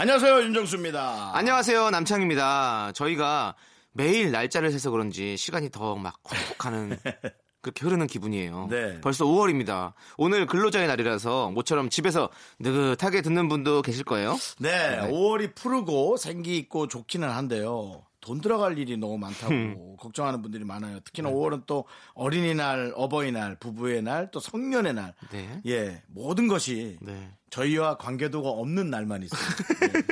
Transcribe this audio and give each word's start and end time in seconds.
안녕하세요 0.00 0.44
윤정수입니다. 0.44 1.32
안녕하세요 1.36 1.90
남창입니다. 1.90 2.92
저희가 2.94 3.54
매일 3.92 4.30
날짜를 4.32 4.70
세서 4.70 4.90
그런지 4.90 5.36
시간이 5.36 5.68
더 5.70 5.94
막 5.94 6.22
콕콕하는 6.22 6.96
그렇게 7.60 7.84
흐르는 7.84 8.06
기분이에요. 8.06 8.68
네. 8.70 8.98
벌써 9.02 9.26
5월입니다. 9.26 9.92
오늘 10.16 10.46
근로자의 10.46 10.86
날이라서 10.88 11.50
모처럼 11.50 11.90
집에서 11.90 12.30
느긋하게 12.60 13.20
듣는 13.20 13.50
분도 13.50 13.82
계실 13.82 14.04
거예요. 14.04 14.38
네, 14.58 14.70
네. 15.02 15.10
5월이 15.10 15.54
푸르고 15.54 16.16
생기 16.16 16.56
있고 16.56 16.88
좋기는 16.88 17.28
한데요. 17.28 18.02
돈 18.22 18.40
들어갈 18.40 18.78
일이 18.78 18.96
너무 18.96 19.18
많다고 19.18 19.96
걱정하는 19.98 20.40
분들이 20.40 20.64
많아요. 20.64 21.00
특히나 21.00 21.28
5월은 21.30 21.64
또 21.66 21.84
어린이날, 22.14 22.92
어버이날, 22.96 23.56
부부의 23.56 24.00
날, 24.02 24.30
또 24.30 24.40
성년의 24.40 24.94
날. 24.94 25.14
네. 25.30 25.60
예, 25.66 26.02
모든 26.08 26.48
것이 26.48 26.96
네. 27.02 27.30
저희와 27.50 27.96
관계도가 27.96 28.48
없는 28.48 28.90
날만 28.90 29.24
있어요. 29.24 29.40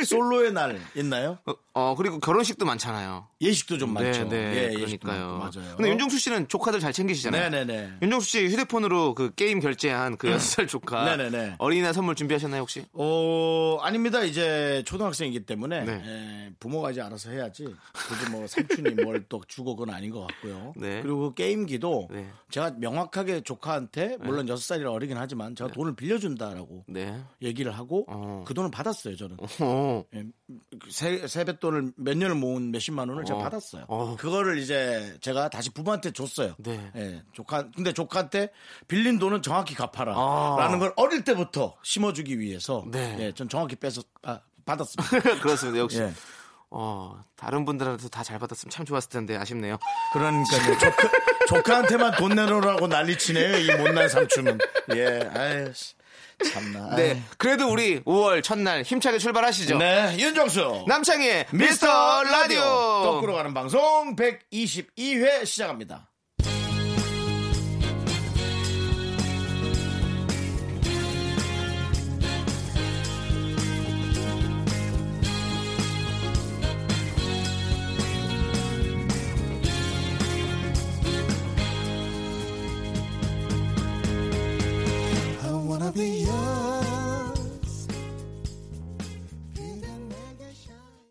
예. 0.00 0.04
솔로의 0.04 0.52
날 0.52 0.80
있나요? 0.96 1.38
어, 1.46 1.52
어, 1.74 1.94
그리고 1.96 2.18
결혼식도 2.18 2.64
많잖아요. 2.66 3.28
예식도 3.40 3.78
좀 3.78 3.94
많죠. 3.94 4.24
네, 4.28 4.50
네. 4.50 4.68
예, 4.70 4.74
그러니까요. 4.74 5.38
많고, 5.38 5.60
맞아요. 5.60 5.76
근데 5.76 5.90
윤종수 5.90 6.18
씨는 6.18 6.48
조카들 6.48 6.80
잘 6.80 6.92
챙기시잖아요. 6.92 7.50
네네네. 7.50 7.92
윤종수 8.02 8.28
씨 8.28 8.46
휴대폰으로 8.48 9.14
그 9.14 9.32
게임 9.36 9.60
결제한 9.60 10.16
그 10.16 10.28
6살 10.28 10.66
조카 10.66 11.04
네네네. 11.16 11.54
어린이날 11.58 11.94
선물 11.94 12.16
준비하셨나요 12.16 12.60
혹시? 12.62 12.84
어, 12.92 13.78
아닙니다. 13.82 14.24
이제 14.24 14.82
초등학생이기 14.86 15.46
때문에 15.46 15.84
네. 15.84 16.02
예, 16.04 16.52
부모가 16.58 16.90
이제 16.90 17.00
알아서 17.00 17.30
해야지. 17.30 17.64
굳이 17.94 18.30
뭐 18.32 18.46
삼촌이 18.48 18.90
뭘 19.04 19.18
또 19.28 19.42
주고 19.46 19.76
그건 19.76 19.94
아닌 19.94 20.10
것 20.10 20.26
같고요. 20.26 20.72
네. 20.76 21.02
그리고 21.02 21.28
그 21.28 21.34
게임기도 21.34 22.08
네. 22.10 22.26
제가 22.50 22.72
명확하게 22.78 23.42
조카한테 23.42 24.16
물론 24.20 24.48
여섯 24.48 24.62
살이라 24.62 24.90
어리긴 24.90 25.16
하지만 25.18 25.54
제가 25.54 25.70
돈을 25.72 25.94
빌려준다라고 25.96 26.84
네. 26.88 27.20
얘기를 27.42 27.72
하고 27.76 28.04
어. 28.08 28.44
그 28.46 28.54
돈을 28.54 28.70
받았어요. 28.70 29.16
저는 29.16 29.36
어. 29.60 30.04
예, 30.14 30.24
그 30.78 30.90
세, 30.90 31.26
세뱃돈을 31.26 31.92
몇 31.96 32.16
년을 32.16 32.34
모은 32.36 32.70
몇십만 32.70 33.08
원을 33.08 33.24
제가 33.24 33.38
어. 33.38 33.42
받았어요. 33.42 33.84
어. 33.88 34.16
그거를 34.18 34.58
이제 34.58 35.16
제가 35.20 35.48
다시 35.48 35.70
부모한테 35.70 36.12
줬어요. 36.12 36.54
네. 36.58 36.90
예, 36.96 37.22
조카 37.32 37.70
근데 37.70 37.92
조카한테 37.92 38.50
빌린 38.86 39.18
돈은 39.18 39.42
정확히 39.42 39.74
갚아라. 39.74 40.14
아. 40.16 40.56
라는 40.58 40.78
걸 40.78 40.92
어릴 40.96 41.24
때부터 41.24 41.76
심어주기 41.82 42.38
위해서 42.38 42.84
네. 42.90 43.16
예, 43.20 43.32
전 43.32 43.48
정확히 43.48 43.76
빼서 43.76 44.02
아, 44.22 44.40
받았습니다. 44.64 45.40
그렇습니다. 45.42 45.78
역시 45.80 46.00
예. 46.00 46.12
어, 46.70 47.18
다른 47.36 47.64
분들한테도 47.64 48.10
다 48.10 48.22
잘 48.22 48.38
받았으면 48.38 48.70
참 48.70 48.84
좋았을 48.84 49.08
텐데 49.08 49.36
아쉽네요. 49.36 49.78
그러니까요. 50.12 50.76
조카, 50.78 51.08
조카한테만 51.48 52.16
돈 52.16 52.34
내놓으라고 52.34 52.86
난리치네요. 52.88 53.56
이 53.56 53.76
못난 53.78 54.06
삼촌은. 54.08 54.58
예, 54.94 55.30
아유, 55.34 55.72
씨, 55.72 55.94
참나. 56.52 56.96
네. 56.96 57.22
그래도 57.36 57.68
우리 57.68 58.00
5월 58.02 58.42
첫날 58.42 58.82
힘차게 58.82 59.18
출발하시죠. 59.18 59.78
네, 59.78 60.16
윤정수. 60.18 60.84
남창희의 60.86 61.46
미스터. 61.52 62.22
라디오. 62.22 62.60
거꾸로 62.62 63.34
가는 63.34 63.52
방송 63.54 64.14
122회 64.16 65.44
시작합니다. 65.44 66.07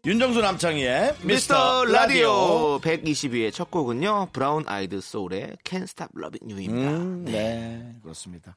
윤정수 0.08 0.40
남창희의 0.40 1.16
미스터 1.24 1.84
라디오 1.84 2.80
122의 2.80 3.52
첫 3.52 3.70
곡은요. 3.70 4.30
브라운 4.32 4.64
아이드 4.66 5.02
소울의 5.02 5.58
Can't 5.66 5.84
Stop 5.84 6.12
Loving 6.18 6.54
You입니다. 6.54 6.92
음, 6.92 7.26
네. 7.26 7.94
그렇습니다. 8.02 8.56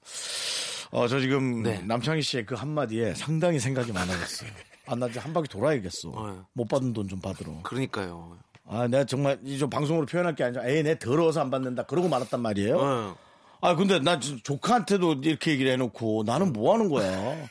어, 0.93 1.09
저 1.09 1.19
지금 1.19 1.65
네. 1.65 1.83
남창희 1.83 2.23
씨의 2.23 2.47
그 2.47 2.55
한마디에 2.55 3.15
상당히 3.15 3.59
생각이 3.59 3.91
많아졌어요. 3.93 4.49
아, 4.87 4.95
나 4.95 5.09
이제 5.09 5.19
한 5.19 5.33
바퀴 5.33 5.49
돌아야겠어. 5.49 6.11
어. 6.15 6.47
못 6.53 6.69
받은 6.69 6.93
돈 6.93 7.09
좀 7.09 7.21
받으러. 7.21 7.51
그러니까요. 7.65 8.39
아, 8.69 8.87
내가 8.87 9.03
정말 9.05 9.37
이 9.45 9.59
좀 9.59 9.69
방송으로 9.71 10.07
표현할 10.07 10.37
게 10.37 10.45
아니라, 10.45 10.65
에이, 10.69 10.85
내 10.85 10.97
더러워서 11.01 11.41
안 11.41 11.51
받는다. 11.51 11.83
그러고 11.83 12.09
말았단 12.09 12.41
말이에요. 12.41 12.79
어. 12.79 13.17
아, 13.61 13.75
근데 13.75 13.99
나 13.99 14.21
조카한테도 14.21 15.15
이렇게 15.25 15.51
얘기를 15.51 15.73
해놓고 15.73 16.23
나는 16.25 16.53
뭐 16.53 16.73
하는 16.75 16.89
거야. 16.89 17.49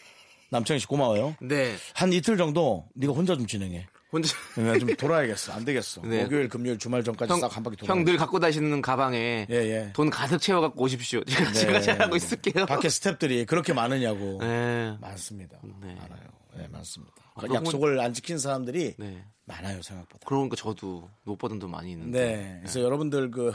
남창희 0.50 0.80
씨 0.80 0.88
고마워요. 0.88 1.36
네. 1.42 1.76
한 1.94 2.12
이틀 2.14 2.38
정도 2.38 2.88
네가 2.96 3.14
혼자 3.14 3.36
좀 3.36 3.46
진행해. 3.48 3.88
혼자 4.12 4.36
내가 4.56 4.80
좀 4.80 4.96
돌아야겠어. 4.96 5.54
안 5.54 5.64
되겠어. 5.66 6.02
네. 6.02 6.24
목요일, 6.24 6.50
금요일, 6.50 6.80
주말 6.80 7.04
전까지 7.04 7.40
싹한 7.40 7.64
바퀴 7.64 7.78
돌아. 7.78 7.94
형늘 7.94 8.18
갖고 8.18 8.40
다니시는 8.40 8.82
가방에 8.82 9.46
예, 9.50 9.56
예. 9.56 9.92
돈 9.94 10.10
가득 10.10 10.40
채워 10.40 10.62
갖고 10.62 10.84
오십시오. 10.84 11.24
제가, 11.24 11.52
제가 11.52 11.80
잘하고 11.82 12.16
있을게요. 12.16 12.66
밖에 12.66 12.88
스탭들이 12.88 13.46
그렇게 13.46 13.74
많으냐고. 13.74 14.40
네. 14.42 14.98
많습니다. 15.00 15.60
네. 15.64 15.96
많아요. 15.96 16.28
네, 16.58 16.68
많습니다. 16.70 17.14
아, 17.36 17.42
그 17.42 17.54
약속을 17.54 18.00
안 18.00 18.14
지킨 18.14 18.40
사람들이 18.40 18.96
네. 18.98 19.24
많아요, 19.46 19.82
생각보다. 19.82 20.26
그러니까 20.26 20.56
저도 20.56 21.08
못 21.24 21.38
받은 21.38 21.60
돈 21.60 21.70
많이 21.70 21.92
있는데. 21.92 22.36
네. 22.36 22.58
그래서 22.62 22.82
여러분들 22.82 23.30
그 23.30 23.54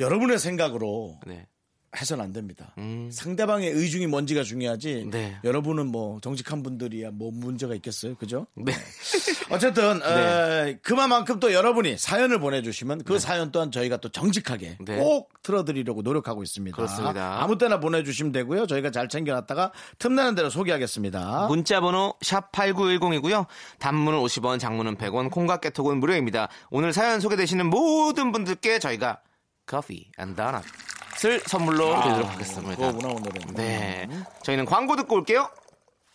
여러분의 0.00 0.38
생각으로 0.38 1.18
네. 1.26 1.46
해서는 2.00 2.24
안 2.24 2.32
됩니다. 2.32 2.72
음. 2.78 3.08
상대방의 3.12 3.70
의중이 3.70 4.06
뭔지가 4.06 4.42
중요하지. 4.42 5.08
네. 5.10 5.36
여러분은 5.44 5.86
뭐 5.86 6.20
정직한 6.20 6.62
분들이야 6.62 7.10
뭐 7.12 7.30
문제가 7.32 7.74
있겠어요, 7.74 8.14
그죠? 8.16 8.46
네. 8.54 8.72
어쨌든 9.50 10.00
에, 10.02 10.78
그만큼 10.82 11.40
또 11.40 11.52
여러분이 11.52 11.98
사연을 11.98 12.40
보내주시면 12.40 13.04
그 13.04 13.18
사연 13.18 13.52
또한 13.52 13.70
저희가 13.70 13.98
또 13.98 14.08
정직하게 14.08 14.78
네. 14.80 14.96
꼭 14.96 15.30
틀어드리려고 15.42 16.02
노력하고 16.02 16.42
있습니다. 16.42 16.76
그렇습니다. 16.76 17.42
아무 17.42 17.58
때나 17.58 17.80
보내주시면 17.80 18.32
되고요. 18.32 18.66
저희가 18.66 18.90
잘 18.90 19.08
챙겨놨다가 19.08 19.72
틈나는 19.98 20.34
대로 20.34 20.50
소개하겠습니다. 20.50 21.46
문자 21.48 21.80
번호 21.80 22.14
샵 22.22 22.50
8910이고요. 22.52 23.46
단문은 23.78 24.18
50원, 24.18 24.58
장문은 24.58 24.96
100원, 24.96 25.30
콩과 25.30 25.58
깨톡은 25.58 25.98
무료입니다. 25.98 26.48
오늘 26.70 26.92
사연 26.92 27.20
소개되시는 27.20 27.66
모든 27.66 28.32
분들께 28.32 28.78
저희가 28.78 29.20
커피 29.66 30.10
and 30.18 30.34
도넛을 31.24 31.40
선물로 31.46 32.02
드리도록 32.02 32.30
하겠습니다. 32.30 32.72
아, 32.72 32.76
그거구나 32.76 33.14
오늘은. 33.14 33.54
네. 33.54 34.06
저희는 34.42 34.66
광고 34.66 34.94
듣고 34.94 35.16
올게요. 35.16 35.48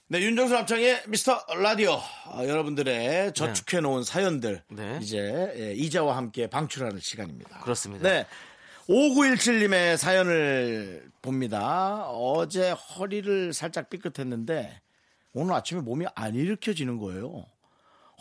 네, 0.08 0.22
윤정수 0.22 0.54
남창희의 0.54 1.04
미스터 1.08 1.44
라디오. 1.58 2.00
아, 2.26 2.46
여러분들의 2.46 3.34
저축해 3.34 3.82
놓은 3.82 4.04
사연들. 4.04 4.64
네. 4.70 5.00
이제 5.02 5.54
예, 5.58 5.74
이자와 5.74 6.16
함께 6.16 6.48
방출하는 6.48 7.00
시간입니다. 7.00 7.60
그렇습니다. 7.60 8.08
네. 8.08 8.26
5917님의 8.88 9.98
사연을 9.98 11.10
봅니다. 11.22 12.08
어제 12.10 12.72
허리를 12.72 13.54
살짝 13.54 13.90
삐끗했는데 13.90 14.80
오늘 15.34 15.54
아침에 15.54 15.82
몸이 15.82 16.06
안 16.16 16.36
일으켜지는 16.36 16.98
거예요. 16.98 17.46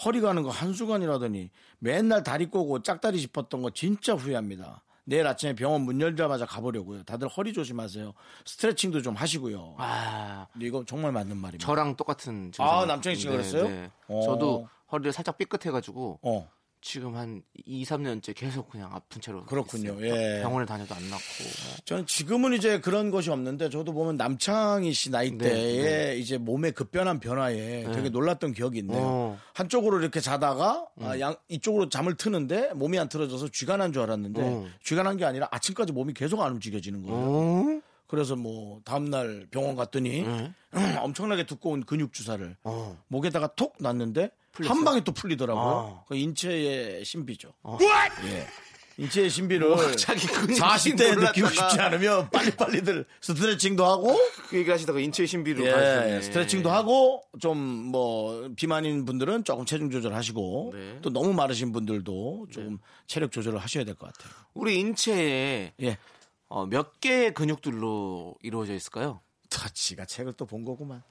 허리 0.04 0.20
가는 0.20 0.42
거 0.42 0.50
한순간이라더니 0.50 1.50
맨날 1.78 2.22
다리 2.22 2.46
꼬고 2.46 2.82
짝다리 2.82 3.20
짚었던 3.20 3.62
거 3.62 3.70
진짜 3.70 4.14
후회합니다. 4.14 4.82
내일 5.08 5.26
아침에 5.26 5.54
병원 5.54 5.82
문 5.82 5.98
열자마자 6.02 6.44
가보려고요. 6.44 7.02
다들 7.04 7.28
허리 7.28 7.54
조심하세요. 7.54 8.12
스트레칭도 8.44 9.00
좀 9.00 9.14
하시고요. 9.14 9.76
아, 9.78 10.46
근데 10.52 10.66
이거 10.66 10.84
정말 10.86 11.12
맞는 11.12 11.34
말입니다. 11.34 11.64
저랑 11.66 11.96
똑같은 11.96 12.52
증상. 12.52 12.68
아, 12.68 12.84
남창희 12.84 13.16
씨가 13.16 13.32
그랬어요? 13.32 13.90
어. 14.06 14.20
저도 14.22 14.68
허리를 14.92 15.10
살짝 15.14 15.38
삐끗해가지고 15.38 16.18
어, 16.20 16.50
지금 16.80 17.16
한 17.16 17.42
2, 17.66 17.84
3년째 17.84 18.34
계속 18.36 18.70
그냥 18.70 18.90
아픈 18.92 19.20
채로 19.20 19.44
그렇군요. 19.44 19.96
예. 20.00 20.40
병원을 20.42 20.64
다녀도 20.66 20.94
안 20.94 21.02
낫고. 21.10 21.18
뭐. 21.42 21.76
저는 21.84 22.06
지금은 22.06 22.52
이제 22.54 22.80
그런 22.80 23.10
것이 23.10 23.30
없는데 23.30 23.68
저도 23.68 23.92
보면 23.92 24.16
남창희 24.16 24.92
씨 24.92 25.10
나이 25.10 25.32
네, 25.32 25.38
때에 25.38 26.16
이제 26.18 26.38
몸의 26.38 26.72
급변한 26.72 27.18
변화에 27.20 27.90
되게 27.92 28.08
놀랐던 28.10 28.52
기억이 28.52 28.78
있네요. 28.78 29.00
어. 29.02 29.38
한쪽으로 29.54 29.98
이렇게 30.00 30.20
자다가 30.20 30.86
아, 31.00 31.18
양 31.18 31.36
이쪽으로 31.48 31.88
잠을 31.88 32.16
트는데 32.16 32.72
몸이 32.74 32.98
안 32.98 33.08
틀어져서 33.08 33.48
쥐가 33.48 33.76
난 33.76 33.92
줄 33.92 34.02
알았는데 34.02 34.40
어. 34.42 34.66
쥐가 34.84 35.02
난 35.02 35.16
게 35.18 35.24
아니라 35.24 35.48
아침까지 35.50 35.92
몸이 35.92 36.14
계속 36.14 36.40
안 36.42 36.52
움직여지는 36.52 37.02
거예요. 37.02 37.16
어? 37.16 37.80
그래서 38.08 38.34
뭐 38.36 38.80
다음날 38.84 39.46
병원 39.50 39.76
갔더니 39.76 40.22
네. 40.22 40.52
엄청나게 40.98 41.44
두꺼운 41.46 41.84
근육 41.84 42.12
주사를 42.12 42.56
어. 42.64 42.98
목에다가 43.08 43.48
톡 43.54 43.76
놨는데 43.80 44.30
한 44.64 44.84
방에 44.84 45.02
또 45.04 45.12
풀리더라고요. 45.12 45.64
아. 46.00 46.04
그 46.08 46.16
인체의 46.16 47.04
신비죠. 47.04 47.52
예. 48.24 48.46
인체의 49.00 49.30
신비를 49.30 49.68
뭐, 49.68 49.92
자기 49.94 50.26
근육이 50.26 50.58
40대에 50.58 51.16
느끼고. 51.20 51.48
싶지 51.50 51.80
않으면 51.80 52.30
빨리빨리들 52.30 53.04
스트레칭도 53.20 53.84
하고 53.86 54.18
그 54.48 54.58
얘기하시다가 54.58 54.98
인체의 54.98 55.28
신비로 55.28 55.64
예. 55.64 56.20
스트레칭도 56.20 56.68
하고 56.70 57.22
좀 57.40 57.58
뭐 57.92 58.50
비만인 58.56 59.04
분들은 59.04 59.44
조금 59.44 59.64
체중 59.64 59.90
조절하시고 59.90 60.70
네. 60.74 60.98
또 61.02 61.10
너무 61.10 61.32
마르신 61.32 61.70
분들도 61.72 62.48
조금 62.50 62.78
체력 63.06 63.30
조절을 63.30 63.58
하셔야 63.60 63.84
될 63.84 63.94
것 63.94 64.12
같아요. 64.12 64.32
우리 64.54 64.80
인체에 64.80 65.72
예. 65.80 65.98
어, 66.48 66.66
몇 66.66 67.00
개의 67.00 67.34
근육들로 67.34 68.34
이루어져 68.42 68.74
있을까요? 68.74 69.20
다 69.50 69.68
지가 69.72 70.04
책을 70.04 70.32
또 70.34 70.46
본 70.46 70.64
거구만. 70.64 71.02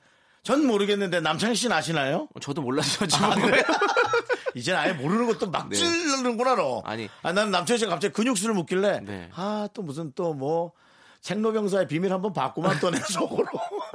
전 0.43 0.65
모르겠는데 0.65 1.19
남창희 1.19 1.55
씨는 1.55 1.75
아시나요? 1.75 2.27
어, 2.33 2.39
저도 2.39 2.61
몰라서 2.61 3.05
지금 3.05 3.27
이제는 4.55 4.79
아예 4.79 4.93
모르는 4.93 5.27
것도 5.27 5.51
막 5.51 5.69
네. 5.69 5.75
찌르는구나 5.75 6.55
너. 6.55 6.81
아니. 6.85 7.09
아, 7.21 7.33
나는 7.33 7.51
남창희 7.51 7.79
씨가 7.79 7.91
갑자기 7.91 8.13
근육수를 8.13 8.53
묻길래 8.55 9.01
네. 9.01 9.29
아또 9.35 9.81
무슨 9.83 10.11
또 10.13 10.33
뭐 10.33 10.71
생로병사의 11.21 11.87
비밀 11.87 12.13
한번 12.13 12.31
봤구만 12.31 12.79
또내 12.79 12.99
속으로. 12.99 13.47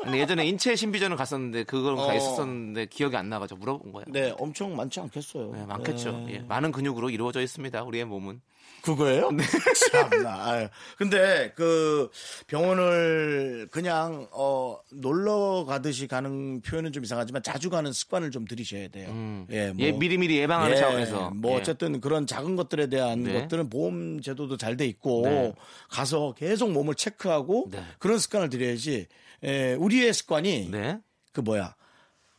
근데 0.02 0.18
예전에 0.18 0.46
인체 0.46 0.74
신비전을 0.76 1.16
갔었는데 1.16 1.64
그걸 1.64 1.96
가 1.96 2.06
어. 2.06 2.14
있었었는데 2.14 2.86
기억이 2.86 3.16
안 3.16 3.28
나가지고 3.28 3.60
물어본 3.60 3.92
거예요. 3.92 4.06
네, 4.08 4.34
엄청 4.38 4.74
많지 4.76 5.00
않겠어요. 5.00 5.52
네, 5.52 5.64
많겠죠. 5.66 6.12
네. 6.26 6.34
예, 6.34 6.38
많은 6.40 6.72
근육으로 6.72 7.10
이루어져 7.10 7.40
있습니다. 7.40 7.82
우리의 7.84 8.04
몸은. 8.04 8.40
그거예요? 8.82 9.30
네. 9.30 9.44
참나. 9.92 10.44
아유. 10.44 10.68
근데 10.98 11.52
그 11.54 12.10
병원을 12.48 13.68
그냥 13.70 14.26
어 14.32 14.76
놀러 14.92 15.64
가듯이 15.66 16.08
가는 16.08 16.60
표현은 16.62 16.92
좀 16.92 17.04
이상하지만 17.04 17.42
자주 17.44 17.70
가는 17.70 17.92
습관을 17.92 18.30
좀 18.32 18.44
들이셔야 18.44 18.88
돼요. 18.88 19.08
음. 19.10 19.46
예, 19.50 19.68
뭐. 19.68 19.76
예, 19.86 19.92
미리미리 19.92 20.36
예방하는 20.38 20.76
예, 20.76 20.80
차원에서. 20.80 21.30
뭐 21.30 21.52
예. 21.52 21.56
어쨌든 21.56 22.00
그런 22.00 22.26
작은 22.26 22.56
것들에 22.56 22.88
대한 22.88 23.22
네. 23.22 23.40
것들은 23.42 23.68
보험 23.70 24.20
제도도 24.20 24.56
잘 24.56 24.72
돼 24.76 24.86
있고 24.86 25.22
네. 25.26 25.52
가서 25.90 26.32
계속 26.36 26.72
몸을 26.72 26.94
체크하고 26.94 27.68
네. 27.70 27.84
그런 27.98 28.18
습관을 28.18 28.48
들여야지. 28.48 29.06
예, 29.44 29.74
우리의 29.74 30.12
습관이 30.12 30.68
네. 30.70 30.98
그 31.32 31.40
뭐야 31.40 31.74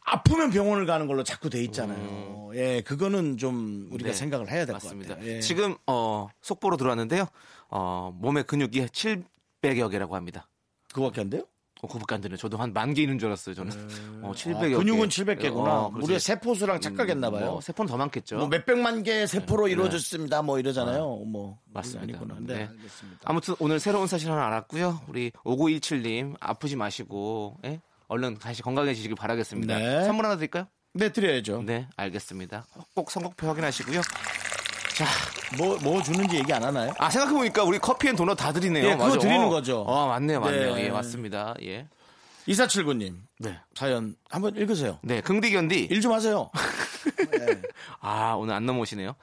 아프면 0.05 0.51
병원을 0.51 0.85
가는 0.85 1.07
걸로 1.07 1.23
자꾸 1.23 1.49
돼 1.49 1.63
있잖아요. 1.63 2.51
예, 2.55 2.81
그거는 2.81 3.37
좀 3.37 3.87
우리가 3.91 4.09
음. 4.09 4.11
네, 4.11 4.13
생각을 4.13 4.51
해야 4.51 4.65
될 4.65 4.77
것. 4.77 4.97
같아요. 4.97 5.25
예. 5.25 5.39
지금 5.39 5.75
어, 5.87 6.27
속보로 6.41 6.77
들어왔는데요. 6.77 7.25
어, 7.69 8.13
몸의 8.19 8.43
근육이 8.43 8.85
700여 8.87 9.89
개라고 9.89 10.15
합니다. 10.15 10.49
그거밖에 10.93 11.21
안 11.21 11.29
돼요? 11.29 11.43
어, 11.83 12.17
되네. 12.21 12.37
저도 12.37 12.57
한 12.57 12.71
만 12.73 12.93
개 12.93 13.01
있는 13.03 13.19
줄 13.19 13.27
알았어요. 13.27 13.55
저는. 13.55 13.71
어, 14.23 14.31
700여 14.35 14.75
아, 14.75 14.77
근육은 14.79 15.09
개. 15.09 15.23
700개구나. 15.23 15.67
어. 15.67 15.91
우리가 15.95 16.19
세포수랑 16.19 16.79
착각했나 16.81 17.29
봐요. 17.29 17.51
뭐, 17.51 17.61
세포는 17.61 17.89
더 17.89 17.97
많겠죠. 17.97 18.37
뭐 18.37 18.47
몇백만 18.47 19.03
개의 19.03 19.27
세포로 19.27 19.67
이루어졌습니다. 19.67 20.41
뭐 20.41 20.59
이러잖아요. 20.59 21.17
뭐 21.25 21.57
네. 21.65 21.71
맞습니다. 21.73 22.19
네, 22.19 22.35
네. 22.39 22.53
알겠습니다. 22.69 23.19
아무튼 23.25 23.55
오늘 23.59 23.79
새로운 23.79 24.07
사실 24.07 24.31
하나 24.31 24.47
알았고요. 24.47 25.01
우리 25.07 25.31
5917님 25.43 26.35
아프지 26.39 26.75
마시고 26.75 27.57
예? 27.65 27.81
얼른 28.07 28.37
다시 28.39 28.61
건강해지시길 28.61 29.15
바라겠습니다. 29.15 29.77
네. 29.77 30.03
선물 30.05 30.25
하나 30.25 30.35
드릴까요? 30.35 30.67
네, 30.93 31.09
드려야죠. 31.09 31.63
네, 31.63 31.87
알겠습니다. 31.97 32.65
꼭 32.93 33.09
선곡표 33.09 33.47
확인하시고요. 33.47 34.01
자, 34.95 35.05
뭐, 35.57 35.77
뭐 35.81 36.01
주는지 36.03 36.37
얘기 36.37 36.53
안 36.53 36.63
하나요? 36.63 36.91
아 36.99 37.09
생각해보니까 37.09 37.63
우리 37.63 37.79
커피 37.79 38.07
and 38.09 38.15
도넛 38.15 38.37
다 38.37 38.51
드리네요. 38.53 38.85
예, 38.85 38.91
그거 38.91 39.05
맞아. 39.07 39.17
드리는 39.19 39.45
어. 39.45 39.49
거죠. 39.49 39.81
어, 39.81 40.07
맞네요, 40.07 40.39
맞네요. 40.39 40.75
네. 40.75 40.85
예, 40.85 40.89
맞습니다. 40.89 41.55
예. 41.63 41.87
2479님. 42.47 43.15
네. 43.39 43.59
사연 43.73 44.15
한번 44.29 44.55
읽으세요. 44.55 44.99
네, 45.01 45.21
긍디견디. 45.21 45.87
일 45.89 46.01
좀 46.01 46.11
하세요. 46.11 46.49
아, 48.01 48.33
오늘 48.37 48.53
안 48.53 48.65
넘어오시네요. 48.65 49.15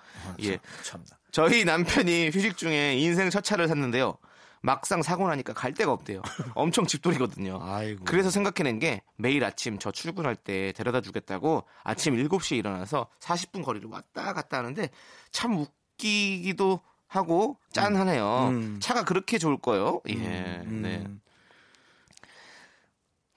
예. 0.42 0.58
참나. 0.82 1.04
저희 1.30 1.64
남편이 1.64 2.30
휴직 2.32 2.56
중에 2.56 2.94
인생 2.96 3.30
첫 3.30 3.44
차를 3.44 3.68
샀는데요. 3.68 4.16
막상 4.62 5.02
사고 5.02 5.26
나니까 5.28 5.52
갈 5.52 5.72
데가 5.72 5.92
없대요. 5.92 6.22
엄청 6.54 6.86
집돌이거든요. 6.86 7.60
아이고. 7.62 8.04
그래서 8.04 8.30
생각해낸 8.30 8.78
게 8.78 9.02
매일 9.16 9.44
아침 9.44 9.78
저 9.78 9.90
출근할 9.90 10.36
때 10.36 10.72
데려다 10.72 11.00
주겠다고 11.00 11.64
아침 11.82 12.14
7시에 12.16 12.58
일어나서 12.58 13.08
40분 13.20 13.64
거리를 13.64 13.88
왔다 13.88 14.32
갔다 14.32 14.58
하는데 14.58 14.90
참 15.30 15.56
웃기기도 15.56 16.80
하고 17.06 17.58
짠하네요. 17.72 18.48
음. 18.50 18.78
차가 18.80 19.04
그렇게 19.04 19.38
좋을 19.38 19.56
거요. 19.56 20.00
예. 20.08 20.14
음. 20.14 20.80
네. 20.82 21.06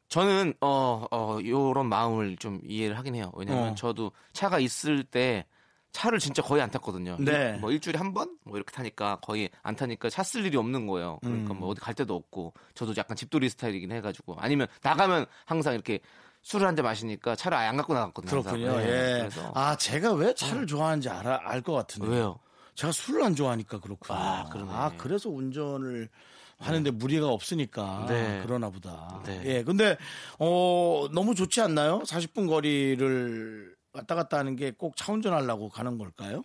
저는 0.10 0.54
어, 0.62 1.08
어 1.10 1.40
요런 1.44 1.88
마음을 1.88 2.38
좀 2.38 2.60
이해를 2.64 2.98
하긴 3.00 3.16
해요. 3.16 3.32
왜냐면 3.34 3.70
어. 3.70 3.76
저도 3.76 4.12
차가 4.32 4.60
있을 4.60 5.04
때 5.04 5.46
차를 5.94 6.20
진짜 6.20 6.42
거의 6.42 6.62
안 6.62 6.70
탔거든요. 6.70 7.16
네. 7.20 7.54
뭐 7.54 7.72
일주일에 7.72 7.98
한 7.98 8.14
번? 8.14 8.38
뭐 8.44 8.58
이렇게 8.58 8.72
타니까 8.74 9.18
거의 9.22 9.50
안 9.62 9.76
타니까 9.76 10.10
차 10.10 10.24
쓸 10.24 10.46
일이 10.46 10.58
없는 10.58 10.88
거예요. 10.88 11.20
그러니까 11.22 11.54
음. 11.54 11.60
뭐 11.60 11.70
어디 11.70 11.80
갈 11.80 11.94
데도 11.94 12.16
없고 12.16 12.54
저도 12.74 12.94
약간 12.98 13.16
집돌이 13.16 13.48
스타일이긴 13.50 13.92
해가지고 13.92 14.36
아니면 14.40 14.68
나가면 14.82 15.26
항상 15.46 15.74
이렇게 15.76 16.00
술을 16.42 16.68
한 16.68 16.76
잔 16.76 16.84
마시니까 16.84 17.36
차를 17.36 17.58
아예 17.58 17.68
안 17.70 17.78
갖고 17.78 17.94
나갔거든요. 17.94 18.42
그렇군요. 18.44 18.78
네, 18.78 18.84
예. 18.86 19.18
그래서 19.20 19.52
아, 19.56 19.78
제가 19.78 20.12
왜 20.14 20.34
차를 20.34 20.68
좋아하는지 20.68 21.08
알아, 21.10 21.40
알 21.44 21.62
것 21.62 21.72
같은데. 21.74 22.08
왜요? 22.10 22.40
제가 22.76 22.92
술을 22.92 23.24
안 23.24 23.36
좋아하니까 23.36 23.80
그렇구나. 23.80 24.20
아, 24.20 24.44
그러네. 24.50 24.98
그래서 24.98 25.30
운전을 25.30 26.10
하는데 26.58 26.92
무리가 26.92 27.28
없으니까 27.28 28.06
네. 28.10 28.42
그러나 28.46 28.70
보다. 28.70 29.22
네. 29.26 29.42
예. 29.46 29.64
근데 29.64 29.96
어 30.40 31.08
너무 31.14 31.36
좋지 31.36 31.62
않나요? 31.62 32.00
40분 32.00 32.48
거리를 32.50 33.76
왔다 33.94 34.16
갔다 34.16 34.38
하는 34.40 34.56
게 34.56 34.72
꼭 34.72 34.96
차 34.96 35.12
운전하려고 35.14 35.70
가는 35.70 35.98
걸까요? 35.98 36.44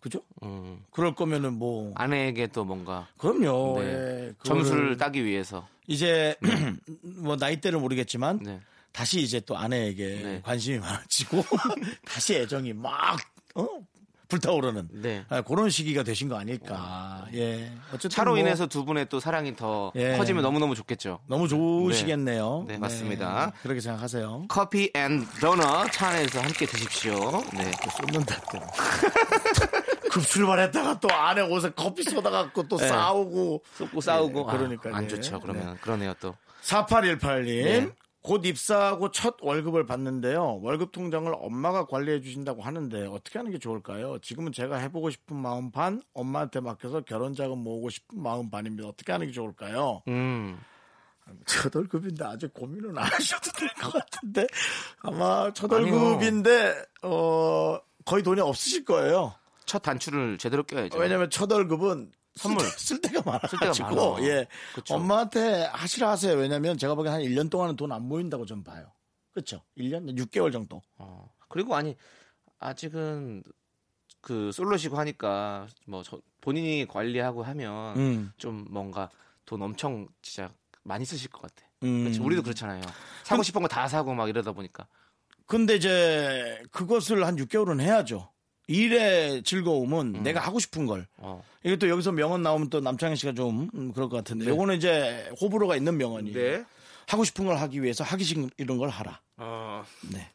그죠? 0.00 0.20
음, 0.44 0.84
그럴 0.92 1.14
거면은 1.14 1.54
뭐 1.54 1.92
아내에게 1.96 2.46
또 2.48 2.64
뭔가 2.64 3.08
그럼요. 3.18 3.80
네. 3.80 3.86
예. 4.28 4.32
점수를 4.44 4.96
따기 4.96 5.24
위해서 5.24 5.66
이제 5.88 6.36
뭐 7.02 7.34
나이대를 7.34 7.80
모르겠지만 7.80 8.38
네. 8.42 8.60
다시 8.92 9.20
이제 9.20 9.40
또 9.40 9.56
아내에게 9.56 10.20
네. 10.22 10.40
관심이 10.44 10.78
많아지고 10.78 11.42
다시 12.06 12.36
애정이 12.36 12.72
막 12.74 13.18
어? 13.56 13.66
불타오르는 14.28 14.88
네. 14.92 15.24
아, 15.30 15.40
그런 15.40 15.70
시기가 15.70 16.02
되신 16.02 16.28
거 16.28 16.38
아닐까. 16.38 17.26
예. 17.32 17.72
어쨌든 17.88 18.10
차로 18.10 18.32
뭐 18.32 18.38
인해서 18.38 18.66
두 18.66 18.84
분의 18.84 19.06
또 19.08 19.20
사랑이 19.20 19.56
더 19.56 19.90
예. 19.96 20.16
커지면 20.18 20.42
너무너무 20.42 20.74
좋겠죠. 20.74 21.20
너무 21.26 21.48
좋으시겠네요. 21.48 22.66
네, 22.68 22.76
맞습니다. 22.76 23.52
그렇게 23.62 23.80
생각하세요. 23.80 24.44
커피 24.48 24.90
and 24.94 25.26
도넛 25.40 25.92
차 25.92 26.08
안에서 26.08 26.40
함께 26.40 26.66
드십시오. 26.66 27.14
네. 27.54 27.70
쏟는다 27.96 28.36
또. 28.52 28.60
급 30.10 30.26
출발했다가 30.26 31.00
또 31.00 31.10
안에 31.10 31.42
옷에 31.42 31.70
커피 31.74 32.02
쏟아갖고 32.02 32.68
또 32.68 32.76
네. 32.76 32.88
싸우고 32.88 33.62
쏟고 33.74 34.00
싸우고 34.00 34.40
예, 34.40 34.56
그러니까요. 34.56 34.94
아, 34.94 34.98
안 34.98 35.08
좋죠. 35.08 35.40
그러면 35.40 35.78
그러네요 35.80 36.12
또. 36.20 36.34
4818님. 36.64 37.92
네. 38.22 38.28
곧 38.28 38.44
입사하고 38.44 39.10
첫 39.10 39.36
월급을 39.40 39.86
받는데요. 39.86 40.60
월급 40.62 40.92
통장을 40.92 41.32
엄마가 41.36 41.86
관리해 41.86 42.20
주신다고 42.20 42.62
하는데 42.62 43.06
어떻게 43.06 43.38
하는 43.38 43.52
게 43.52 43.58
좋을까요? 43.58 44.18
지금은 44.20 44.52
제가 44.52 44.76
해보고 44.76 45.10
싶은 45.10 45.36
마음 45.36 45.70
반, 45.70 46.02
엄마한테 46.14 46.60
맡겨서 46.60 47.02
결혼 47.02 47.34
자금 47.34 47.58
모으고 47.58 47.90
싶은 47.90 48.20
마음 48.22 48.50
반입니다. 48.50 48.88
어떻게 48.88 49.12
하는 49.12 49.26
게 49.26 49.32
좋을까요? 49.32 50.02
음. 50.08 50.58
첫 51.46 51.74
월급인데 51.76 52.24
아직 52.24 52.52
고민은 52.54 52.96
안 52.96 53.04
하셔도 53.04 53.50
될 53.52 53.68
것 53.80 53.92
같은데 53.92 54.46
아마 55.02 55.52
첫 55.52 55.70
월급인데 55.70 56.74
어 57.02 57.78
거의 58.06 58.22
돈이 58.22 58.40
없으실 58.40 58.84
거예요. 58.86 59.34
첫 59.66 59.80
단추를 59.80 60.38
제대로 60.38 60.62
껴야죠. 60.62 60.98
왜냐면 60.98 61.28
첫 61.28 61.52
월급은 61.52 62.12
선물. 62.34 62.64
쓸, 62.66 63.00
데, 63.00 63.08
가 63.10 63.20
많아가지고 63.22 64.12
많아. 64.16 64.22
예 64.28 64.46
그쵸. 64.74 64.94
엄마한테 64.94 65.64
하시라 65.72 66.10
하세요. 66.10 66.36
왜냐면 66.36 66.78
제가 66.78 66.94
보기엔 66.94 67.14
한 67.14 67.22
1년 67.22 67.50
동안은 67.50 67.76
돈 67.76 67.90
안 67.92 68.02
모인다고 68.02 68.46
좀 68.46 68.62
봐요. 68.62 68.92
그렇죠? 69.32 69.62
1년 69.76 70.16
6개월 70.18 70.52
정도. 70.52 70.82
어. 70.98 71.28
그리고 71.48 71.74
아니 71.74 71.96
아직은 72.60 73.42
그 74.20 74.50
솔로시고 74.52 74.96
하니까 74.98 75.66
뭐 75.86 76.02
저- 76.02 76.20
본인이 76.40 76.86
관리하고 76.86 77.42
하면 77.42 77.96
음. 77.96 78.32
좀 78.36 78.66
뭔가 78.70 79.10
돈 79.44 79.62
엄청 79.62 80.06
진짜 80.22 80.50
많이 80.82 81.04
쓰실 81.04 81.30
것 81.30 81.42
같아. 81.42 81.66
음. 81.84 82.04
그렇지. 82.04 82.20
우리도 82.20 82.42
그렇잖아요. 82.42 82.82
사고 83.24 83.42
싶은 83.42 83.62
거 83.62 83.68
다 83.68 83.88
사고 83.88 84.14
막 84.14 84.28
이러다 84.28 84.52
보니까. 84.52 84.86
근데 85.46 85.76
이제 85.76 86.62
그것을 86.70 87.24
한 87.26 87.36
6개월은 87.36 87.80
해야죠. 87.80 88.30
일의 88.68 89.42
즐거움은 89.42 90.22
내가 90.22 90.40
하고 90.40 90.58
싶은 90.58 90.86
걸. 90.86 91.06
어. 91.16 91.42
이게 91.64 91.76
또 91.76 91.88
여기서 91.88 92.12
명언 92.12 92.42
나오면 92.42 92.70
또 92.70 92.80
남창희 92.80 93.16
씨가 93.16 93.32
좀 93.32 93.70
음, 93.74 93.92
그럴 93.92 94.08
것 94.08 94.18
같은데. 94.18 94.44
네. 94.44 94.50
요거는 94.50 94.76
이제 94.76 95.30
호불호가 95.40 95.74
있는 95.74 95.96
명언이에요. 95.96 96.34
네. 96.34 96.64
하고 97.06 97.24
싶은 97.24 97.46
걸 97.46 97.56
하기 97.56 97.82
위해서 97.82 98.04
하기 98.04 98.22
싫은 98.22 98.78
걸 98.78 98.90
하라. 98.90 99.20
어. 99.38 99.82
네. 100.12 100.28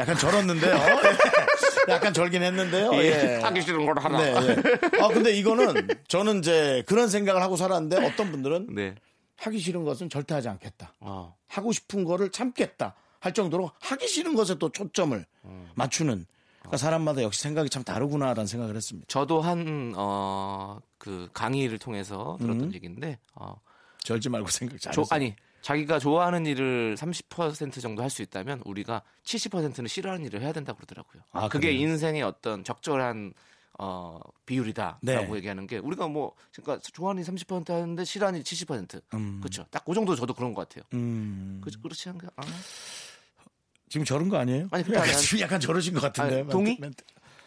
약간 0.00 0.16
절었는데요. 0.16 0.74
예. 0.74 1.92
약간 1.92 2.12
절긴 2.12 2.42
했는데요. 2.42 2.90
예. 2.94 3.40
하기 3.42 3.62
싫은 3.62 3.86
걸 3.86 3.98
하라. 3.98 4.18
네, 4.18 4.48
예. 4.48 5.00
아, 5.00 5.08
근데 5.08 5.32
이거는 5.32 5.88
저는 6.08 6.40
이제 6.40 6.82
그런 6.86 7.08
생각을 7.08 7.40
하고 7.42 7.56
살았는데 7.56 8.04
어떤 8.04 8.30
분들은 8.30 8.74
네. 8.74 8.94
하기 9.36 9.58
싫은 9.60 9.84
것은 9.84 10.10
절대 10.10 10.34
하지 10.34 10.48
않겠다. 10.48 10.94
어. 11.00 11.34
하고 11.46 11.72
싶은 11.72 12.04
거를 12.04 12.30
참겠다. 12.30 12.94
할 13.20 13.32
정도로 13.34 13.70
하기 13.80 14.06
싫은 14.06 14.34
것에 14.34 14.56
또 14.58 14.70
초점을 14.70 15.24
음. 15.44 15.68
맞추는. 15.74 16.26
그러니까 16.60 16.76
사람마다 16.76 17.22
역시 17.22 17.40
생각이 17.42 17.70
참 17.70 17.82
다르구나라는 17.84 18.46
생각을 18.46 18.76
했습니다. 18.76 19.06
저도 19.08 19.40
한, 19.40 19.92
어, 19.96 20.78
그 20.98 21.28
강의를 21.32 21.78
통해서 21.78 22.36
들었던 22.40 22.68
음. 22.68 22.74
얘기인데, 22.74 23.18
어, 23.34 23.54
절지 24.00 24.28
말고 24.28 24.48
생각 24.48 24.80
잘 24.80 24.92
조, 24.92 25.02
해서. 25.02 25.14
아니, 25.14 25.34
자기가 25.62 25.98
좋아하는 25.98 26.46
일을 26.46 26.96
30% 26.96 27.80
정도 27.80 28.02
할 28.02 28.10
수 28.10 28.22
있다면 28.22 28.62
우리가 28.64 29.02
70%는 29.24 29.86
싫어하는 29.88 30.24
일을 30.26 30.40
해야 30.42 30.52
된다고 30.52 30.76
그러더라고요. 30.78 31.22
아, 31.32 31.48
그게 31.48 31.68
그래요? 31.68 31.80
인생의 31.82 32.22
어떤 32.22 32.64
적절한 32.64 33.34
어, 33.80 34.18
비율이다라고 34.46 35.00
네. 35.02 35.34
얘기하는 35.36 35.66
게 35.68 35.78
우리가 35.78 36.08
뭐 36.08 36.34
그러니까 36.52 36.80
좋아하는 36.92 37.22
일이 37.22 37.30
30% 37.30 37.68
하는데 37.68 38.04
싫어하는 38.04 38.40
일이 38.40 38.44
70%. 38.44 39.00
음. 39.14 39.40
그렇죠. 39.40 39.64
딱 39.70 39.84
그 39.84 39.94
정도 39.94 40.16
저도 40.16 40.34
그런 40.34 40.52
것 40.54 40.68
같아요. 40.68 40.84
음. 40.94 41.60
그, 41.62 41.70
그렇지 41.80 42.08
않가? 42.08 42.28
아, 42.36 42.42
지금 43.88 44.04
저런 44.04 44.28
거 44.28 44.36
아니에요? 44.38 44.68
아니, 44.70 44.84
약간, 44.92 45.16
지금 45.18 45.40
약간 45.40 45.60
저러신 45.60 45.94
것 45.94 46.00
같은데. 46.00 46.40
아니, 46.40 46.48
동의? 46.48 46.76
멘트, 46.80 47.02
멘트. 47.02 47.04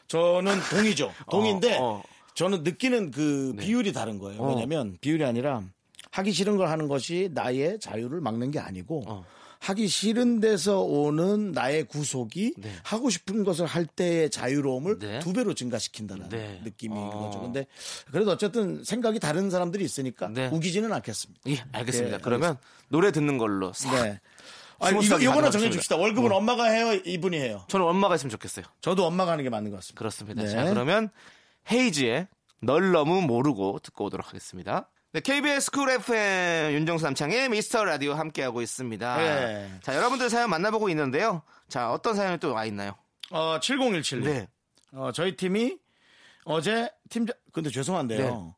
저는 0.07 0.59
동의죠. 0.69 1.13
동인데 1.29 1.77
어, 1.79 1.83
어. 1.83 2.03
저는 2.33 2.63
느끼는 2.63 3.11
그 3.11 3.53
네. 3.55 3.65
비율이 3.65 3.93
다른 3.93 4.19
거예요. 4.19 4.41
어. 4.41 4.49
왜냐면 4.49 4.97
비율이 4.99 5.23
아니라 5.23 5.63
하기 6.11 6.31
싫은 6.31 6.57
걸 6.57 6.67
하는 6.67 6.87
것이 6.87 7.29
나의 7.33 7.79
자유를 7.79 8.19
막는 8.19 8.51
게 8.51 8.59
아니고 8.59 9.03
어. 9.07 9.25
하기 9.59 9.87
싫은 9.87 10.39
데서 10.39 10.81
오는 10.81 11.51
나의 11.51 11.83
구속이 11.83 12.55
네. 12.57 12.71
하고 12.83 13.11
싶은 13.11 13.43
것을 13.43 13.67
할 13.67 13.85
때의 13.85 14.31
자유로움을 14.31 14.97
네. 14.97 15.19
두 15.19 15.33
배로 15.33 15.53
증가시킨다는 15.53 16.29
네. 16.29 16.59
느낌인 16.63 16.97
어. 16.97 17.09
거죠. 17.11 17.41
근데 17.41 17.67
그래도 18.11 18.31
어쨌든 18.31 18.83
생각이 18.83 19.19
다른 19.19 19.51
사람들이 19.51 19.85
있으니까 19.85 20.29
네. 20.29 20.47
우기지는 20.47 20.91
않겠습니다. 20.91 21.41
예, 21.47 21.63
알겠습니다. 21.71 22.17
네, 22.17 22.23
그러면 22.23 22.57
노래 22.89 23.11
듣는 23.11 23.37
걸로 23.37 23.71
싹. 23.71 24.19
네. 24.81 24.87
아, 24.87 24.89
이거, 24.89 25.19
이거나 25.19 25.49
정해줍시다. 25.51 25.95
월급은 25.97 26.31
엄마가 26.31 26.65
해요? 26.65 26.93
이분이 27.05 27.37
해요? 27.37 27.63
저는 27.67 27.85
엄마가 27.85 28.15
있으면 28.15 28.29
좋겠어요. 28.31 28.65
저도 28.81 29.05
엄마가 29.05 29.31
하는 29.33 29.43
게 29.43 29.49
맞는 29.49 29.71
것 29.71 29.77
같습니다. 29.77 29.99
그렇습니다. 29.99 30.41
네. 30.43 30.49
자, 30.49 30.63
그러면 30.65 31.09
헤이즈의 31.71 32.27
널 32.61 32.91
너무 32.91 33.21
모르고 33.21 33.79
듣고 33.83 34.05
오도록 34.05 34.27
하겠습니다. 34.27 34.89
네, 35.13 35.19
KBS 35.19 35.71
쿨 35.71 35.89
FM 35.89 36.71
윤정수 36.73 37.03
남창희의 37.03 37.49
미스터 37.49 37.83
라디오 37.83 38.13
함께하고 38.13 38.61
있습니다. 38.61 39.17
네. 39.17 39.71
자, 39.83 39.95
여러분들 39.95 40.29
사연 40.29 40.49
만나보고 40.49 40.89
있는데요. 40.89 41.41
자, 41.67 41.91
어떤 41.91 42.15
사연이 42.15 42.37
또 42.37 42.53
와 42.53 42.65
있나요? 42.65 42.95
어, 43.29 43.59
7017님. 43.59 44.23
네. 44.23 44.47
어, 44.93 45.11
저희 45.13 45.35
팀이 45.35 45.77
어제 46.45 46.89
팀장, 47.09 47.35
근데 47.51 47.69
죄송한데요. 47.69 48.55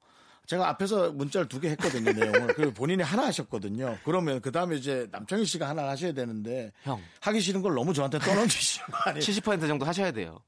네. 0.53 0.57
제가 0.57 0.69
앞에서 0.69 1.11
문자를 1.11 1.47
두 1.47 1.59
개 1.59 1.69
했거든요, 1.69 2.11
내용을. 2.13 2.53
그리고 2.55 2.73
본인이 2.73 3.03
하나 3.03 3.25
하셨거든요. 3.27 3.97
그러면 4.05 4.41
그 4.41 4.51
다음에 4.51 4.75
이제 4.75 5.07
남창희 5.11 5.45
씨가 5.45 5.67
하나 5.69 5.87
하셔야 5.89 6.13
되는데. 6.13 6.71
형. 6.83 6.99
하기 7.21 7.39
싫은 7.41 7.61
걸 7.61 7.73
너무 7.73 7.93
저한테 7.93 8.19
떠넘기시는 8.19 8.87
거 8.87 8.97
아니에요? 9.09 9.19
70% 9.21 9.67
정도 9.67 9.85
하셔야 9.85 10.11
돼요. 10.11 10.39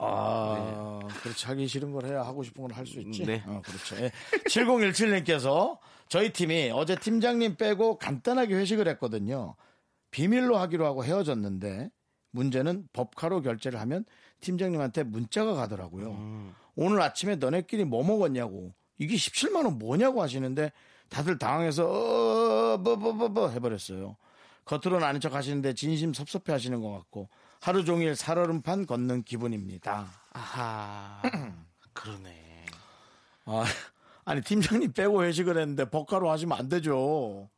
아, 0.00 1.00
그렇지. 1.22 1.46
하기 1.46 1.66
싫은 1.66 1.90
걸 1.92 2.06
해야 2.06 2.22
하고 2.22 2.42
싶은 2.44 2.62
걸 2.62 2.72
할 2.72 2.86
수 2.86 3.00
있지. 3.00 3.24
네. 3.24 3.42
어, 3.46 3.60
그렇죠. 3.64 3.96
예. 3.96 4.12
7017님께서 4.46 5.78
저희 6.08 6.32
팀이 6.32 6.70
어제 6.72 6.94
팀장님 6.96 7.56
빼고 7.56 7.98
간단하게 7.98 8.54
회식을 8.54 8.86
했거든요. 8.88 9.56
비밀로 10.10 10.56
하기로 10.56 10.86
하고 10.86 11.04
헤어졌는데 11.04 11.90
문제는 12.30 12.88
법카로 12.92 13.42
결제를 13.42 13.80
하면 13.80 14.04
팀장님한테 14.40 15.02
문자가 15.02 15.54
가더라고요. 15.54 16.52
오늘 16.76 17.02
아침에 17.02 17.36
너네끼리 17.36 17.84
뭐 17.84 18.04
먹었냐고. 18.04 18.72
이게 18.98 19.16
17만 19.16 19.64
원 19.64 19.78
뭐냐고 19.78 20.22
하시는데 20.22 20.72
다들 21.08 21.38
당황해서 21.38 21.84
어, 21.86 22.76
뭐, 22.78 22.96
뭐, 22.96 23.12
뭐, 23.12 23.28
뭐 23.28 23.48
해버렸어요. 23.48 24.16
겉으로는 24.64 25.06
아닌 25.06 25.20
척 25.20 25.34
하시는데 25.34 25.72
진심 25.74 26.12
섭섭해 26.12 26.52
하시는 26.52 26.80
것 26.80 26.92
같고 26.92 27.28
하루 27.60 27.84
종일 27.84 28.14
살얼음판 28.14 28.86
걷는 28.86 29.22
기분입니다. 29.22 30.08
아하. 30.32 31.22
그러네. 31.94 32.66
아, 33.46 33.64
아니 34.24 34.42
팀장님 34.42 34.92
빼고 34.92 35.24
회식을 35.24 35.58
했는데 35.58 35.88
법카로 35.88 36.30
하시면 36.30 36.58
안 36.58 36.68
되죠. 36.68 37.48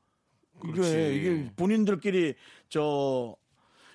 그렇지. 0.60 0.90
이게 0.90 1.14
이게 1.14 1.52
본인들끼리 1.56 2.34
저이 2.68 3.34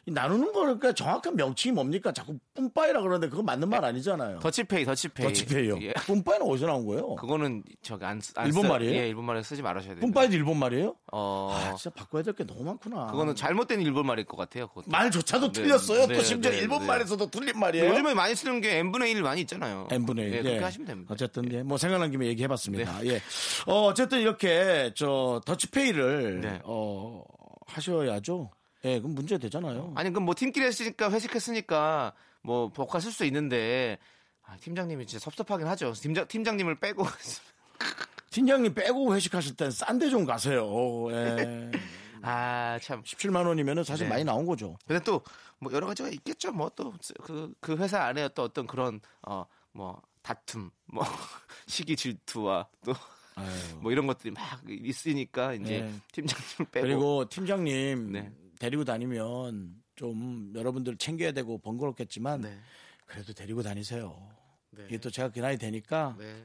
나누는 0.08 0.54
거니까 0.54 0.94
정확한 0.94 1.36
명칭이 1.36 1.74
뭡니까? 1.74 2.12
자꾸 2.12 2.38
뿜빠이라 2.54 3.02
그러는데 3.02 3.28
그거 3.30 3.42
맞는 3.42 3.68
말 3.70 3.84
아니잖아요. 3.84 4.40
더치페이, 4.40 4.86
더치페이. 4.86 5.26
더치페이요. 5.28 5.80
예. 5.82 5.94
뿜빠이는 6.06 6.46
어디서 6.48 6.68
나온 6.68 6.86
거예요? 6.86 7.16
그거는 7.16 7.64
저기 7.82 8.06
안, 8.06 8.22
쓰- 8.22 8.32
안 8.36 8.46
일본 8.46 8.64
써- 8.64 8.70
말이에요? 8.70 8.94
예, 9.02 9.08
일본 9.10 9.26
말에 9.26 9.42
쓰지 9.42 9.62
말아셔야 9.64 9.96
돼요. 9.96 10.02
뿜빠이도 10.02 10.36
일본 10.36 10.58
말이에요? 10.60 10.96
어. 11.12 11.50
아, 11.52 11.74
진짜 11.76 11.90
바꿔야 11.96 12.22
될 12.22 12.36
게 12.36 12.46
너무 12.46 12.64
많구나. 12.66 13.08
그거는 13.08 13.36
잘못된 13.36 13.82
일본 13.82 14.06
말일 14.06 14.26
것 14.26 14.38
같아요. 14.38 14.68
그것도. 14.68 14.86
말조차도 14.92 15.52
네, 15.52 15.62
틀렸어요. 15.64 16.06
네, 16.08 16.16
또 16.18 16.24
심지어 16.24 16.52
네, 16.52 16.58
일본 16.60 16.82
네. 16.82 16.86
말에서도 16.88 17.30
틀린 17.32 17.58
말이에요. 17.60 17.90
요즘에 17.90 18.14
많이 18.14 18.36
쓰는 18.36 18.62
게 18.62 18.78
n분의 18.80 19.12
1 19.12 19.22
많이 19.24 19.42
있잖아요. 19.42 19.88
n분의 19.90 20.26
1. 20.28 20.34
예, 20.36 20.42
그렇게 20.44 20.60
하시면 20.60 20.88
됩니다. 20.88 21.14
어쨌든 21.14 21.52
예, 21.52 21.64
뭐 21.64 21.78
생각난 21.78 22.12
김에 22.12 22.28
얘기해봤습니다. 22.28 23.06
예. 23.08 23.22
어, 23.68 23.86
어쨌든 23.88 24.20
이렇게 24.20 24.92
저 24.96 25.42
더치페이를 25.46 26.42
네. 26.42 26.60
어, 26.66 27.24
하셔야죠. 27.68 28.52
예, 28.86 29.00
그럼 29.00 29.16
문제 29.16 29.38
되잖아요. 29.38 29.92
아니 29.96 30.10
그럼 30.12 30.24
뭐 30.26 30.36
팀끼리 30.36 30.66
했으니까 30.66 31.12
회식했으니까 31.12 32.14
뭐 32.42 32.70
복화 32.70 33.00
쓸수 33.00 33.26
있는데 33.26 33.98
아, 34.44 34.56
팀장님이 34.58 35.06
진짜 35.08 35.24
섭섭하긴 35.24 35.68
하죠. 35.68 35.92
팀장 35.94 36.28
팀장님을 36.28 36.76
빼고 36.80 37.04
팀장님 38.32 38.74
빼고 38.74 39.16
회식하실 39.16 39.56
땐 39.56 39.70
싼 39.72 39.98
데 40.00 40.10
좀 40.10 40.26
가세요. 40.26 40.66
예. 41.12 41.72
아 42.22 42.80
참. 42.82 43.02
17만 43.04 43.46
원이면은 43.48 43.84
사실 43.84 44.06
네. 44.06 44.10
많이 44.10 44.24
나온 44.24 44.46
거죠. 44.46 44.78
근데 44.88 45.04
또 45.04 45.22
뭐 45.58 45.72
여러 45.72 45.88
가지가 45.88 46.10
있겠죠. 46.10 46.52
뭐 46.52 46.70
또 46.70 46.92
그 47.24 47.54
그 47.62 47.78
회사 47.78 48.04
안에 48.04 48.28
또 48.36 48.44
어떤 48.44 48.68
그런 48.68 49.00
어 49.24 49.46
뭐 49.72 50.02
다툼, 50.22 50.70
뭐 50.86 51.04
시기 51.68 51.96
질투와 51.98 52.68
또뭐 52.86 52.98
아유. 53.36 53.92
이런 53.92 54.08
것들이 54.08 54.32
막 54.32 54.42
있으니까 54.70 55.54
이제 55.54 55.82
네. 55.82 55.94
팀장님을 56.14 56.72
빼고 56.72 56.88
그리고 56.88 57.26
팀장님 57.30 58.12
네. 58.14 58.32
데리고 58.60 58.84
다니면 58.84 59.76
좀 59.96 60.52
여러분들 60.56 60.98
챙겨야 60.98 61.32
되고 61.32 61.58
번거롭겠지만 61.58 62.42
네. 62.42 62.60
그래도 63.06 63.34
데리고 63.34 63.64
다니세요. 63.64 64.30
네. 64.72 64.86
이게 64.88 64.98
또 64.98 65.10
제가 65.10 65.30
그 65.30 65.40
나이 65.40 65.58
되니까 65.58 66.16
네. 66.18 66.44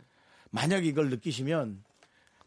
만약 0.51 0.85
이걸 0.85 1.11
느끼시면 1.11 1.85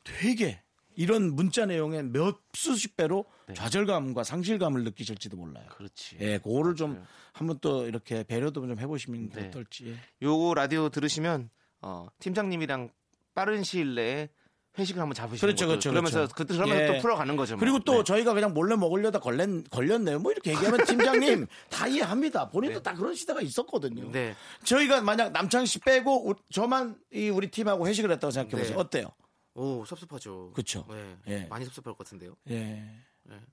되게 0.03 0.61
이런 0.95 1.33
문자 1.35 1.65
내용에 1.65 2.03
몇 2.03 2.39
수십 2.53 2.95
배로 2.95 3.25
좌절감과 3.55 4.23
상실감을 4.23 4.83
느끼실지도 4.83 5.37
몰라요. 5.37 5.65
네. 5.67 5.75
그렇지. 5.75 6.17
예, 6.21 6.37
그거를 6.37 6.75
좀 6.75 7.03
한번 7.31 7.57
또 7.61 7.87
이렇게 7.87 8.23
배려도 8.23 8.65
좀 8.67 8.79
해보시면 8.79 9.29
네. 9.31 9.47
어떨지. 9.47 9.97
요거 10.21 10.53
라디오 10.53 10.89
들으시면 10.89 11.49
어, 11.81 12.07
팀장님이랑 12.19 12.89
빠른 13.33 13.63
시일 13.63 13.95
내에 13.95 14.29
회식을 14.77 15.01
한번 15.01 15.13
잡으시는 15.13 15.39
그렇죠. 15.39 15.67
그렇죠, 15.67 15.89
그러면서 15.91 16.17
그렇죠. 16.27 16.35
그 16.35 16.45
그러면서 16.45 16.81
예. 16.83 16.87
또 16.87 17.01
풀어가는 17.01 17.35
거죠. 17.35 17.53
뭐. 17.55 17.59
그리고 17.59 17.79
또 17.79 17.97
네. 17.97 18.03
저희가 18.03 18.33
그냥 18.33 18.53
몰래 18.53 18.75
먹으려다 18.75 19.19
걸렸, 19.19 19.47
걸렸네요. 19.69 20.19
뭐 20.19 20.31
이렇게 20.31 20.51
얘기하면 20.51 20.79
팀장님 20.85 21.47
다 21.69 21.87
이해합니다. 21.87 22.49
본인도 22.49 22.81
다 22.81 22.93
그런 22.95 23.13
시대가 23.13 23.39
있었거든요. 23.41 24.09
네. 24.11 24.35
저희가 24.63 25.01
만약 25.01 25.31
남창 25.31 25.65
씨 25.65 25.79
빼고 25.79 26.29
우- 26.29 26.35
저만 26.51 26.97
이 27.11 27.29
우리 27.29 27.51
팀하고 27.51 27.87
회식을 27.87 28.11
했다고 28.11 28.31
생각해 28.31 28.61
보세요. 28.61 28.75
네. 28.77 28.81
어때요? 28.81 29.07
오 29.55 29.85
섭섭하죠. 29.85 30.53
네. 30.89 31.17
예. 31.27 31.47
많이 31.49 31.65
섭섭할 31.65 31.93
것 31.93 31.99
같은데요. 31.99 32.35
예. 32.49 32.83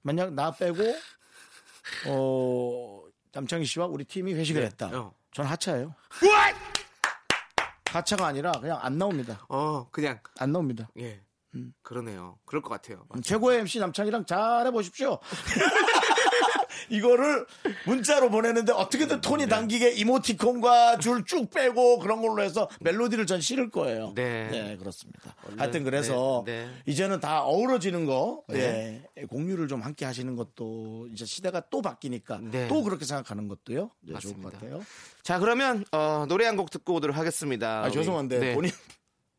만약 0.02 0.32
나 0.32 0.50
빼고 0.50 0.82
어 2.06 3.02
남창희 3.32 3.64
씨와 3.66 3.86
우리 3.86 4.04
팀이 4.04 4.32
회식을 4.32 4.62
네. 4.62 4.66
했다. 4.68 4.86
어. 4.98 5.12
전 5.32 5.44
하차예요. 5.46 5.94
하차가 7.92 8.26
아니라 8.26 8.52
그냥 8.52 8.78
안 8.80 8.99
나옵니다. 8.99 9.44
어 9.49 9.88
그냥 9.90 10.20
안 10.38 10.52
나옵니다. 10.52 10.88
예. 10.99 11.20
음. 11.54 11.73
그러네요. 11.82 12.38
그럴 12.44 12.62
것 12.62 12.68
같아요. 12.70 13.04
최고의 13.23 13.61
MC 13.61 13.80
남창이랑 13.80 14.25
잘해 14.26 14.70
보십시오. 14.70 15.18
이거를 16.90 17.47
문자로 17.87 18.30
보내는데 18.30 18.73
어떻게든 18.73 19.20
톤이 19.20 19.49
당기게 19.49 19.92
이모티콘과 19.92 20.99
줄 20.99 21.25
쭉 21.25 21.49
빼고 21.50 21.99
그런 22.00 22.20
걸로 22.23 22.42
해서 22.42 22.68
멜로디를 22.80 23.26
전 23.26 23.40
실을 23.40 23.70
거예요. 23.70 24.12
네. 24.16 24.76
그렇습니다. 24.78 25.35
하여튼 25.56 25.85
그래서 25.85 26.42
네, 26.47 26.66
네. 26.66 26.70
이제는 26.87 27.20
다 27.20 27.42
어우러지는 27.44 28.04
거, 28.06 28.42
네. 28.49 29.02
예, 29.16 29.25
공유를 29.26 29.68
좀 29.68 29.80
함께 29.82 30.04
하시는 30.04 30.35
것도 30.35 31.09
이제 31.12 31.25
시대가 31.25 31.61
또 31.70 31.82
바뀌니까 31.82 32.40
네. 32.42 32.68
또 32.68 32.82
그렇게 32.82 33.04
생각하는 33.04 33.49
것도요. 33.49 33.90
네, 34.00 34.18
좋을. 34.18 34.40
것 34.42 34.52
같아요. 34.52 34.80
자 35.23 35.38
그러면 35.38 35.85
어, 35.92 36.25
노래 36.28 36.47
한 36.47 36.56
곡 36.56 36.70
듣고 36.70 36.94
오도록 36.94 37.16
하겠습니다. 37.16 37.85
아, 37.85 37.90
죄송한데 37.90 38.38
네. 38.38 38.54
본인 38.54 38.70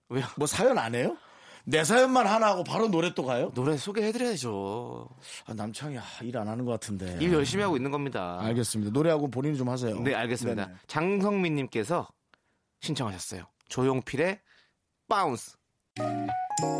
왜요? 0.10 0.25
뭐 0.38 0.48
사연 0.48 0.77
안 0.77 0.96
해요? 0.96 1.17
내 1.65 1.84
사연만 1.84 2.27
하나 2.27 2.48
하고 2.48 2.63
바로 2.63 2.88
노래 2.88 3.13
또 3.13 3.24
가요? 3.25 3.51
노래 3.53 3.77
소개해드려야죠. 3.77 5.08
아, 5.46 5.53
남창희 5.53 5.98
일 6.24 6.36
안 6.36 6.48
하는 6.48 6.65
것 6.65 6.72
같은데. 6.72 7.18
일 7.20 7.34
열심히 7.34 7.63
하고 7.63 7.75
있는 7.75 7.91
겁니다. 7.91 8.38
알겠습니다. 8.41 8.91
노래하고 8.91 9.30
본인이 9.30 9.58
좀 9.58 9.70
하세요. 9.70 10.00
네, 10.00 10.13
알겠습니다. 10.15 10.65
네네. 10.65 10.77
장성민님께서 10.88 12.08
신청하셨어요. 12.82 13.44
조용필의 13.70 14.39
Bounce. 15.07 15.55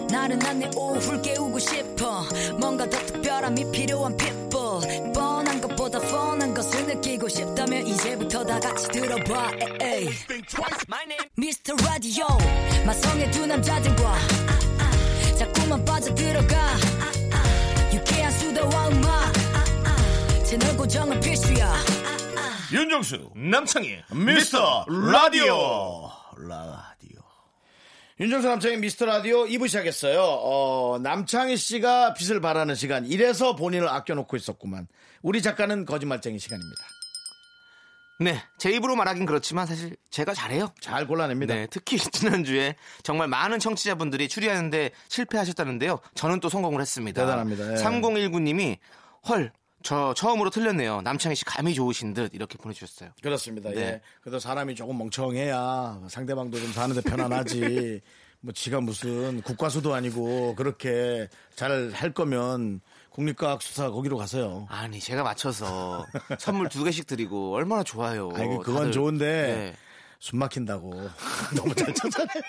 나른한 0.10 0.60
내 0.60 0.70
오후를 0.76 1.22
깨우고 1.22 1.60
싶어 1.60 2.24
뭔가 2.60 2.88
더 2.90 2.98
특별함이 3.06 3.72
필요한 3.72 4.16
people 4.16 5.12
뻔한 5.14 5.60
것보다 5.60 6.00
뻔한 6.00 6.54
것을 6.54 6.86
느끼고 6.88 7.28
싶다면 7.28 7.86
이제부터 7.88 8.46
다 8.46 8.60
같이 8.60 8.88
들어봐 8.90 9.52
에이. 9.82 10.10
Mr. 11.38 11.74
Radio 11.86 12.26
마성의 12.86 13.32
두 13.32 13.46
남자들과 13.48 14.16
자꾸만 15.42 15.84
빠져들어가. 15.84 16.56
유쾌한 17.92 18.32
수다와 18.32 18.90
음악. 18.90 19.34
채널 20.46 20.78
고정은 20.78 21.20
필수야. 21.20 21.74
윤정수 22.72 23.32
남창희 23.36 24.04
미스터 24.14 24.86
라디오. 24.88 26.12
라디오. 26.38 27.22
윤정수 28.20 28.48
남창희 28.50 28.78
미스터 28.78 29.06
라디오 29.08 29.46
2부 29.46 29.68
시작했어요. 29.68 30.22
어, 30.22 31.00
남창희 31.02 31.58
씨가 31.58 32.14
빚을 32.14 32.40
바라는 32.40 32.76
시간. 32.76 33.08
이래서 33.08 33.56
본인을 33.56 33.90
아껴놓고 33.90 34.38
있었구만. 34.38 34.88
우리 35.24 35.42
작가는 35.42 35.86
거짓말쟁이 35.86 36.38
시간입니다 36.38 36.84
네, 38.22 38.40
제 38.60 38.72
입으로 38.72 38.96
말하긴 38.96 39.26
그렇지만 39.26 39.66
사실 39.66 39.96
제가 40.12 40.36
잘해요. 40.36 40.72
잘 40.80 41.08
골라냅니다 41.08 41.56
네, 41.56 41.68
특히 41.72 41.98
지난주에 41.98 42.76
정말 43.02 43.28
많은 43.28 43.58
청취자분들이 43.58 44.28
추리하는데 44.30 44.92
실패하셨다는데요. 45.08 46.00
저는 46.14 46.40
또 46.40 46.48
성공을 46.48 46.82
했습니다. 46.82 47.20
대단합니다. 47.20 47.72
예. 47.72 47.76
3019님이 47.84 48.78
헐, 49.28 49.52
저 49.82 50.14
처음으로 50.14 50.52
틀렸네요. 50.52 51.02
남창희 51.02 51.36
씨 51.36 51.46
감이 51.46 51.74
좋으신 51.74 52.14
듯 52.14 52.36
이렇게 52.36 52.58
보내주셨어요. 52.60 53.10
그렇습니다 53.24 53.72
네. 53.72 53.78
예. 53.78 54.02
그래도 54.22 54.40
사람이 54.40 54.76
조금 54.76 55.00
멍청해야 55.00 56.02
상대방도 56.08 56.60
좀 56.60 56.72
사는데 56.74 57.02
편안하지 57.02 58.02
뭐 58.42 58.54
지가 58.54 58.82
무슨 58.82 59.42
국가수도 59.42 59.94
아니고 59.96 60.56
그렇게 60.56 61.28
잘 61.56 61.92
할 61.94 62.14
거면 62.14 62.82
국립과학 63.12 63.62
수사 63.62 63.90
거기로 63.92 64.18
가세요 64.18 64.66
아니, 64.70 65.00
제가 65.00 65.22
맞춰서 65.24 66.06
선물 66.40 66.70
두 66.70 66.84
개씩 66.84 67.06
드리고 67.08 67.54
얼마나 67.54 67.84
좋아요. 67.84 68.32
아니 68.36 68.48
그- 68.58 68.64
그건 68.64 68.76
다들. 68.76 68.92
좋은데 68.94 69.26
네. 69.26 69.76
숨 70.20 70.40
막힌다고 70.40 70.92
너무 71.56 71.76
잘 71.76 71.94
찾아내면 71.94 72.42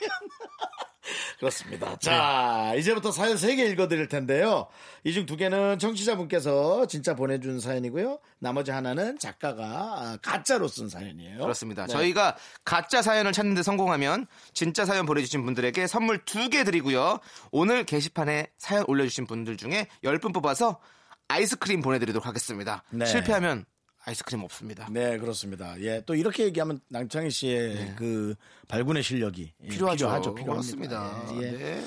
그렇습니다. 1.39 1.97
자 1.99 2.75
이제부터 2.77 3.13
사연 3.13 3.37
세개 3.37 3.65
읽어드릴 3.67 4.09
텐데요. 4.09 4.69
이중두 5.05 5.37
개는 5.37 5.79
청취자분께서 5.79 6.87
진짜 6.87 7.15
보내준 7.15 7.61
사연이고요. 7.61 8.19
나머지 8.39 8.71
하나는 8.71 9.19
작가가 9.19 9.65
아, 9.65 10.19
가짜로 10.23 10.69
쓴 10.69 10.89
사연이에요. 10.89 11.39
그렇습니다. 11.39 11.87
네. 11.87 11.93
저희가 11.93 12.37
가짜 12.65 13.03
사연을 13.03 13.33
찾는 13.33 13.55
데 13.55 13.63
성공하면 13.63 14.27
진짜 14.53 14.85
사연 14.85 15.07
보내주신 15.07 15.45
분들에게 15.45 15.87
선물 15.87 16.25
두개 16.25 16.65
드리고요. 16.65 17.19
오늘 17.51 17.85
게시판에 17.85 18.49
사연 18.59 18.85
올려주신 18.87 19.27
분들 19.27 19.57
중에 19.57 19.89
10분 20.05 20.33
뽑아서 20.35 20.81
아이스크림 21.29 21.81
보내드리도록 21.81 22.27
하겠습니다. 22.27 22.83
네. 22.91 23.07
실패하면 23.07 23.65
아이스크림 24.05 24.43
없습니다. 24.45 24.89
네, 24.91 25.17
그렇습니다. 25.19 25.81
예, 25.81 26.03
또 26.05 26.15
이렇게 26.15 26.45
얘기하면 26.45 26.81
남창희 26.89 27.31
씨의 27.31 27.95
그 27.97 28.35
발군의 28.69 29.03
실력이 29.03 29.53
예, 29.61 29.65
네. 29.65 29.69
필요하죠. 29.69 30.07
필요하죠. 30.07 30.35
필요합니다. 30.35 31.11
그렇습니다. 31.11 31.35
예, 31.41 31.53
예. 31.53 31.59
네. 31.81 31.87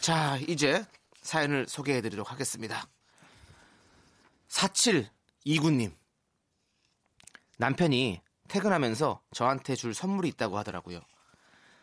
자, 0.00 0.36
이제 0.46 0.84
사연을 1.22 1.66
소개해 1.68 2.00
드리도록 2.02 2.30
하겠습니다. 2.32 2.88
4729님. 4.48 5.92
남편이 7.58 8.20
퇴근하면서 8.48 9.22
저한테 9.32 9.74
줄 9.74 9.94
선물이 9.94 10.28
있다고 10.28 10.56
하더라고요. 10.58 11.00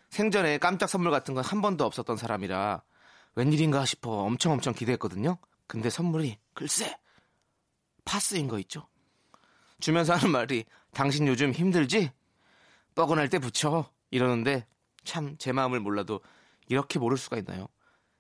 생전에 0.09 0.57
깜짝 0.59 0.87
선물 0.87 1.11
같은 1.11 1.33
건 1.33 1.43
한 1.43 1.61
번도 1.61 1.85
없었던 1.85 2.17
사람이라 2.17 2.81
웬일인가 3.35 3.85
싶어 3.85 4.09
엄청 4.23 4.53
엄청 4.53 4.73
기대했거든요. 4.73 5.37
근데 5.67 5.89
선물이 5.89 6.37
글쎄 6.53 6.97
파스인 8.05 8.47
거 8.47 8.57
있죠. 8.59 8.87
주면서 9.79 10.13
하는 10.13 10.31
말이 10.31 10.65
당신 10.93 11.27
요즘 11.27 11.51
힘들지? 11.51 12.11
뻐근할 12.95 13.29
때 13.29 13.39
붙여 13.39 13.89
이러는데 14.11 14.65
참 15.03 15.35
제 15.37 15.51
마음을 15.51 15.79
몰라도 15.79 16.21
이렇게 16.67 16.97
모를 16.99 17.17
수가 17.17 17.37
있나요? 17.37 17.67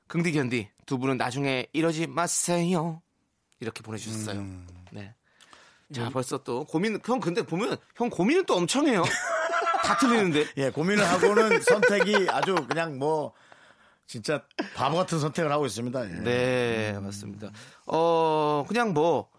긍디 0.07 0.33
견디 0.33 0.69
두 0.85 0.97
분은 0.99 1.17
나중에 1.17 1.65
이러지 1.73 2.07
마세요 2.07 3.01
이렇게 3.59 3.81
보내주셨어요. 3.81 4.39
음. 4.39 4.67
네. 4.91 5.15
자 5.93 6.09
벌써 6.09 6.37
또 6.43 6.65
고민 6.65 6.99
형 7.03 7.19
근데 7.19 7.41
보면 7.43 7.77
형 7.95 8.09
고민은 8.09 8.45
또 8.45 8.55
엄청 8.55 8.87
해요. 8.87 9.03
다 9.83 9.97
틀리는데 9.97 10.45
예, 10.57 10.69
고민을 10.69 11.03
하고는 11.05 11.61
선택이 11.61 12.27
아주 12.29 12.55
그냥 12.67 12.97
뭐 12.99 13.33
진짜 14.07 14.43
바보 14.75 14.97
같은 14.97 15.19
선택을 15.19 15.51
하고 15.51 15.65
있습니다. 15.65 16.09
예. 16.11 16.13
네 16.21 16.99
맞습니다. 16.99 17.49
어 17.87 18.65
그냥 18.67 18.93
뭐 18.93 19.29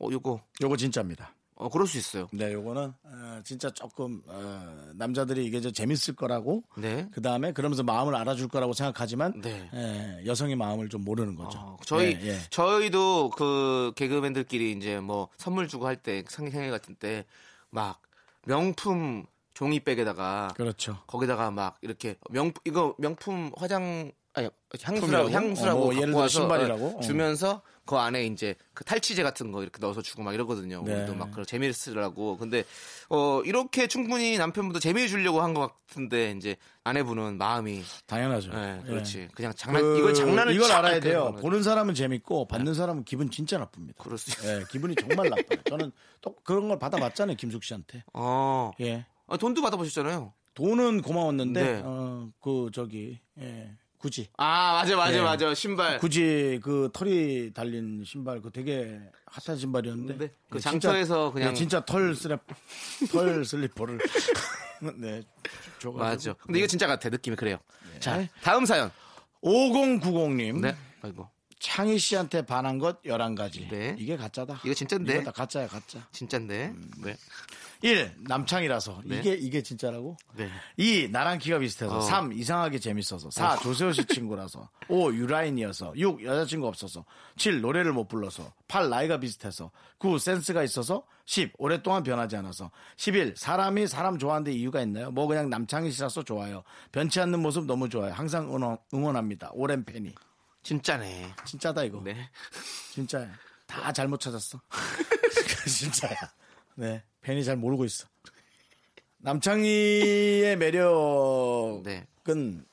어, 0.00 0.08
요거 0.10 0.40
요거 0.62 0.76
진짜입니다. 0.76 1.33
어 1.56 1.68
그럴 1.68 1.86
수 1.86 1.98
있어요. 1.98 2.28
네, 2.32 2.52
요거는 2.52 2.92
어, 3.04 3.40
진짜 3.44 3.70
조금 3.70 4.22
어, 4.26 4.90
남자들이 4.94 5.44
이게 5.46 5.60
저 5.60 5.70
재밌을 5.70 6.14
거라고 6.16 6.64
네. 6.76 7.08
그 7.12 7.22
다음에 7.22 7.52
그러면서 7.52 7.82
마음을 7.84 8.14
알아줄 8.16 8.48
거라고 8.48 8.72
생각하지만 8.72 9.40
네. 9.40 9.70
예, 9.72 10.26
여성의 10.26 10.56
마음을 10.56 10.88
좀 10.88 11.04
모르는 11.04 11.36
거죠. 11.36 11.58
어, 11.58 11.76
저희 11.86 12.18
예, 12.22 12.28
예. 12.30 12.38
저희도 12.50 13.30
그 13.30 13.92
개그맨들끼리 13.96 14.72
이제 14.72 14.98
뭐 15.00 15.28
선물 15.36 15.68
주고 15.68 15.86
할 15.86 15.96
때 15.96 16.24
생일 16.28 16.70
같은 16.70 16.94
때 16.96 17.24
막 17.70 18.00
명품 18.46 19.26
종이백에다가 19.54 20.52
그렇죠. 20.56 20.98
거기다가 21.06 21.50
막 21.50 21.76
이렇게 21.82 22.16
명 22.30 22.52
이거 22.64 22.94
명품 22.98 23.50
화장 23.56 24.12
아니 24.34 24.48
향수라고 24.82 25.24
품이라고? 25.26 25.30
향수라고 25.30 25.80
어, 25.80 25.84
뭐 25.86 25.94
예를 25.96 26.12
들어 26.12 26.28
신발이라고? 26.28 26.86
어, 26.86 26.96
어. 26.98 27.00
주면서 27.00 27.62
그 27.86 27.96
안에 27.96 28.26
이제 28.26 28.54
그 28.72 28.84
탈취제 28.84 29.22
같은 29.22 29.52
거 29.52 29.62
이렇게 29.62 29.78
넣어서 29.80 30.02
주고 30.02 30.22
막 30.22 30.34
이러거든요. 30.34 30.82
네. 30.84 30.94
우리도 30.94 31.14
막 31.14 31.30
그런 31.30 31.44
재미를 31.46 31.72
쓰라고. 31.72 32.36
근데 32.36 32.64
어 33.10 33.42
이렇게 33.44 33.86
충분히 33.86 34.38
남편분도 34.38 34.80
재미 34.80 35.08
주려고 35.08 35.40
한 35.42 35.54
것 35.54 35.70
같은데 35.86 36.32
이제 36.32 36.56
아내분은 36.82 37.38
마음이 37.38 37.82
당연하죠. 38.06 38.50
예, 38.54 38.80
예. 38.82 38.86
그렇지. 38.88 39.28
그냥 39.34 39.52
장난 39.54 39.82
그, 39.82 39.98
이걸 39.98 40.14
장난을 40.14 40.54
이걸 40.54 40.68
쫙 40.68 40.78
알아야 40.78 41.00
돼요. 41.00 41.34
보는 41.40 41.62
사람은 41.62 41.94
재밌고 41.94 42.48
받는 42.48 42.74
사람은 42.74 43.04
기분 43.04 43.30
진짜 43.30 43.56
나쁩니다. 43.58 44.02
그럴 44.02 44.18
수 44.18 44.30
있어요. 44.30 44.60
예, 44.60 44.64
기분이 44.70 44.94
정말 44.96 45.28
나빠요. 45.30 45.62
저는 45.68 45.92
또 46.20 46.34
그런 46.42 46.68
걸 46.68 46.78
받아봤잖아요, 46.78 47.36
김숙 47.36 47.62
씨한테. 47.64 48.02
어. 48.14 48.72
예. 48.80 49.06
아, 49.28 49.36
돈도 49.36 49.62
받아보셨잖아요. 49.62 50.32
돈은 50.54 51.02
고마웠는데, 51.02 51.62
네. 51.62 51.82
어, 51.84 52.30
그, 52.40 52.70
저기, 52.72 53.18
예, 53.40 53.70
굳이. 54.04 54.28
아, 54.36 54.74
맞아, 54.74 54.96
맞아, 54.96 55.12
네. 55.12 55.20
맞아. 55.22 55.54
신발. 55.54 55.98
굳이 55.98 56.60
그 56.62 56.90
털이 56.92 57.54
달린 57.54 58.04
신발, 58.04 58.42
그 58.42 58.50
되게 58.50 59.00
핫한 59.24 59.56
신발이었는데. 59.58 60.18
네. 60.18 60.30
그 60.50 60.58
예, 60.58 60.60
장터에서 60.60 61.28
진짜, 61.28 61.32
그냥- 61.32 61.50
예, 61.50 61.54
진짜 61.54 61.84
털 61.86 62.12
슬랩, 62.12 62.38
털 63.10 63.44
슬리퍼를. 63.46 63.98
네. 64.98 65.22
줘가지고. 65.78 65.98
맞아. 65.98 66.32
근데 66.34 66.58
이거 66.58 66.66
진짜 66.68 66.86
같아. 66.86 67.08
느낌이 67.08 67.34
그래요. 67.34 67.56
자, 67.98 68.28
다음 68.42 68.66
사연. 68.66 68.90
5090님. 69.42 70.60
네. 70.60 70.76
아이고. 71.00 71.26
창희 71.58 71.98
씨한테 71.98 72.44
반한 72.44 72.78
것 72.78 73.02
11가지. 73.04 73.70
네. 73.70 73.96
이게 73.98 74.18
가짜다. 74.18 74.60
이거 74.66 74.74
진짜인데? 74.74 75.14
이거 75.14 75.24
다 75.24 75.30
가짜야, 75.30 75.66
가짜. 75.66 76.06
진짠데. 76.12 76.74
네. 76.98 77.16
1. 77.84 78.14
남창이라서. 78.20 79.02
네. 79.04 79.18
이게, 79.18 79.34
이게 79.34 79.62
진짜라고? 79.62 80.16
네. 80.36 80.48
2. 80.78 81.08
나랑 81.12 81.38
키가 81.38 81.58
비슷해서. 81.58 81.98
어. 81.98 82.00
3. 82.00 82.32
이상하게 82.32 82.78
재밌어서. 82.78 83.30
4. 83.30 83.56
조세호 83.58 83.92
씨 83.92 84.06
친구라서. 84.06 84.70
5. 84.88 85.12
유라인이어서. 85.12 85.92
6. 85.94 86.24
여자친구 86.24 86.66
없어서. 86.66 87.04
7. 87.36 87.60
노래를 87.60 87.92
못 87.92 88.08
불러서. 88.08 88.50
8. 88.68 88.88
나이가 88.88 89.20
비슷해서. 89.20 89.70
9. 89.98 90.18
센스가 90.18 90.62
있어서. 90.62 91.04
10. 91.26 91.52
오랫동안 91.58 92.02
변하지 92.02 92.36
않아서. 92.36 92.70
11. 92.96 93.34
사람이 93.36 93.86
사람 93.86 94.18
좋아하는데 94.18 94.50
이유가 94.52 94.80
있나요? 94.80 95.10
뭐 95.10 95.26
그냥 95.26 95.50
남창희 95.50 95.90
씨라서 95.90 96.22
좋아요. 96.22 96.62
변치 96.90 97.20
않는 97.20 97.40
모습 97.40 97.66
너무 97.66 97.90
좋아요. 97.90 98.14
항상 98.14 98.46
응원, 98.46 98.78
응원합니다. 98.94 99.50
오랜 99.52 99.84
팬이. 99.84 100.14
진짜네. 100.62 101.34
진짜다 101.44 101.82
이거. 101.84 102.00
네. 102.02 102.16
진짜야. 102.92 103.28
다 103.66 103.92
잘못 103.92 104.20
찾았어. 104.20 104.58
진짜야. 105.68 106.16
네. 106.76 107.02
팬이 107.20 107.44
잘 107.44 107.56
모르고 107.56 107.84
있어. 107.84 108.06
남창희의 109.18 110.56
매력은 110.58 111.82
네. 111.84 112.06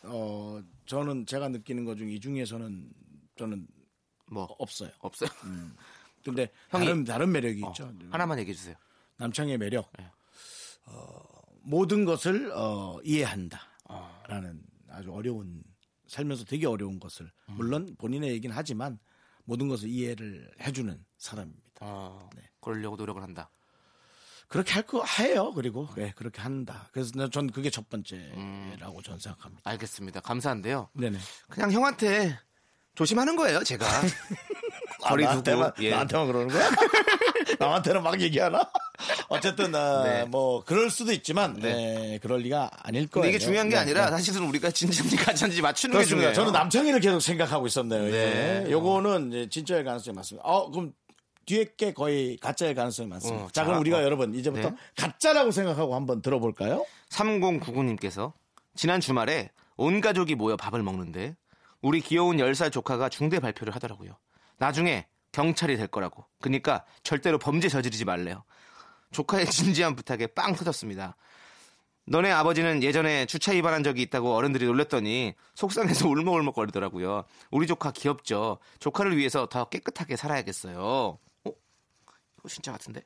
어 0.04 0.62
저는 0.86 1.26
제가 1.26 1.50
느끼는 1.50 1.86
것 1.86 1.96
중 1.96 2.10
이 2.10 2.20
중에서는 2.20 2.90
저는 3.38 3.68
뭐 4.28 4.44
없어요. 4.60 4.90
없어요. 5.00 5.30
근데 6.24 6.48
형이- 6.70 6.86
다른 6.86 7.04
다른 7.04 7.32
매력이 7.32 7.64
어, 7.64 7.70
있죠. 7.70 7.94
하나만 8.12 8.40
얘기해 8.40 8.54
주세요. 8.56 8.76
남창희의 9.18 9.58
매력. 9.58 9.92
네. 9.98 10.10
어, 10.88 11.22
모든 11.64 12.06
것을 12.06 12.52
어, 12.54 13.00
이해한다라는 13.04 14.62
아주 14.90 15.12
어려운 15.14 15.64
살면서 16.08 16.44
되게 16.46 16.68
어려운 16.68 17.00
것을 17.00 17.32
음. 17.50 17.54
물론 17.56 17.96
본인의 17.98 18.32
얘기는 18.32 18.54
하지만 18.56 19.00
모든 19.46 19.68
것을 19.70 19.88
이해를 19.90 20.52
해주는 20.62 21.04
사람입니다. 21.18 21.72
어, 21.82 22.30
네. 22.36 22.42
그러려고 22.60 22.96
노력을 22.98 23.22
한다. 23.22 23.50
그렇게 24.52 24.74
할 24.74 24.84
거 24.84 25.04
해요. 25.20 25.54
그리고 25.56 25.88
예, 25.98 26.12
그렇게 26.16 26.42
한다. 26.42 26.90
그래서 26.92 27.12
나- 27.16 27.30
전 27.30 27.50
그게 27.50 27.70
첫 27.70 27.90
번째라고 27.90 29.02
전 29.02 29.18
생각합니다. 29.18 29.62
알겠습니다. 29.70 30.20
감사한데요. 30.20 30.90
네네. 30.94 31.18
그냥 31.50 31.72
형한테 31.72 32.38
조심하는 32.96 33.36
거예요, 33.38 33.64
제가. 33.64 33.86
거리 35.04 35.26
아, 35.26 35.30
두고. 35.36 35.50
나한테만, 35.50 35.72
예. 35.80 35.90
나한테만 35.92 36.28
그러는 36.28 36.48
거야? 36.50 36.70
남한테는 37.60 38.04
막 38.04 38.20
얘기하나? 38.22 38.62
어쨌든 39.30 39.74
아, 39.74 40.04
네. 40.04 40.26
뭐 40.26 40.64
그럴 40.64 40.90
수도 40.92 41.12
있지만 41.12 41.54
네, 41.56 42.20
그럴 42.22 42.40
리가 42.42 42.70
아닐 42.84 43.08
거예요. 43.08 43.30
이게 43.30 43.40
중요한 43.40 43.68
게 43.70 43.76
네, 43.76 43.82
아니라 43.82 44.06
네. 44.06 44.12
사실은 44.12 44.44
우리가 44.48 44.70
진짜인지 44.70 45.16
가짜인지 45.16 45.62
맞추는 45.62 45.94
게 45.94 45.98
그렇습니다. 45.98 46.08
중요해요. 46.34 46.34
저는 46.36 46.52
남창희를 46.52 47.00
계속 47.00 47.20
생각하고 47.20 47.66
있었네요. 47.66 48.04
네. 48.12 48.64
예. 48.68 48.72
요거는 48.72 49.50
진짜일 49.50 49.84
가능성이 49.86 50.14
많습니다. 50.16 50.48
어, 50.48 50.70
그럼 50.70 50.94
뒤에 51.46 51.66
게 51.78 51.94
거의 51.94 52.38
가짜일 52.38 52.76
가능성이 52.76 53.10
많습니다. 53.10 53.46
어, 53.46 53.50
자, 53.52 53.64
그럼 53.64 53.76
자, 53.76 53.80
우리가 53.80 53.98
어. 53.98 54.04
여러분 54.04 54.34
이제부터 54.34 54.70
네. 54.70 54.76
가짜라고 54.98 55.52
생각하고 55.52 55.96
한번 55.96 56.22
들어볼까요? 56.22 56.86
3099님께서 57.10 58.34
지난 58.76 59.02
주말에 59.02 59.52
온 59.78 60.02
가족이 60.02 60.36
모여 60.36 60.56
밥을 60.56 60.84
먹는데 60.84 61.36
우리 61.82 62.02
귀여운 62.02 62.38
10살 62.38 62.72
조카가 62.72 63.10
중대 63.10 63.40
발표를 63.40 63.74
하더라고요. 63.76 64.18
나중에 64.58 65.08
경찰이 65.32 65.78
될 65.78 65.88
거라고. 65.88 66.26
그러니까 66.40 66.86
절대로 67.04 67.40
범죄 67.40 67.70
저지르지 67.70 68.06
말래요. 68.06 68.44
조카의 69.12 69.48
진지한 69.50 69.96
부탁에 69.96 70.28
빵 70.28 70.54
터졌습니다. 70.56 71.16
너네 72.06 72.32
아버지는 72.32 72.84
예전에 72.84 73.26
주차 73.26 73.52
위반한 73.52 73.84
적이 73.84 74.02
있다고 74.04 74.34
어른들이 74.36 74.66
놀렸더니 74.66 75.34
속상해서 75.56 76.08
울먹울먹 76.10 76.56
거리더라고요. 76.56 77.24
우리 77.52 77.68
조카 77.68 77.92
귀엽죠. 77.92 78.58
조카를 78.80 79.18
위해서 79.18 79.46
더 79.46 79.66
깨끗하게 79.66 80.16
살아야겠어요. 80.16 81.18
어? 82.42 82.48
이거 82.48 82.50
진짜 82.50 82.72
같은데? 82.72 83.02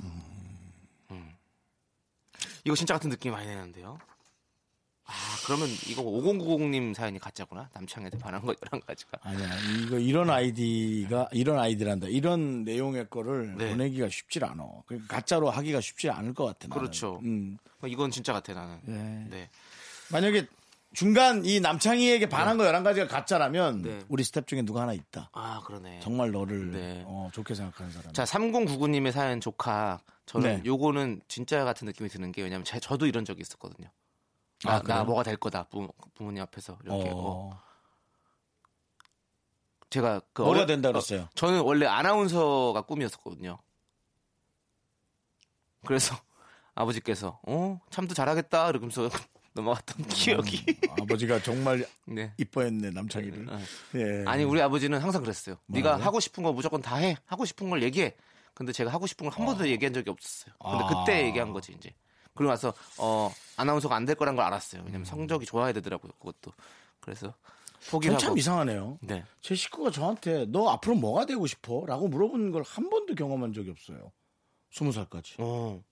음. 0.00 1.32
이거 2.64 2.74
진짜 2.74 2.94
같은 2.94 3.10
느낌이 3.10 3.32
많이 3.32 3.46
나는데요. 3.46 3.98
아, 5.04 5.12
그러면 5.44 5.68
이거 5.86 6.02
5090님 6.02 6.92
사연이 6.94 7.18
가짜구나. 7.20 7.70
남창희한테 7.72 8.18
반한 8.18 8.42
거 8.42 8.52
11가지가. 8.54 9.20
아니야. 9.20 9.48
이거 9.84 9.98
이런 9.98 10.30
아이디가 10.30 11.28
이런 11.30 11.58
아이디란다. 11.60 12.08
이런 12.08 12.64
내용의 12.64 13.08
거를 13.08 13.54
네. 13.56 13.70
보내기가 13.70 14.08
쉽지 14.08 14.40
않아. 14.42 14.64
그러니까 14.86 15.14
가짜로 15.14 15.48
하기가 15.50 15.80
쉽지 15.80 16.10
않을 16.10 16.34
것 16.34 16.46
같아. 16.46 16.66
나는. 16.66 16.80
그렇죠. 16.80 17.20
음. 17.22 17.56
이건 17.86 18.10
진짜 18.10 18.32
같아, 18.32 18.52
나는. 18.52 18.80
네. 18.82 19.26
네. 19.30 19.50
만약에 20.10 20.48
중간 20.94 21.44
이 21.44 21.60
남창희에게 21.60 22.28
반한 22.28 22.56
거 22.56 22.64
11가지가 22.64 23.08
가짜라면 23.08 23.82
네. 23.82 23.98
우리 24.08 24.24
스텝 24.24 24.46
중에 24.46 24.62
누가 24.62 24.82
하나 24.82 24.92
있다. 24.94 25.30
아, 25.32 25.60
그러네. 25.64 26.00
정말 26.00 26.30
너를 26.30 26.70
네. 26.72 27.02
어, 27.06 27.28
좋게 27.32 27.54
생각하는 27.54 27.92
사람. 27.92 28.12
자, 28.12 28.24
3099님의 28.24 29.12
사연 29.12 29.40
조카. 29.40 30.00
저는 30.24 30.56
네. 30.56 30.62
요거는 30.64 31.20
진짜 31.28 31.64
같은 31.64 31.86
느낌이 31.86 32.08
드는 32.08 32.32
게 32.32 32.42
왜냐면 32.42 32.64
제, 32.64 32.80
저도 32.80 33.06
이런 33.06 33.24
적이 33.24 33.42
있었거든요. 33.42 33.88
나, 34.64 34.76
아? 34.76 34.82
나 34.82 35.04
뭐가 35.04 35.22
될 35.22 35.36
거다. 35.36 35.64
부, 35.64 35.86
부모님 36.14 36.42
앞에서. 36.44 36.78
이렇게. 36.82 37.10
어. 37.10 37.14
어. 37.14 37.62
제가 39.90 40.20
그 40.32 40.42
뭐가 40.42 40.58
어려- 40.60 40.66
된다 40.66 40.88
어, 40.88 40.92
그랬어요? 40.92 41.28
저는 41.34 41.60
원래 41.60 41.86
아나운서가 41.86 42.82
꿈이었었거든요. 42.82 43.58
그래서 45.84 46.16
아버지께서 46.74 47.38
어 47.46 47.80
참도 47.90 48.14
잘하겠다 48.14 48.68
이러면서 48.70 49.08
넘어갔던 49.56 50.06
기억이. 50.08 50.64
아버지가 51.00 51.42
정말 51.42 51.84
네. 52.06 52.32
이뻐했네 52.36 52.90
남창희를. 52.90 53.46
예. 53.96 54.24
아니 54.26 54.44
우리 54.44 54.60
아버지는 54.60 54.98
항상 55.00 55.22
그랬어요. 55.22 55.56
네가 55.66 55.88
뭐라고요? 55.88 56.06
하고 56.06 56.20
싶은 56.20 56.44
거 56.44 56.52
무조건 56.52 56.80
다 56.82 56.96
해. 56.96 57.16
하고 57.26 57.44
싶은 57.44 57.68
걸 57.70 57.82
얘기해. 57.82 58.14
근데 58.54 58.72
제가 58.72 58.90
하고 58.92 59.06
싶은 59.06 59.28
걸한 59.28 59.44
번도 59.46 59.68
얘기한 59.68 59.92
적이 59.92 60.10
없었어요. 60.10 60.54
근데 60.62 60.84
아. 60.84 60.86
그때 61.04 61.24
얘기한 61.26 61.52
거지 61.52 61.72
이제. 61.72 61.92
그러고 62.34 62.52
나서 62.52 62.72
어 62.98 63.32
아나운서가 63.56 63.96
안 63.96 64.04
될 64.06 64.14
거란 64.14 64.36
걸 64.36 64.44
알았어요. 64.44 64.82
왜냐면 64.82 65.02
음. 65.02 65.04
성적이 65.04 65.46
좋아야 65.46 65.72
되더라고요. 65.72 66.12
그것도. 66.20 66.52
그래서 67.00 67.34
포기를 67.90 68.14
전참 68.14 68.28
하고. 68.30 68.38
이상하네요. 68.38 68.98
네. 69.02 69.24
제 69.40 69.54
식구가 69.54 69.90
저한테 69.90 70.46
너 70.48 70.68
앞으로 70.70 70.96
뭐가 70.96 71.24
되고 71.26 71.46
싶어? 71.46 71.84
라고 71.86 72.08
물어보는 72.08 72.50
걸 72.52 72.62
한 72.62 72.88
번도 72.90 73.14
경험한 73.14 73.52
적이 73.52 73.70
없어요. 73.70 74.12
스무 74.70 74.92
살까지. 74.92 75.36
어. 75.38 75.82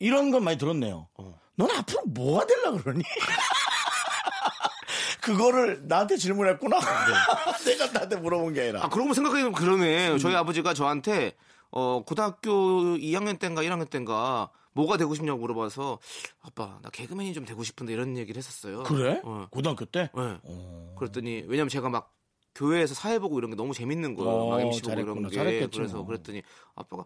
이런 0.00 0.30
건 0.32 0.42
많이 0.42 0.58
들었네요. 0.58 1.06
어. 1.14 1.40
넌 1.56 1.70
앞으로 1.70 2.02
뭐가 2.06 2.46
되려 2.46 2.72
그러니? 2.72 3.04
그거를 5.20 5.86
나한테 5.86 6.16
질문했구나. 6.16 6.78
내가 7.66 7.86
나한테 7.92 8.16
물어본 8.16 8.54
게 8.54 8.62
아니라. 8.62 8.84
아, 8.84 8.88
그러고 8.88 9.14
생각해보면 9.14 9.52
그러네. 9.52 10.10
음. 10.12 10.18
저희 10.18 10.34
아버지가 10.34 10.74
저한테, 10.74 11.34
어, 11.70 12.02
고등학교 12.04 12.50
2학년 12.96 13.38
때인가 13.38 13.62
1학년 13.62 13.88
때인가, 13.88 14.50
뭐가 14.72 14.96
되고 14.96 15.14
싶냐고 15.14 15.40
물어봐서, 15.40 15.98
아빠, 16.40 16.78
나 16.82 16.88
개그맨이 16.90 17.34
좀 17.34 17.44
되고 17.44 17.62
싶은데 17.62 17.92
이런 17.92 18.16
얘기를 18.16 18.38
했었어요. 18.38 18.82
그래? 18.84 19.20
어. 19.24 19.46
고등학교 19.50 19.84
때? 19.84 20.10
네. 20.16 20.38
어. 20.42 20.94
그랬더니, 20.98 21.44
왜냐면 21.46 21.68
제가 21.68 21.90
막, 21.90 22.12
교회에서 22.54 22.94
사회 22.94 23.18
보고 23.18 23.38
이런 23.38 23.50
게 23.50 23.56
너무 23.56 23.74
재밌는 23.74 24.14
거예요. 24.14 24.30
어, 24.30 24.50
막 24.50 24.60
MC 24.62 24.80
보고 24.82 24.92
이런 24.92 25.04
잘했구나. 25.06 25.28
게. 25.28 25.36
잘했겠지, 25.36 25.78
그래서 25.78 25.96
뭐. 25.98 26.06
그랬더니, 26.06 26.42
아빠가, 26.74 27.04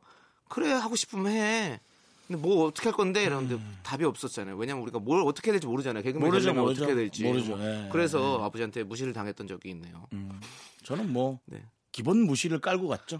그래, 0.48 0.72
하고 0.72 0.94
싶으면 0.94 1.32
해. 1.32 1.80
근데 2.26 2.40
뭐 2.40 2.66
어떻게 2.66 2.88
할 2.88 2.96
건데? 2.96 3.22
이러는데 3.22 3.58
답이 3.82 4.04
없었잖아요. 4.04 4.56
왜냐면 4.56 4.82
우리가 4.82 4.98
뭘 4.98 5.20
어떻게 5.26 5.50
해야 5.50 5.54
될지 5.54 5.66
모르잖아요. 5.66 6.02
개그맨 6.02 6.24
음. 6.26 6.30
모르죠, 6.30 6.54
모르죠. 6.54 6.82
어떻게 6.84 6.94
될지. 6.94 7.24
모르죠. 7.24 7.56
뭐. 7.56 7.66
예, 7.66 7.88
그래서 7.92 8.42
아버지한테 8.42 8.82
무시를 8.84 9.12
당했던 9.12 9.46
적이 9.46 9.70
있네요. 9.70 10.06
저는 10.84 11.12
뭐 11.12 11.38
네. 11.44 11.62
기본 11.92 12.20
무시를 12.26 12.60
깔고 12.60 12.88
갔죠. 12.88 13.18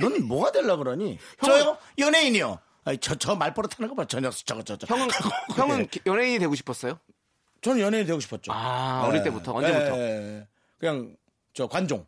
넌 0.00 0.26
뭐가 0.26 0.52
되려 0.52 0.76
그러니? 0.76 1.18
저요? 1.44 1.76
연예인이요. 1.98 2.58
아니, 2.84 2.98
저, 2.98 3.14
저 3.16 3.34
말버릇 3.34 3.78
하는 3.78 3.88
거 3.88 3.94
봐. 3.94 4.04
저 4.06 4.20
녀석, 4.20 4.46
저거, 4.46 4.62
저, 4.62 4.76
저. 4.76 4.86
형은, 4.86 5.08
형은 5.56 5.88
연예인이 6.06 6.38
되고 6.38 6.54
싶었어요? 6.54 6.98
저는 7.60 7.80
연예인 7.80 8.06
되고 8.06 8.20
싶었죠. 8.20 8.52
아, 8.52 9.04
어릴 9.06 9.22
때부터? 9.24 9.52
언제부터? 9.54 10.46
그냥, 10.78 11.16
저, 11.52 11.66
관종. 11.66 12.06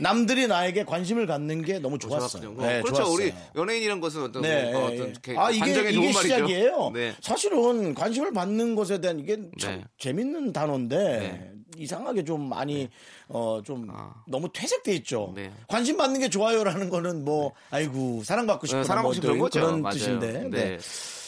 남들이 0.00 0.46
나에게 0.46 0.84
관심을 0.84 1.26
갖는 1.26 1.62
게 1.62 1.78
너무 1.80 1.98
좋았어요. 1.98 2.42
좋았군요. 2.42 2.66
네, 2.66 2.80
그렇죠. 2.82 3.02
좋았어요. 3.02 3.14
우리 3.14 3.34
연예인이란 3.56 4.00
것은 4.00 4.22
어떤, 4.22 4.42
네, 4.42 4.70
뭐, 4.72 4.90
예, 4.92 4.94
어떤 4.94 5.08
예. 5.08 5.12
개- 5.20 5.36
아 5.36 5.50
이게 5.50 5.70
이게 5.72 5.92
좋은. 5.92 6.12
시작이에요. 6.12 6.90
네. 6.94 7.14
사실은 7.20 7.94
관심을 7.94 8.32
받는 8.32 8.76
것에 8.76 9.00
대한 9.00 9.18
이게 9.18 9.36
참 9.58 9.78
네. 9.78 9.84
재밌는 9.98 10.52
단어인데 10.52 10.96
네. 10.96 11.52
이상하게 11.76 12.24
좀 12.24 12.48
많이 12.48 12.88
어좀 13.28 13.88
아. 13.90 14.14
너무 14.28 14.48
퇴색돼 14.52 14.94
있죠. 14.96 15.32
네. 15.34 15.50
관심 15.66 15.96
받는 15.96 16.20
게 16.20 16.28
좋아요라는 16.30 16.90
거는 16.90 17.24
뭐 17.24 17.52
아이고 17.70 18.22
사랑받고 18.24 18.66
싶은 18.68 18.82
네, 18.82 18.84
사랑하고 18.86 19.12
싶은 19.14 19.26
그런 19.28 19.38
거죠. 19.40 19.60
그런 19.60 19.82
맞아요. 19.82 19.94
뜻인데. 19.94 20.48
네. 20.50 20.78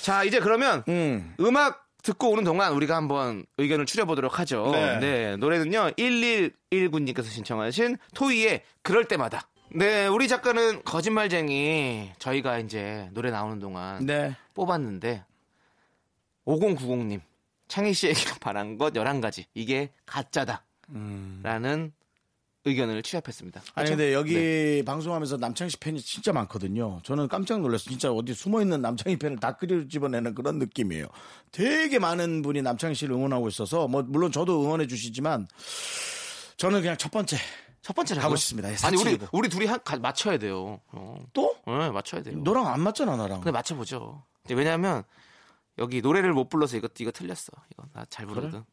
자, 0.03 0.23
이제 0.25 0.38
그러면 0.38 0.85
음. 0.88 1.35
음악 1.40 1.89
듣고 2.03 2.31
오는 2.31 2.45
동안 2.45 2.73
우리가 2.73 2.97
한번 2.97 3.45
의견을 3.59 3.87
추려보도록 3.87 4.39
하죠. 4.41 4.71
네. 4.73 4.99
네. 4.99 5.37
노래는요, 5.37 5.93
1119님께서 5.93 7.25
신청하신 7.25 7.97
토이의 8.15 8.63
그럴 8.83 9.05
때마다. 9.07 9.49
네, 9.73 10.07
우리 10.07 10.27
작가는 10.27 10.83
거짓말쟁이 10.83 12.11
저희가 12.19 12.59
이제 12.59 13.09
노래 13.13 13.31
나오는 13.31 13.61
동안 13.61 14.05
네. 14.05 14.35
뽑았는데 14.55 15.25
5090님 16.45 17.21
창희 17.69 17.95
씨에게 17.95 18.19
바란 18.41 18.79
것 18.79 18.93
11가지 18.93 19.45
이게 19.55 19.91
가짜다 20.07 20.65
라는 21.45 21.93
의견을 22.64 23.03
취합했습니다 23.03 23.61
아니 23.75 23.87
그렇죠? 23.87 23.90
근데 23.96 24.12
여기 24.14 24.35
네. 24.35 24.83
방송하면서 24.85 25.38
남창희 25.38 25.70
씨 25.70 25.77
팬이 25.79 26.01
진짜 26.01 26.33
많거든요. 26.33 27.01
저는 27.05 27.29
깜짝 27.29 27.61
놀랐어요. 27.61 27.88
진짜 27.88 28.12
어디 28.12 28.35
숨어 28.35 28.61
있는 28.61 28.83
남창희 28.83 29.16
팬을 29.18 29.38
다 29.38 29.57
끄집어내는 29.57 30.35
그런 30.35 30.59
느낌이에요. 30.59 31.07
되게 31.53 31.99
많은 31.99 32.42
분이 32.42 32.61
남창희 32.62 32.94
씨를 32.94 33.14
응원하고 33.16 33.49
있어서 33.49 33.88
뭐 33.88 34.03
물론 34.03 34.31
저도 34.31 34.62
응원해 34.62 34.87
주시지만 34.87 35.49
저는 36.59 36.81
그냥 36.83 36.96
첫 36.99 37.11
번째 37.11 37.38
첫 37.83 37.96
번째로 37.96 38.20
가고 38.20 38.37
싶습니다. 38.37 38.70
예, 38.70 38.77
아니 38.85 38.96
우리. 38.99 39.18
우리 39.33 39.49
둘이 39.49 39.64
한, 39.64 39.81
가- 39.83 39.96
맞춰야 39.99 40.37
돼요 40.38 40.81
어. 40.92 41.16
또 41.33 41.57
네, 41.66 41.90
맞춰야 41.90 42.23
돼요 42.23 42.37
너랑 42.44 42.66
안 42.68 42.81
맞잖아 42.81 43.16
나랑. 43.16 43.40
근데 43.40 43.51
맞춰보죠 43.53 44.23
이제 44.44 44.53
왜냐하면 44.55 45.03
여기 45.79 46.03
노래를 46.03 46.35
못 46.35 46.51
불러서 46.51 46.77
이거 46.77 46.88
이거 46.99 47.11
틀렸어 47.11 47.53
이거 47.73 47.85
나 47.94 48.05
잘 48.11 48.27
부르거든 48.27 48.64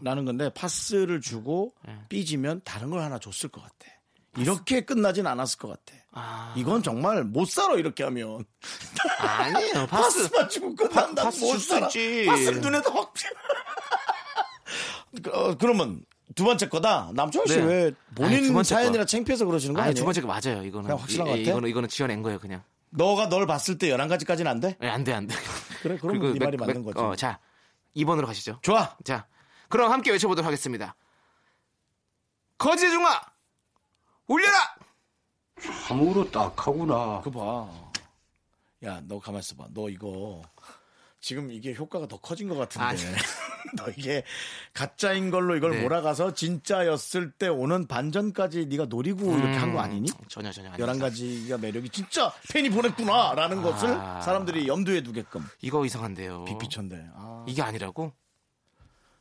나는 0.00 0.24
근데 0.24 0.48
파스를 0.50 1.20
주고 1.20 1.74
네. 1.86 1.96
삐지면 2.08 2.62
다른 2.64 2.90
걸 2.90 3.00
하나 3.00 3.18
줬을 3.18 3.48
것 3.50 3.62
같아. 3.62 3.74
이렇게 4.38 4.82
끝나진 4.82 5.26
않았을 5.26 5.58
것 5.58 5.68
같아. 5.68 5.98
아. 6.12 6.52
이건 6.56 6.82
정말 6.82 7.24
못 7.24 7.48
살아 7.48 7.74
이렇게 7.74 8.04
하면 8.04 8.44
아니에요 9.18 9.86
파스 9.86 10.22
파스만 10.28 10.48
주고 10.50 10.74
끝난다 10.74 11.24
파스 11.24 11.40
못 11.44 11.58
살아. 11.58 11.86
있지. 11.86 12.26
파스를 12.26 12.60
눈에다 12.60 12.90
확. 12.92 13.14
어, 15.32 15.54
그러면 15.56 16.04
두 16.34 16.44
번째 16.44 16.68
거다. 16.68 17.10
남창희 17.14 17.48
씨 17.48 17.56
네. 17.58 17.64
왜 17.64 17.82
아니, 17.84 17.94
본인 18.14 18.42
두 18.48 18.52
번째 18.52 18.74
사연이라 18.74 19.04
거. 19.04 19.06
창피해서 19.06 19.46
그러시는 19.46 19.74
거 19.74 19.80
아니? 19.80 19.94
두 19.94 20.04
번째가 20.04 20.26
맞아요 20.26 20.62
이거는 20.64 20.90
확실한 20.90 21.26
이- 21.26 21.30
것 21.30 21.36
같아? 21.38 21.50
이거는 21.50 21.68
이거는 21.70 21.88
지어낸 21.88 22.22
거예요 22.22 22.38
그냥 22.38 22.62
너가 22.90 23.28
널 23.28 23.46
봤을 23.46 23.78
때 23.78 23.88
11가지까지는 23.88 24.46
안 24.46 24.60
돼? 24.60 24.76
예, 24.82 24.88
안돼 24.88 25.12
안 25.14 25.26
돼 25.26 25.34
그래, 25.82 25.96
그럼 25.98 26.32
네 26.34 26.44
말이 26.44 26.56
맞는 26.56 26.82
거지. 26.82 26.98
어, 26.98 27.14
자 27.16 27.38
2번으로 27.96 28.26
가시죠 28.26 28.58
좋아. 28.62 28.94
자, 29.04 29.26
그럼 29.68 29.92
함께 29.92 30.10
외쳐보도록 30.12 30.46
하겠습니다. 30.46 30.94
거지의 32.58 32.90
중아, 32.90 33.20
울려라! 34.26 34.76
참으로 35.86 36.30
딱하구나. 36.30 37.20
그 37.22 37.30
봐. 37.30 37.68
야, 38.84 39.00
너 39.04 39.18
가만 39.18 39.40
있어봐. 39.40 39.68
너 39.72 39.88
이거 39.88 40.42
지금 41.20 41.50
이게 41.50 41.74
효과가 41.74 42.06
더 42.08 42.18
커진 42.18 42.48
것 42.48 42.56
같은데. 42.56 42.84
아니. 42.86 43.00
너 43.76 43.88
이게 43.96 44.22
가짜인 44.72 45.30
걸로 45.30 45.56
이걸 45.56 45.72
네. 45.72 45.82
몰아가서 45.82 46.34
진짜였을 46.34 47.32
때 47.32 47.48
오는 47.48 47.86
반전까지 47.88 48.66
네가 48.66 48.84
노리고 48.86 49.32
이렇게 49.36 49.56
한 49.56 49.72
거 49.72 49.80
아니니? 49.80 50.08
전혀 50.28 50.52
전혀 50.52 50.70
아닙니다. 50.70 50.92
11가지가 51.08 51.58
매력이 51.60 51.88
진짜 51.88 52.32
팬이 52.52 52.70
보냈구나라는 52.70 53.62
것을 53.62 53.88
아. 53.90 54.20
사람들이 54.20 54.68
염두에 54.68 55.02
두게끔 55.02 55.44
이거 55.62 55.84
이상한데요. 55.84 56.44
빅피처인데. 56.44 57.08
아, 57.14 57.44
이게 57.48 57.60
아니라고? 57.62 58.12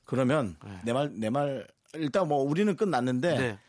그러면 0.05 0.55
네. 0.63 0.79
내말 0.83 1.11
내 1.13 1.29
말 1.29 1.67
일단 1.93 2.27
뭐 2.27 2.39
우리는 2.43 2.75
끝났는데 2.75 3.37
네. 3.37 3.59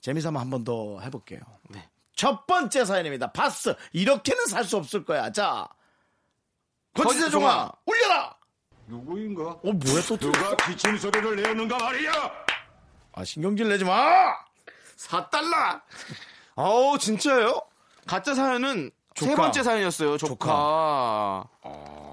재미삼아 0.00 0.40
한 0.40 0.50
번 0.50 0.64
더 0.64 1.00
해볼게요. 1.00 1.40
네. 1.68 1.88
첫 2.16 2.46
번째 2.46 2.84
사연입니다. 2.84 3.30
바스 3.32 3.74
이렇게는 3.92 4.46
살 4.46 4.64
수 4.64 4.76
없을 4.76 5.04
거야. 5.04 5.30
자, 5.30 5.68
거짓의 6.94 7.04
거짓의 7.04 7.30
종아. 7.30 7.70
울려라. 7.86 8.34
누구인가? 8.88 9.42
어 9.50 9.60
뭐야 9.64 10.02
또 10.08 10.16
또- 10.16 10.32
누가 10.32 10.56
기침 10.66 10.96
소리를 10.98 11.36
내었는가 11.36 11.78
말이야. 11.78 12.12
아 13.12 13.24
신경질 13.24 13.68
내지 13.68 13.84
마. 13.84 14.34
4달러! 14.96 15.80
어우, 16.56 16.98
진짜요? 16.98 17.60
가짜 18.06 18.34
사연은 18.34 18.90
세 19.14 19.26
조카. 19.26 19.42
번째 19.42 19.62
사연이었어요, 19.62 20.16
조카. 20.18 21.44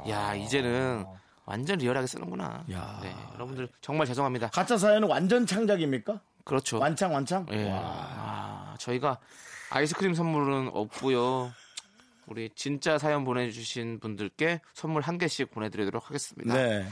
야, 0.09 0.35
이제는 0.35 1.05
완전 1.45 1.77
리얼하게 1.77 2.07
쓰는구나. 2.07 2.63
야. 2.71 2.99
네, 3.01 3.15
여러분들 3.35 3.69
정말 3.81 4.07
죄송합니다. 4.07 4.49
가짜 4.49 4.77
사연은 4.77 5.07
완전 5.07 5.45
창작입니까? 5.45 6.19
그렇죠. 6.43 6.79
완창 6.79 7.13
완창. 7.13 7.45
예. 7.51 7.69
와. 7.71 7.79
아, 7.81 8.75
저희가 8.79 9.19
아이스크림 9.69 10.13
선물은 10.13 10.69
없고요. 10.73 11.51
우리 12.27 12.49
진짜 12.55 12.97
사연 12.97 13.23
보내주신 13.23 13.99
분들께 13.99 14.61
선물 14.73 15.01
한 15.01 15.17
개씩 15.17 15.51
보내드리도록 15.51 16.07
하겠습니다. 16.07 16.53
네. 16.53 16.85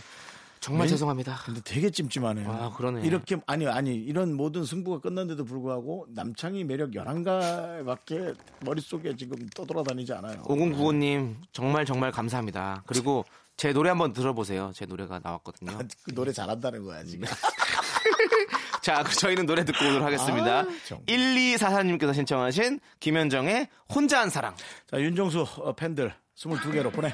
정말 0.60 0.88
네? 0.88 0.92
죄송합니다. 0.92 1.40
근데 1.44 1.60
되게 1.62 1.90
찜찜하네요. 1.90 2.50
아, 2.50 2.72
그러네. 2.72 3.02
이렇게 3.06 3.36
아니 3.48 3.68
아니 3.68 3.96
이런 3.96 4.34
모든 4.34 4.64
승부가 4.64 5.00
끝났는데도 5.00 5.44
불구하고 5.44 6.08
남창희 6.12 6.64
매력 6.64 6.92
11가 6.92 7.86
밖에 7.86 8.34
머릿속에 8.62 9.14
지금 9.18 9.46
떠돌아다니지 9.50 10.14
않아요. 10.14 10.42
5095님 10.44 11.36
정말 11.52 11.86
정말 11.86 12.12
감사합니다. 12.12 12.82
그리고 12.86 13.26
제 13.58 13.72
노래 13.72 13.90
한번 13.90 14.14
들어보세요. 14.14 14.72
제 14.76 14.86
노래가 14.86 15.20
나왔거든요. 15.24 15.78
그 16.04 16.14
노래 16.14 16.32
잘한다는 16.32 16.84
거야 16.84 17.04
지금. 17.04 17.28
자, 18.82 19.04
그 19.04 19.16
저희는 19.16 19.46
노래 19.46 19.64
듣고 19.64 19.86
오도록 19.86 20.06
하겠습니다. 20.06 20.60
아, 20.60 20.68
정말. 20.86 21.06
1244님께서 21.06 22.14
신청하신 22.14 22.80
김현정의 23.00 23.68
혼자 23.94 24.20
한 24.20 24.30
사랑. 24.30 24.56
자 24.90 25.00
윤정수 25.00 25.42
어, 25.58 25.74
팬들 25.74 26.14
22개로 26.36 26.92
보내. 26.92 27.14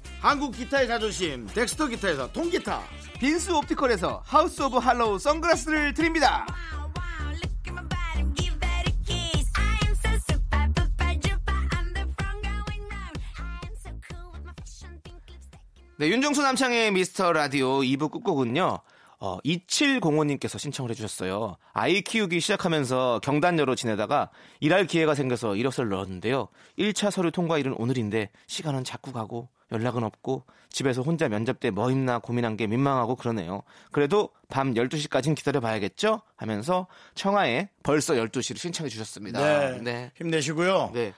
한국 0.21 0.51
기타의 0.55 0.87
자존심 0.87 1.47
덱스터 1.47 1.87
기타에서 1.87 2.31
통기타, 2.31 2.83
빈스 3.19 3.51
옵티컬에서 3.53 4.21
하우스 4.23 4.61
오브 4.61 4.77
할로우 4.77 5.17
선글라스를 5.17 5.95
드립니다. 5.95 6.45
Wow, 6.47 6.91
wow, 6.95 7.33
look 7.33 7.49
at 7.65 7.71
my 7.71 7.83
body, 7.89 8.33
give 8.35 8.59
that 8.59 8.87
a 8.87 8.93
kiss. 9.03 9.49
I 9.57 9.87
am 9.87 9.95
so 9.95 10.11
super, 10.29 10.61
super, 10.77 11.19
duper. 11.19 11.57
I'm 11.73 11.93
the 11.95 12.05
front 12.13 12.37
going 12.45 12.85
round. 12.85 13.17
I 13.39 13.65
am 13.65 13.75
so 13.81 13.89
cool 14.05 14.29
with 14.31 14.45
my 14.45 14.53
fashion 14.61 15.01
pink 15.03 15.17
lipstick. 15.27 15.59
네, 15.97 16.09
윤정수 16.09 16.43
남창희의 16.43 16.91
미스터 16.91 17.33
라디오 17.33 17.79
2부 17.79 18.11
끝곡은요. 18.11 18.77
어, 19.23 19.39
2705님께서 19.39 20.59
신청을 20.59 20.91
해주셨어요. 20.91 21.57
아이 21.73 22.01
키우기 22.01 22.39
시작하면서 22.39 23.21
경단녀로 23.23 23.73
지내다가 23.73 24.29
일할 24.59 24.85
기회가 24.85 25.15
생겨서 25.15 25.55
이력서를 25.55 25.89
넣었는데요. 25.89 26.47
1차 26.77 27.09
서류 27.09 27.31
통과일은 27.31 27.73
오늘인데 27.73 28.29
시간은 28.45 28.83
자꾸 28.83 29.11
가고 29.11 29.49
연락은 29.71 30.03
없고 30.03 30.43
집에서 30.69 31.01
혼자 31.01 31.27
면접 31.29 31.59
때 31.59 31.71
뭐 31.71 31.89
입나 31.91 32.19
고민한 32.19 32.57
게 32.57 32.67
민망하고 32.67 33.15
그러네요. 33.15 33.63
그래도 33.91 34.29
밤 34.49 34.73
12시까진 34.73 35.35
기다려봐야겠죠? 35.35 36.21
하면서 36.35 36.87
청하에 37.15 37.69
벌써 37.83 38.13
12시를 38.15 38.57
신청해 38.57 38.89
주셨습니다. 38.89 39.39
네, 39.39 39.79
네. 39.81 40.11
힘내시고요. 40.17 40.91
네. 40.93 41.13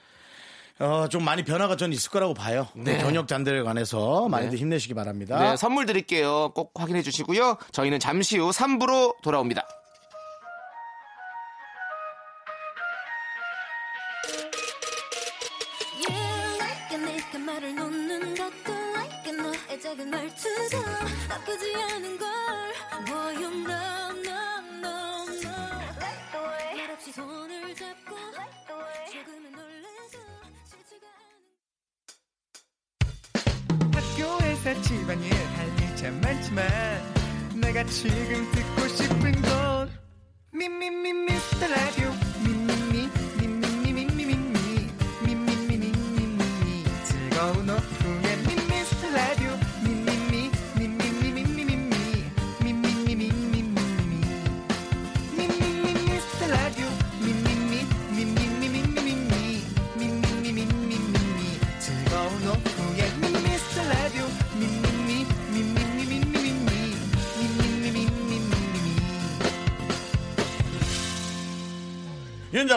어, 0.79 1.07
좀 1.07 1.23
많이 1.23 1.43
변화가 1.43 1.75
전 1.75 1.93
있을 1.93 2.09
거라고 2.11 2.33
봐요. 2.33 2.67
네. 2.75 2.99
저녁 2.99 3.27
잔들에 3.27 3.61
관해서 3.61 4.27
많이들 4.27 4.55
네. 4.57 4.61
힘내시기 4.61 4.93
바랍니다. 4.95 5.39
네, 5.51 5.55
선물 5.57 5.85
드릴게요. 5.85 6.49
꼭 6.55 6.71
확인해 6.75 7.01
주시고요. 7.03 7.57
저희는 7.71 7.99
잠시 7.99 8.37
후 8.39 8.49
3부로 8.49 9.21
돌아옵니다. 9.21 9.67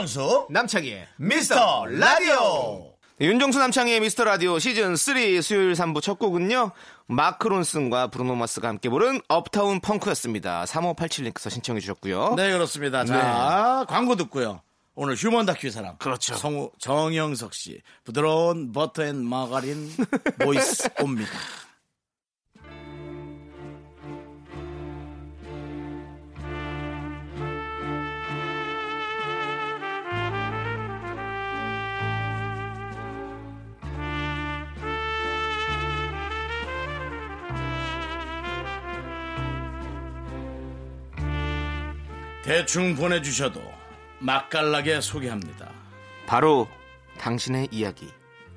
윤정수 0.06 0.46
남창희의 0.50 1.08
미스터 1.16 1.84
라디오. 1.86 2.92
네, 3.18 3.26
윤정수 3.26 3.58
남창희의 3.58 3.98
미스터 3.98 4.22
라디오 4.22 4.56
시즌 4.60 4.94
3 4.94 5.40
수요일 5.42 5.72
3부 5.72 6.00
첫 6.00 6.20
곡은요. 6.20 6.70
마크 7.08 7.48
론슨과 7.48 8.06
브루노 8.08 8.36
마스가 8.36 8.68
함께 8.68 8.88
부른 8.88 9.20
Uptown 9.26 9.80
Funk였습니다. 9.80 10.64
3587님께서 10.66 11.50
신청해 11.50 11.80
주셨고요. 11.80 12.34
네, 12.36 12.52
그렇습니다. 12.52 13.04
자, 13.04 13.84
광고 13.88 14.14
듣고요. 14.14 14.60
오늘 14.94 15.16
휴먼 15.16 15.44
다큐 15.44 15.70
사람. 15.70 15.96
그렇죠. 15.98 16.36
성우 16.36 16.70
정영석 16.78 17.52
씨. 17.52 17.82
부드러운 18.04 18.70
버터 18.70 19.02
and 19.04 19.24
마가린 19.24 19.90
보이스 20.38 20.88
옵니다. 21.00 21.32
대충 42.46 42.94
보내주셔도 42.94 43.60
맛깔나게 44.20 45.00
소개합니다. 45.00 45.68
바로 46.28 46.68
당신의 47.18 47.66
이야기. 47.72 48.08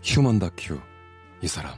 휴먼 0.04 0.38
다큐 0.38 0.80
이 1.41 1.47
사람 1.47 1.73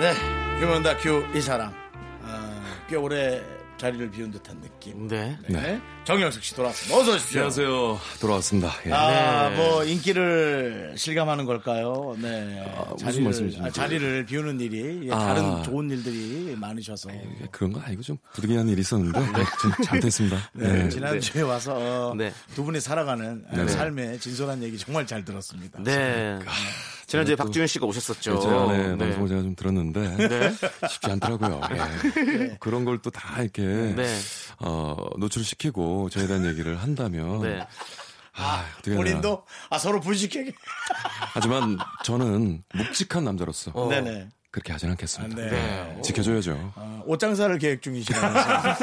네, 0.00 0.12
휴먼 0.60 0.82
다큐 0.82 1.24
이 1.32 1.40
사람. 1.40 1.72
아, 2.22 2.62
꽤 2.88 2.96
오래 2.96 3.40
자리를 3.78 4.10
비운 4.10 4.30
듯한 4.30 4.60
느낌. 4.60 5.06
네. 5.06 5.36
네. 5.48 5.80
정영석 6.04 6.42
씨 6.42 6.54
돌아왔습니다. 6.54 6.98
어서 6.98 7.14
오십시오. 7.14 7.40
안녕하세요 7.40 8.00
돌아왔습니다 8.20 8.72
예. 8.86 8.92
아, 8.92 9.50
뭐 9.50 9.84
인기를 9.84 10.94
실감하는 10.96 11.44
걸까요? 11.44 12.16
네. 12.18 12.64
아, 12.74 12.92
무슨 13.04 13.24
말씀이신지. 13.24 13.66
아, 13.66 13.70
자리를 13.70 14.24
비우는 14.26 14.60
일이 14.60 15.08
예, 15.08 15.12
아. 15.12 15.18
다른 15.18 15.62
좋은 15.62 15.90
일들이 15.90 16.56
많으셔서. 16.56 17.10
예, 17.12 17.46
그런 17.50 17.72
거 17.72 17.80
아니고 17.80 18.02
좀 18.02 18.16
부득이한 18.32 18.68
일이 18.68 18.80
있었는데 18.80 19.20
네, 19.20 19.44
좀잘 19.60 20.00
됐습니다 20.00 20.38
네, 20.52 20.84
예. 20.84 20.88
지난주에 20.88 21.42
와서 21.42 21.74
어, 21.76 22.14
네. 22.14 22.32
두 22.54 22.64
분이 22.64 22.80
살아가는 22.80 23.44
어, 23.50 23.56
네. 23.56 23.68
삶의 23.68 24.20
진솔한 24.20 24.62
얘기 24.62 24.78
정말 24.78 25.06
잘 25.06 25.24
들었습니다. 25.24 25.80
네. 25.82 26.38
지난주에 27.06 27.36
박지윤 27.36 27.66
씨가 27.68 27.86
오셨었죠. 27.86 28.40
제 28.40 28.48
안에 28.48 28.88
네. 28.88 28.96
방송을 28.98 29.28
제가 29.28 29.42
좀 29.42 29.54
들었는데 29.54 30.16
쉽지 30.90 31.10
않더라고요. 31.12 31.60
예. 31.70 32.56
그런 32.60 32.84
걸 32.84 32.98
또 32.98 33.10
다 33.10 33.40
이렇게 33.42 33.62
네. 33.62 34.18
어, 34.58 34.96
노출시키고 35.18 36.10
저에 36.10 36.26
대한 36.26 36.44
얘기를 36.46 36.76
한다면 36.76 37.42
네. 37.42 37.60
아. 38.34 38.64
본인도 38.84 39.44
아 39.70 39.78
서로 39.78 40.00
불식하게. 40.00 40.52
하지만 41.32 41.78
저는 42.04 42.62
묵직한 42.74 43.24
남자로서 43.24 43.70
어. 43.74 43.88
그렇게 44.56 44.72
하진 44.72 44.88
않겠습니다. 44.88 45.36
네. 45.36 45.50
네. 45.50 46.00
지켜줘야죠. 46.02 46.72
어, 46.76 47.02
옷장사를 47.04 47.58
계획 47.58 47.82
중이시라면서. 47.82 48.74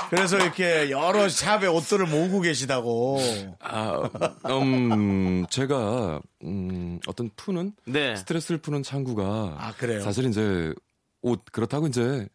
그래서 0.08 0.38
이렇게 0.38 0.90
여러 0.90 1.28
샵의 1.28 1.68
옷들을 1.68 2.06
모으고 2.06 2.40
계시다고. 2.40 3.18
아, 3.60 4.08
음, 4.46 5.44
제가 5.50 6.18
음, 6.44 6.98
어떤 7.06 7.28
푸는 7.36 7.74
네. 7.84 8.16
스트레스를 8.16 8.62
푸는 8.62 8.82
창구가 8.82 9.56
아, 9.58 9.74
그래요? 9.76 10.00
사실 10.00 10.24
이제 10.24 10.72
옷 11.20 11.44
그렇다고 11.52 11.88
이제 11.88 12.26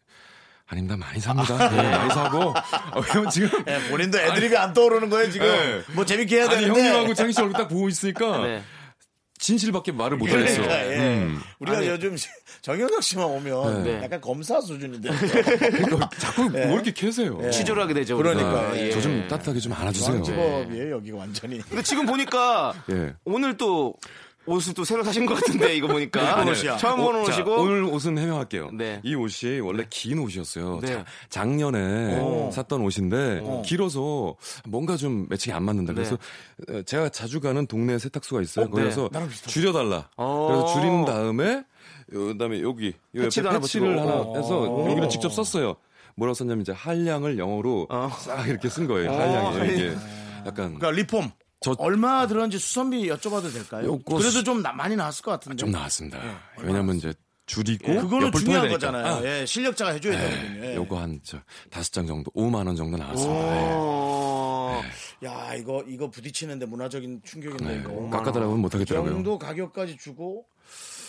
아닙니다 0.68 0.96
많이 0.96 1.18
삽니다. 1.18 1.70
네, 1.70 1.82
많이 1.82 2.10
사고 2.10 2.50
어, 2.50 3.00
형 3.12 3.28
지금 3.28 3.48
예, 3.66 3.90
본인도 3.90 4.20
애드립이 4.20 4.56
안 4.56 4.72
떠오르는 4.72 5.10
거예요 5.10 5.32
지금. 5.32 5.48
네. 5.48 5.82
뭐 5.94 6.04
재밌게 6.06 6.36
해야 6.36 6.44
아니 6.48 6.60
되는데. 6.60 6.78
형님하고 6.80 7.14
장희 7.14 7.32
씨 7.32 7.40
얼굴 7.40 7.54
딱 7.54 7.66
보고 7.66 7.88
있으니까 7.88 8.38
네. 8.46 8.62
진실밖에 9.38 9.92
말을 9.92 10.16
못 10.16 10.28
하겠어. 10.28 10.62
그러니까, 10.62 10.92
예. 10.92 10.98
음. 10.98 11.40
우리가 11.60 11.78
아니. 11.78 11.86
요즘 11.88 12.16
정영석 12.62 13.02
씨만 13.02 13.24
오면 13.26 13.84
네. 13.84 14.00
약간 14.02 14.20
검사 14.20 14.60
수준인데. 14.60 15.08
그러니까 15.70 16.10
자꾸 16.18 16.42
뭐 16.50 16.60
이렇게 16.60 16.92
캐세요. 16.92 17.50
취조를 17.50 17.82
하게 17.82 17.94
되죠. 17.94 18.16
그러니까요. 18.16 18.70
우리가. 18.70 18.78
예. 18.86 18.90
저 18.92 19.00
좀 19.00 19.26
따뜻하게 19.28 19.60
좀 19.60 19.72
안아주세요. 19.72 20.22
중앙지법이에요 20.22 20.90
여기가 20.96 21.18
완전히. 21.18 21.58
근데 21.60 21.82
지금 21.82 22.04
보니까 22.06 22.74
예. 22.90 23.14
오늘 23.24 23.56
또 23.56 23.94
옷을 24.46 24.72
또 24.72 24.82
새로 24.82 25.04
사신 25.04 25.26
것 25.26 25.34
같은데 25.34 25.76
이거 25.76 25.86
보니까 25.88 26.32
어떤 26.32 26.48
옷이야? 26.48 26.78
처음 26.78 27.02
보는 27.02 27.20
어, 27.20 27.24
자, 27.24 27.32
옷이고 27.34 27.54
오늘 27.60 27.84
옷은 27.84 28.16
해명할게요. 28.16 28.70
네. 28.72 28.98
이 29.04 29.14
옷이 29.14 29.60
원래 29.60 29.84
긴 29.90 30.18
옷이었어요. 30.20 30.80
네. 30.80 30.86
자, 30.94 31.04
작년에 31.28 32.18
오. 32.18 32.50
샀던 32.50 32.80
옷인데 32.80 33.40
오. 33.40 33.60
길어서 33.62 34.36
뭔가 34.66 34.96
좀 34.96 35.26
매칭이 35.28 35.54
안 35.54 35.64
맞는다. 35.64 35.92
네. 35.92 35.96
그래서 35.96 36.18
어, 36.70 36.82
제가 36.82 37.10
자주 37.10 37.40
가는 37.40 37.66
동네 37.66 37.98
세탁소가 37.98 38.40
있어요. 38.40 38.64
네. 38.66 38.70
그래서. 38.74 39.10
줄여달라. 39.46 40.08
어. 40.16 40.46
그래서 40.48 40.72
줄인 40.80 41.04
다음에 41.04 41.62
그다음에 42.10 42.62
여기 42.62 42.88
요 42.88 42.92
옆에 43.14 43.24
패치도 43.24 43.48
하나 43.48 43.58
패치를. 43.60 44.00
하나 44.00 44.12
어. 44.14 44.36
해서 44.36 44.86
여기를 44.90 45.08
직접 45.08 45.30
썼어요. 45.32 45.76
뭐라고 46.16 46.34
썼냐면 46.34 46.62
이제 46.62 46.72
한량을 46.72 47.38
영어로 47.38 47.86
어. 47.90 48.10
싹 48.18 48.48
이렇게 48.48 48.68
쓴 48.68 48.86
거예요. 48.86 49.10
한량이에요. 49.12 49.64
이게 49.72 49.88
약간 50.46 50.78
그러니까 50.78 50.90
리폼. 50.90 51.30
저- 51.60 51.74
얼마 51.78 52.26
들었는지 52.28 52.58
수선비 52.58 53.08
여쭤봐도 53.08 53.52
될까요? 53.52 53.98
그래도 54.04 54.30
수- 54.30 54.44
좀 54.44 54.62
나- 54.62 54.72
많이 54.72 54.94
나왔을 54.96 55.22
것 55.24 55.32
같은데. 55.32 55.56
좀 55.56 55.70
나왔습니다. 55.70 56.18
왜냐면 56.62 56.96
이제 56.96 57.12
줄이고 57.46 57.92
예, 57.92 57.96
그거는 57.96 58.30
중요한. 58.32 58.68
거잖아요. 58.68 59.06
아, 59.06 59.24
예, 59.24 59.44
실력자가 59.46 59.92
해줘야 59.92 60.18
되거든요. 60.20 60.64
예. 60.66 60.74
요거 60.76 60.98
한 61.00 61.18
저, 61.24 61.38
다섯 61.70 61.90
장 61.92 62.06
정도, 62.06 62.30
5만 62.32 62.66
원 62.66 62.76
정도 62.76 62.96
나왔습니다. 62.96 63.42
예. 63.42 63.68
어. 63.74 64.82
야 65.24 65.54
이거 65.54 65.82
이거 65.88 66.08
부딪히는데 66.10 66.66
문화적인 66.66 67.22
충격인데 67.24 67.64
네. 67.66 67.80
이거. 67.80 68.08
깎아달라고는 68.10 68.58
이 68.58 68.62
못하겠더라고요. 68.62 69.10
정도 69.12 69.38
가격까지 69.38 69.96
주고 69.96 70.44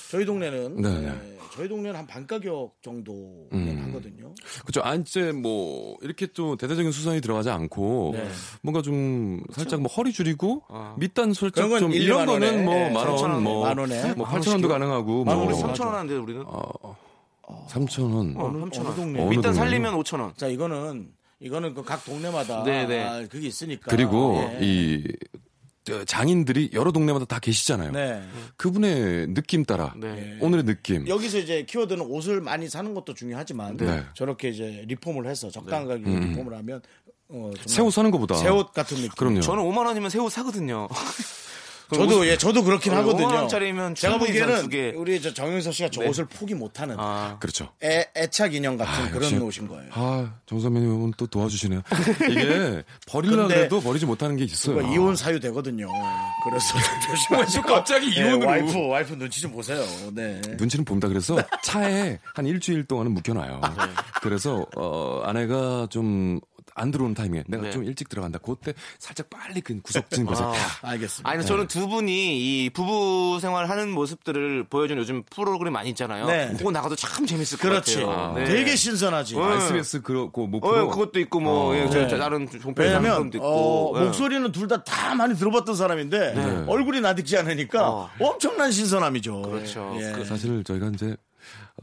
저희 0.09 0.25
동네는 0.25 0.81
네, 0.81 0.89
네. 1.01 1.07
예, 1.07 1.37
저희 1.55 1.67
동네는 1.69 1.95
한 1.99 2.07
반 2.07 2.25
가격 2.25 2.73
정도는 2.81 3.47
음. 3.53 3.83
하거든요. 3.87 4.33
그죠. 4.65 4.81
아, 4.83 4.95
이제 4.95 5.31
뭐, 5.31 5.97
이렇게 6.01 6.25
또 6.33 6.55
대대적인 6.55 6.91
수선이 6.91 7.21
들어가지 7.21 7.51
않고, 7.51 8.11
네. 8.15 8.27
뭔가 8.63 8.81
좀 8.81 9.41
살짝 9.51 9.81
뭐 9.81 9.91
허리 9.91 10.11
줄이고, 10.11 10.63
어. 10.67 10.95
밑단 10.97 11.33
건 11.33 11.79
좀, 11.79 11.93
1, 11.93 12.01
이런 12.01 12.25
2만 12.25 12.29
원에, 12.29 12.47
거는 12.51 12.65
뭐, 12.65 12.73
예, 12.75 12.89
만 12.89 13.05
3천 13.05 13.21
원, 13.21 13.31
원에, 13.31 13.43
뭐, 13.43 13.65
만 13.65 13.77
원에. 13.77 14.13
뭐, 14.15 14.25
8천 14.25 14.51
원도 14.53 14.67
가능하고, 14.67 15.23
만 15.25 15.35
뭐. 15.35 15.45
원에 15.45 15.53
우리 15.53 15.61
삼- 15.61 15.73
3천 15.73 15.85
원 15.85 15.95
하는데 15.95 16.15
우리는 16.15 16.43
어, 16.47 16.97
3천 17.69 18.01
원. 18.15 18.35
어, 18.35 18.45
어느, 18.47 18.57
3천 18.63 18.79
어느 18.79 18.87
원. 18.87 18.95
동네? 18.95 19.19
일단 19.25 19.41
동네요? 19.41 19.53
살리면 19.53 19.93
5천 19.95 20.19
원. 20.21 20.33
자 20.35 20.47
이거는 20.47 21.09
이거는 21.39 21.73
그 21.75 21.83
각 21.83 22.03
동네마다 22.03 22.63
네, 22.63 22.85
네. 22.87 23.03
아, 23.03 23.25
그게 23.29 23.47
있으니까. 23.47 23.91
그리고 23.91 24.37
예. 24.53 24.59
이, 24.65 25.03
저 25.03 25.48
장인들이 26.05 26.71
여러 26.73 26.91
동네마다 26.91 27.25
다 27.25 27.39
계시잖아요. 27.39 27.91
네. 27.91 28.21
그분의 28.57 29.33
느낌 29.33 29.63
따라, 29.65 29.93
네. 29.97 30.37
오늘의 30.41 30.65
느낌. 30.65 31.07
여기서 31.07 31.37
이제 31.39 31.63
키워드는 31.63 32.01
옷을 32.05 32.41
많이 32.41 32.69
사는 32.69 32.93
것도 32.93 33.13
중요하지만 33.13 33.77
네. 33.77 34.03
저렇게 34.13 34.49
이제 34.49 34.83
리폼을 34.87 35.27
해서 35.27 35.49
적당한 35.49 35.87
가격에 35.87 36.09
음. 36.09 36.19
리폼을 36.31 36.53
하면 36.57 36.81
어, 37.29 37.51
정말 37.53 37.53
새옷 37.67 37.93
사는 37.93 38.09
것보다. 38.11 38.35
새 38.35 38.47
옷 38.49 38.71
같은 38.73 38.97
느낌. 38.97 39.11
그럼요. 39.17 39.41
저는 39.41 39.63
5만 39.63 39.85
원이면 39.85 40.09
새 40.09 40.19
옷 40.19 40.31
사거든요. 40.31 40.87
저도 41.91 42.27
예 42.27 42.37
저도 42.37 42.63
그렇긴 42.63 42.93
어, 42.93 42.97
하거든요. 42.97 43.27
5만 43.27 43.33
원짜리면 43.35 43.95
제가 43.95 44.17
보기에는. 44.17 44.95
우리 44.95 45.21
저 45.21 45.33
정영석 45.33 45.73
씨가 45.73 45.89
저 45.91 46.01
네. 46.01 46.07
옷을 46.09 46.25
포기 46.25 46.53
못하는 46.53 46.95
아. 46.99 47.37
그렇죠. 47.39 47.69
애, 47.83 48.05
애착 48.15 48.53
인형 48.53 48.77
같은 48.77 48.93
아, 48.93 49.09
그런 49.09 49.23
역시. 49.23 49.37
옷인 49.37 49.67
거예요. 49.67 49.89
아, 49.93 50.33
정 50.45 50.59
선배님은 50.59 51.13
또 51.17 51.25
도와주시네요. 51.27 51.81
이게 52.29 52.83
버리려고 53.07 53.51
해도 53.51 53.79
버리지 53.81 54.05
못하는 54.05 54.35
게 54.35 54.43
있어요. 54.43 54.81
이혼 54.93 55.15
사유 55.15 55.39
되거든요. 55.39 55.87
그래서 56.43 56.73
좀 56.73 56.99
조심하시고 57.15 57.63
갑자기 57.73 58.07
예, 58.17 58.21
이혼으로. 58.27 58.47
와이프 58.47 58.87
와이프 58.87 59.17
눈치 59.17 59.41
좀 59.41 59.51
보세요. 59.51 59.83
네. 60.13 60.41
눈치는 60.57 60.85
본다 60.85 61.07
그래서 61.07 61.37
차에 61.63 62.19
한 62.35 62.45
일주일 62.45 62.85
동안은 62.85 63.13
묵혀놔요. 63.13 63.61
그래서 64.21 64.65
어, 64.75 65.21
아내가 65.25 65.87
좀 65.89 66.39
안 66.75 66.91
들어오는 66.91 67.13
타이밍에 67.13 67.43
내가 67.47 67.63
네. 67.63 67.71
좀 67.71 67.83
일찍 67.83 68.09
들어간다. 68.09 68.39
그때 68.39 68.73
살짝 68.99 69.29
빨리 69.29 69.61
그 69.61 69.79
구석진 69.81 70.25
곳에 70.25 70.43
아. 70.43 70.51
탁. 70.51 70.83
알겠습니다. 70.89 71.29
아니 71.29 71.45
저는 71.45 71.67
두 71.67 71.87
분이 71.87 72.11
이 72.65 72.69
부부 72.71 73.39
생활 73.41 73.69
하는 73.69 73.89
모습들을 73.91 74.65
보여주는 74.69 74.99
요즘 75.01 75.23
프로그램 75.29 75.73
많이 75.73 75.89
있잖아요. 75.89 76.25
네. 76.27 76.53
그거 76.57 76.71
나가도 76.71 76.95
참 76.95 77.25
재밌을 77.25 77.57
그렇지. 77.57 78.01
것 78.01 78.07
같아요. 78.07 78.33
네. 78.33 78.45
되게 78.45 78.75
신선하지. 78.75 79.35
어. 79.37 79.51
SBS 79.55 80.01
그렇고 80.01 80.47
뭐 80.47 80.59
어, 80.63 80.69
프로 80.71 80.89
그것도 80.89 81.19
있고 81.19 81.39
뭐 81.39 81.71
어. 81.73 81.75
예, 81.75 81.89
저, 81.89 81.99
네. 81.99 82.07
저 82.07 82.17
다른 82.17 82.47
종편 82.49 82.91
상품도 83.03 83.37
있고 83.37 83.95
어, 83.95 83.99
예. 84.01 84.05
목소리는 84.05 84.51
둘 84.51 84.67
다 84.67 84.83
다 84.83 85.15
많이 85.15 85.35
들어봤던 85.35 85.75
사람인데 85.75 86.33
네. 86.33 86.63
얼굴이 86.67 87.01
나딕지 87.01 87.37
않으니까 87.39 87.89
어. 87.89 88.09
엄청난 88.19 88.71
신선함이죠. 88.71 89.41
그렇죠. 89.41 89.95
예. 89.99 90.11
그 90.13 90.23
사실 90.25 90.63
저희가 90.63 90.91
이제 90.93 91.15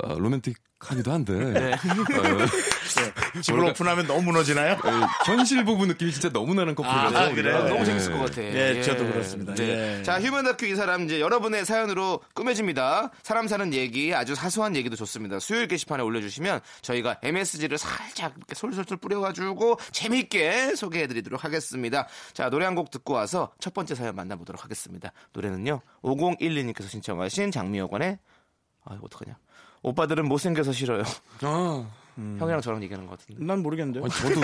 어, 0.02 0.14
로맨틱 0.18 0.56
하기도 0.78 1.10
한데 1.10 1.32
네. 1.32 1.72
어, 1.72 3.40
집을 3.40 3.60
오픈하면 3.64 4.06
너무 4.06 4.22
무너지나요? 4.24 4.74
어, 4.74 4.90
현실 5.24 5.64
부부 5.64 5.86
느낌이 5.86 6.12
진짜 6.12 6.30
너무 6.30 6.54
나는 6.54 6.74
커플이라서 6.74 7.16
아, 7.18 7.30
그래요? 7.34 7.64
너무 7.66 7.80
예. 7.80 7.84
재밌을 7.86 8.12
것 8.12 8.18
같아. 8.26 8.42
예, 8.42 8.82
저도 8.82 9.06
그렇습니다. 9.06 9.54
네. 9.54 9.98
예. 9.98 10.02
자, 10.02 10.20
휴먼 10.20 10.44
다큐 10.44 10.66
이 10.66 10.76
사람 10.76 11.04
이제 11.04 11.18
여러분의 11.20 11.64
사연으로 11.64 12.20
꾸며집니다. 12.34 13.10
사람 13.22 13.48
사는 13.48 13.72
얘기, 13.72 14.14
아주 14.14 14.34
사소한 14.34 14.76
얘기도 14.76 14.96
좋습니다. 14.96 15.38
수요일 15.40 15.66
게시판에 15.66 16.02
올려주시면 16.02 16.60
저희가 16.82 17.18
MSG를 17.22 17.78
살짝 17.78 18.34
이렇게 18.36 18.54
솔솔솔 18.54 18.98
뿌려가지고 18.98 19.78
재밌게 19.92 20.76
소개해드리도록 20.76 21.42
하겠습니다. 21.44 22.06
자, 22.32 22.50
노래 22.50 22.64
한 22.64 22.76
곡 22.76 22.90
듣고 22.90 23.14
와서 23.14 23.50
첫 23.58 23.72
번째 23.72 23.94
사연 23.94 24.14
만나보도록 24.16 24.62
하겠습니다. 24.62 25.10
노래는요, 25.32 25.80
5012님께서 26.02 26.86
신청하신 26.90 27.50
장미여관의 27.50 28.18
아, 28.84 28.98
어떡하냐. 29.00 29.38
오빠들은 29.90 30.26
못생겨서 30.26 30.72
싫어요. 30.72 31.04
아, 31.42 31.86
형이랑 32.16 32.60
저랑 32.60 32.82
얘기하는 32.82 33.06
것 33.06 33.18
같은데. 33.20 33.44
난 33.44 33.62
모르겠는데요. 33.62 34.02
아니, 34.04 34.12
저도. 34.12 34.40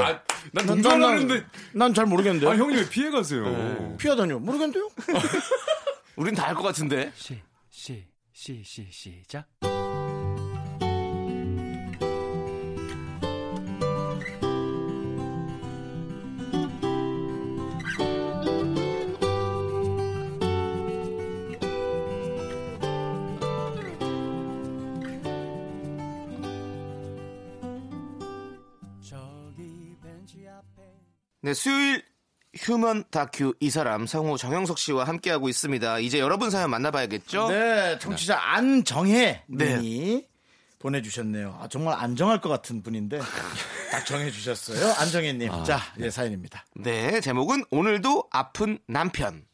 아, 0.00 0.20
난 0.52 0.66
난- 0.66 0.66
동정하는데. 0.66 1.44
난 1.72 1.92
잘 1.92 2.06
모르겠는데요. 2.06 2.48
아, 2.50 2.56
형님 2.56 2.76
왜 2.78 2.88
피해가세요? 2.88 3.96
피하다뇨. 3.98 4.38
모르겠는데요. 4.38 4.88
우린 6.16 6.32
다 6.34 6.46
알 6.46 6.54
것 6.54 6.62
같은데. 6.62 7.10
시, 7.16 7.40
시, 7.70 8.04
시, 8.32 8.62
시, 8.64 8.86
시작. 8.90 9.46
네, 31.48 31.54
수요일 31.54 32.04
휴먼 32.54 33.04
다큐 33.10 33.54
이 33.58 33.70
사람 33.70 34.06
성우 34.06 34.36
정영석 34.36 34.78
씨와 34.78 35.04
함께하고 35.04 35.48
있습니다. 35.48 36.00
이제 36.00 36.18
여러분 36.18 36.50
사연 36.50 36.68
만나봐야겠죠? 36.68 37.48
네, 37.48 37.98
청취자 37.98 38.38
안정혜 38.38 39.44
네. 39.46 39.78
님이 39.78 40.26
보내주셨네요. 40.78 41.58
아, 41.58 41.66
정말 41.68 41.94
안정할 41.98 42.42
것 42.42 42.50
같은 42.50 42.82
분인데 42.82 43.20
딱 43.90 44.04
정해주셨어요. 44.04 44.92
안정혜 44.98 45.32
님. 45.32 45.50
자, 45.64 45.80
예, 46.00 46.10
사연입니다. 46.10 46.66
네, 46.74 47.22
제목은 47.22 47.64
오늘도 47.70 48.24
아픈 48.30 48.78
남편. 48.86 49.46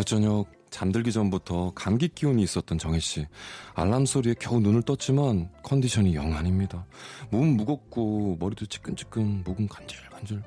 어제 0.00 0.16
저녁 0.16 0.46
잠들기 0.70 1.12
전부터 1.12 1.72
감기 1.74 2.08
기운이 2.08 2.42
있었던 2.42 2.78
정혜 2.78 2.98
씨. 2.98 3.26
알람 3.74 4.06
소리에 4.06 4.34
겨우 4.40 4.58
눈을 4.58 4.80
떴지만 4.80 5.50
컨디션이 5.62 6.14
영 6.14 6.34
아닙니다. 6.34 6.86
몸은 7.28 7.58
무겁고 7.58 8.38
머리도 8.40 8.64
찌끈찌끈, 8.64 9.44
목은 9.44 9.68
간질간질. 9.68 10.42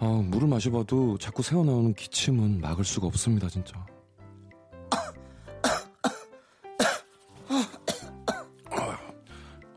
아, 0.00 0.06
물을 0.06 0.48
마셔봐도 0.48 1.16
자꾸 1.18 1.44
새어나오는 1.44 1.94
기침은 1.94 2.60
막을 2.60 2.84
수가 2.84 3.06
없습니다, 3.06 3.48
진짜. 3.48 3.86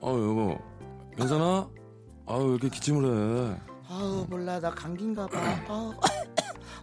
어, 0.01 0.09
여보, 0.09 0.57
괜찮아? 1.15 1.69
아유, 2.25 2.39
왜 2.39 2.49
이렇게 2.53 2.69
기침을 2.69 3.05
해? 3.05 3.59
아우, 3.87 4.25
몰라. 4.27 4.59
나 4.59 4.71
감기인가 4.71 5.27
봐. 5.27 5.37
아우, 5.69 5.93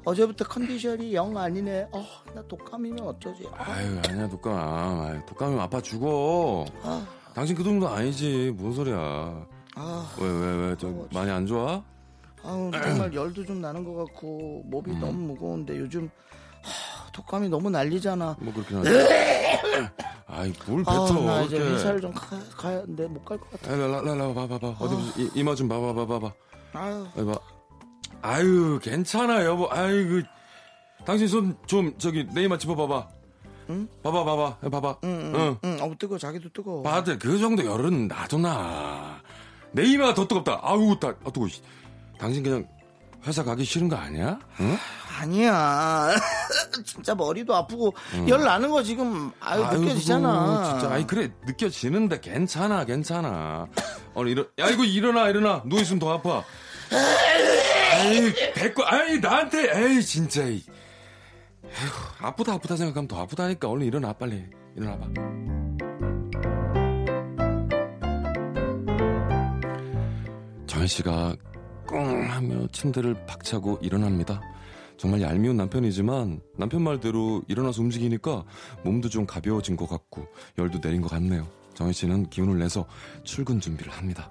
어제부터 0.07 0.45
컨디션이 0.45 1.13
영 1.15 1.37
아니네. 1.37 1.89
어, 1.91 2.05
나 2.33 2.41
독감이면 2.47 3.01
어쩌지? 3.09 3.45
아유, 3.57 4.01
아니야, 4.09 4.29
독감. 4.29 4.55
아유, 5.01 5.21
독감이면 5.27 5.61
아파 5.61 5.81
죽어. 5.81 6.65
아, 6.85 7.05
당신 7.35 7.57
그 7.57 7.65
정도 7.65 7.89
아니지. 7.89 8.55
뭔 8.57 8.73
소리야. 8.73 8.97
아, 9.75 10.15
왜, 10.21 10.27
왜, 10.29 10.69
왜, 10.69 10.77
저, 10.79 10.95
많이 11.13 11.29
안 11.31 11.45
좋아? 11.45 11.83
아우, 12.45 12.71
정말 12.71 13.13
열도 13.13 13.45
좀 13.45 13.61
나는 13.61 13.83
것 13.83 14.05
같고 14.05 14.63
몸이 14.67 14.97
너무 14.99 15.13
무거운데 15.35 15.77
요즘 15.77 16.09
하, 16.63 17.11
독감이 17.11 17.49
너무 17.49 17.69
난리잖아. 17.69 18.37
뭐 18.39 18.53
그렇긴 18.55 18.77
하지. 18.79 18.89
아이, 20.29 20.53
뭘 20.69 20.85
뱉어. 20.85 21.05
아, 21.05 21.21
나 21.21 21.43
이제 21.43 21.59
그렇게. 21.59 21.75
회사를 21.75 22.01
좀 22.01 22.13
가, 22.13 22.39
가야 22.57 22.77
하는데 22.79 23.07
못 23.09 23.25
갈 23.25 23.39
것 23.41 23.51
같아. 23.51 23.73
아, 23.73 23.77
라, 23.77 23.87
라, 23.89 24.01
라, 24.03 24.15
라, 24.15 24.33
봐, 24.33 24.47
봐, 24.47 24.57
봐. 24.59 24.69
어디. 24.79 24.95
이- 25.21 25.31
이마 25.35 25.57
좀 25.57 25.67
봐봐, 25.69 25.93
봐봐, 25.95 26.21
봐봐. 26.21 26.33
아유, 26.75 27.27
봐. 27.27 27.39
아유, 28.27 28.81
괜찮아, 28.83 29.45
여보. 29.45 29.69
아이고. 29.71 30.23
당신 31.05 31.29
손 31.29 31.57
좀, 31.67 31.97
저기, 31.99 32.27
내 32.35 32.43
이마 32.43 32.59
짚어봐봐. 32.59 33.09
응? 33.71 33.89
봐봐, 34.03 34.25
봐봐. 34.25 34.57
야, 34.65 34.69
봐봐. 34.69 34.97
응, 35.05 35.33
응. 35.33 35.35
응, 35.37 35.59
응. 35.63 35.79
어, 35.81 35.95
뜨거, 35.97 36.19
자기도 36.19 36.49
뜨거. 36.53 36.83
봐도 36.83 37.17
그 37.19 37.39
정도 37.39 37.65
열은 37.65 38.09
놔둬놔. 38.09 39.21
내 39.73 39.85
이마가 39.85 40.15
더 40.15 40.27
뜨겁다. 40.27 40.59
아우, 40.63 40.99
다, 40.99 41.09
아, 41.25 41.27
뜨거워. 41.31 41.47
씨. 41.49 41.63
당신 42.19 42.43
그냥 42.43 42.67
회사 43.27 43.45
가기 43.45 43.65
싫은 43.65 43.89
거 43.89 43.95
아니야? 43.97 44.39
응? 44.61 44.77
아니야. 45.21 46.11
진짜 46.85 47.15
머리도 47.15 47.55
아프고 47.55 47.95
열 48.29 48.41
나는 48.43 48.71
거 48.71 48.83
지금 48.83 49.31
아유, 49.41 49.65
아유, 49.65 49.81
느껴지잖아. 49.81 50.45
그거 50.47 50.65
진짜. 50.81 50.95
아이, 50.95 51.07
그래. 51.07 51.33
느껴지는데 51.47 52.21
괜찮아, 52.21 52.85
괜찮아. 52.85 53.67
오늘 54.15 54.33
일어, 54.33 54.45
야, 54.59 54.69
이거 54.69 54.85
일어나, 54.85 55.29
일어나. 55.29 55.63
누워 55.65 55.81
있으면 55.81 56.01
더 56.01 56.13
아파. 56.13 56.43
아이, 58.07 58.33
됐고, 58.55 58.85
아이, 58.85 59.19
나한테, 59.19 59.71
에이, 59.75 60.03
진짜. 60.03 60.45
이. 60.45 60.63
아프다, 62.21 62.55
아프다 62.55 62.77
생각하면 62.77 63.09
더 63.09 63.21
아프다니까. 63.21 63.69
얼른 63.69 63.87
일어나, 63.87 64.13
빨리. 64.13 64.45
일어나봐. 64.77 65.07
정현 70.67 70.87
씨가 70.87 71.37
꿍 71.87 72.31
하며 72.31 72.67
침대를 72.69 73.27
박차고 73.27 73.79
일어납니다. 73.81 74.41
정말 74.99 75.21
얄미운 75.23 75.57
남편이지만 75.57 76.41
남편 76.57 76.83
말대로 76.83 77.43
일어나서 77.49 77.83
움직이니까 77.83 78.45
몸도 78.83 79.09
좀 79.09 79.27
가벼워진 79.27 79.77
것 79.77 79.89
같고 79.89 80.27
열도 80.59 80.81
내린 80.81 81.01
것 81.01 81.11
같네요. 81.11 81.47
정현 81.75 81.93
씨는 81.93 82.31
기운을 82.31 82.59
내서 82.59 82.87
출근 83.25 83.61
준비를 83.61 83.93
합니다. 83.93 84.29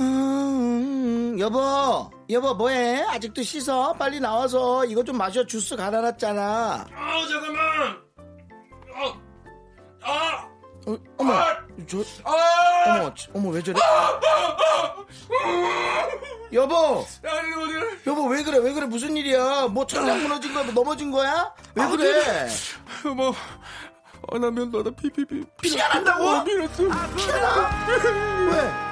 음, 0.00 1.36
여보, 1.40 2.10
여보 2.30 2.54
뭐해? 2.54 3.02
아직도 3.08 3.42
씻어? 3.42 3.92
빨리 3.94 4.20
나와서 4.20 4.84
이거 4.84 5.02
좀 5.02 5.16
마셔. 5.16 5.44
주스 5.44 5.74
갈아놨잖아. 5.76 6.86
아 6.94 7.26
잠깐만. 7.28 8.08
아, 10.02 10.48
어, 10.86 10.96
어머, 11.18 11.32
저, 11.86 11.98
아, 12.24 12.96
어머, 12.96 13.14
어머 13.34 13.48
왜 13.50 13.62
저래? 13.62 13.78
여보, 16.52 17.04
아니 17.24 17.52
어디? 17.54 17.98
여보 18.06 18.26
왜 18.28 18.42
그래? 18.42 18.58
왜 18.58 18.72
그래? 18.72 18.86
무슨 18.86 19.16
일이야? 19.16 19.66
뭐 19.66 19.86
천장 19.86 20.22
무너진 20.22 20.54
거야? 20.54 20.64
뭐 20.64 20.72
넘어진 20.72 21.10
거야? 21.10 21.52
왜 21.74 21.86
그래? 21.88 22.48
뭐, 23.14 23.34
어, 24.28 24.38
나 24.38 24.50
면도하다 24.50 24.90
피피피 24.92 25.44
피가 25.60 25.88
난다고? 25.88 26.24
어, 26.24 26.42
밀었어. 26.44 26.82
피나? 26.84 27.86
왜? 28.50 28.87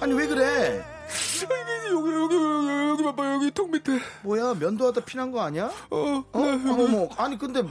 아니 0.00 0.14
왜 0.14 0.26
그래? 0.26 0.84
여기 1.90 2.12
여기 2.12 2.34
여기 2.36 2.88
여기 2.90 3.02
봐봐 3.04 3.34
여기 3.34 3.50
턱 3.52 3.70
밑에. 3.70 4.00
뭐야 4.22 4.54
면도하다 4.54 5.02
피난 5.04 5.30
거 5.30 5.42
아니야? 5.42 5.66
어, 5.90 5.96
어? 5.96 6.24
어머머 6.32 7.08
아니 7.16 7.38
근데 7.38 7.62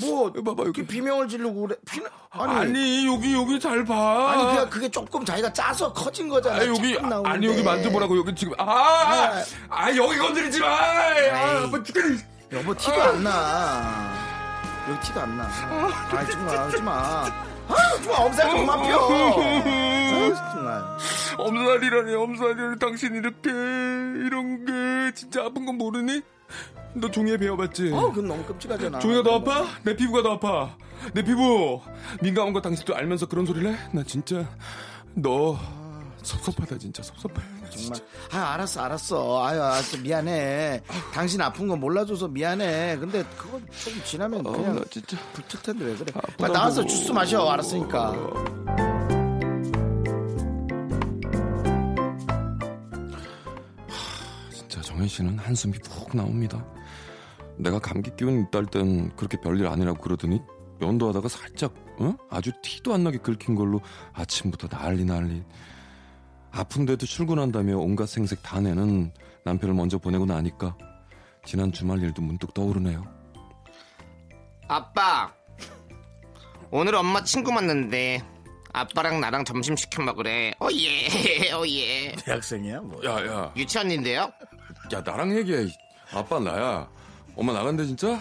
뭐 0.00 0.32
봐봐, 0.32 0.62
이렇게 0.62 0.82
여기. 0.82 0.86
비명을 0.86 1.28
지르고 1.28 1.62
그래 1.66 1.76
피는 1.90 2.08
아니 2.30 2.52
아니, 2.54 3.06
여기 3.06 3.34
여기 3.34 3.58
잘 3.58 3.84
봐. 3.84 4.30
아니 4.32 4.44
그냥 4.44 4.70
그게 4.70 4.88
조금 4.88 5.24
자기가 5.24 5.52
짜서 5.52 5.92
커진 5.92 6.28
거잖아. 6.28 6.56
아 6.60 6.66
여기. 6.66 6.96
아니 7.24 7.46
여기 7.46 7.62
만져보라고 7.62 8.16
여기 8.18 8.34
지금 8.34 8.54
아, 8.58 8.64
아, 8.64 9.32
아. 9.32 9.42
아 9.68 9.96
여기 9.96 10.16
건드리지 10.18 10.60
마. 10.60 10.66
아. 10.68 11.66
뭐. 11.66 11.80
여보 12.52 12.74
티도 12.74 13.02
안 13.02 13.22
나. 13.24 14.12
여기 14.88 15.00
티도 15.06 15.20
안 15.20 15.36
나. 15.36 15.44
아 15.44 16.26
정말 16.30 16.58
하지 16.58 16.82
마. 16.82 17.49
아 17.70 18.02
정말 18.02 18.26
엄살 18.26 18.50
좀. 18.50 18.70
아, 18.70 20.52
정말. 20.54 20.82
엄살이라니 21.38 22.14
엄살이라니 22.14 22.78
당신 22.78 23.14
이렇게 23.14 23.50
이런 23.50 24.64
게 24.64 25.14
진짜 25.14 25.44
아픈 25.44 25.64
건 25.66 25.76
모르니? 25.78 26.20
너 26.94 27.10
종이에 27.10 27.36
배워봤지? 27.36 27.92
어 27.92 28.08
그건 28.10 28.28
너무 28.28 28.42
끔찍하잖아. 28.44 28.98
종이가 28.98 29.22
더 29.22 29.36
아파? 29.36 29.64
내 29.84 29.94
피부가 29.94 30.22
더 30.22 30.32
아파. 30.34 30.76
내 31.14 31.22
피부 31.22 31.80
민감한 32.20 32.52
거 32.52 32.60
당신도 32.60 32.94
알면서 32.94 33.26
그런 33.26 33.46
소리를 33.46 33.72
해? 33.72 33.76
나 33.92 34.02
진짜 34.02 34.44
너 35.14 35.56
섭섭하다 36.22 36.78
진짜 36.78 37.02
섭섭해. 37.02 37.40
정말. 37.70 38.00
아 38.32 38.54
알았어 38.54 38.82
알았어. 38.82 39.44
아유 39.44 39.62
알았어 39.62 39.98
미안해. 39.98 40.82
당신 41.12 41.40
아픈 41.40 41.68
거 41.68 41.76
몰라줘서 41.76 42.28
미안해. 42.28 42.96
근데 42.98 43.24
그거 43.36 43.58
좀 43.82 44.02
지나면 44.04 44.46
어, 44.46 44.52
그냥 44.52 44.76
나 44.76 44.82
진짜 44.90 45.16
붙을 45.32 45.62
텐데 45.62 45.84
왜 45.86 45.96
그래? 45.96 46.12
빨리 46.38 46.52
나와서 46.52 46.84
주스 46.84 47.10
마셔 47.12 47.48
알았으니까. 47.48 48.14
진짜 54.52 54.80
정현 54.82 55.08
씨는 55.08 55.38
한숨이 55.38 55.78
푹 55.78 56.14
나옵니다. 56.16 56.64
내가 57.56 57.78
감기 57.78 58.10
기운 58.16 58.40
있다 58.42 58.58
할 58.58 58.66
땐 58.66 59.10
그렇게 59.16 59.38
별일 59.40 59.66
아니라고 59.66 60.00
그러더니 60.00 60.40
면도하다가 60.78 61.28
살짝 61.28 61.74
어? 61.98 62.14
아주 62.30 62.52
티도 62.62 62.94
안 62.94 63.04
나게 63.04 63.18
긁힌 63.18 63.54
걸로 63.54 63.80
아침부터 64.12 64.68
난리 64.68 65.04
난리. 65.04 65.42
아픈데도 66.52 67.06
출근한다며 67.06 67.76
온갖 67.76 68.08
생색 68.08 68.42
다 68.42 68.60
내는 68.60 69.12
남편을 69.44 69.74
먼저 69.74 69.98
보내고 69.98 70.26
나니까 70.26 70.76
지난 71.44 71.72
주말 71.72 72.00
일도 72.00 72.22
문득 72.22 72.52
떠오르네요. 72.54 73.04
아빠, 74.68 75.32
오늘 76.70 76.94
엄마 76.94 77.22
친구 77.24 77.50
만났는데 77.52 78.22
아빠랑 78.72 79.20
나랑 79.20 79.44
점심 79.44 79.74
시켜 79.76 80.02
먹으래. 80.02 80.52
오예, 80.60 81.52
오예. 81.58 82.14
대학생이야 82.24 82.80
뭐. 82.82 83.00
야, 83.04 83.26
야. 83.26 83.52
유치원인데요? 83.56 84.30
야, 84.92 85.00
나랑 85.04 85.36
얘기해. 85.38 85.66
아빠 86.12 86.38
나야. 86.38 86.88
엄마 87.36 87.52
나간대, 87.52 87.84
진짜? 87.86 88.20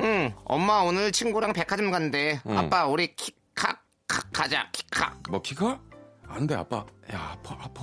응, 0.00 0.34
엄마 0.44 0.80
오늘 0.80 1.10
친구랑 1.12 1.52
백화점 1.52 1.90
간대. 1.90 2.40
응. 2.46 2.58
아빠 2.58 2.86
우리 2.86 3.14
키카 3.14 3.78
카 4.06 4.22
가자 4.32 4.68
키카. 4.72 5.14
뭐, 5.30 5.40
키카? 5.40 5.80
안 6.28 6.46
돼, 6.46 6.54
아빠. 6.54 6.84
야, 7.12 7.32
아파, 7.34 7.54
아파. 7.62 7.82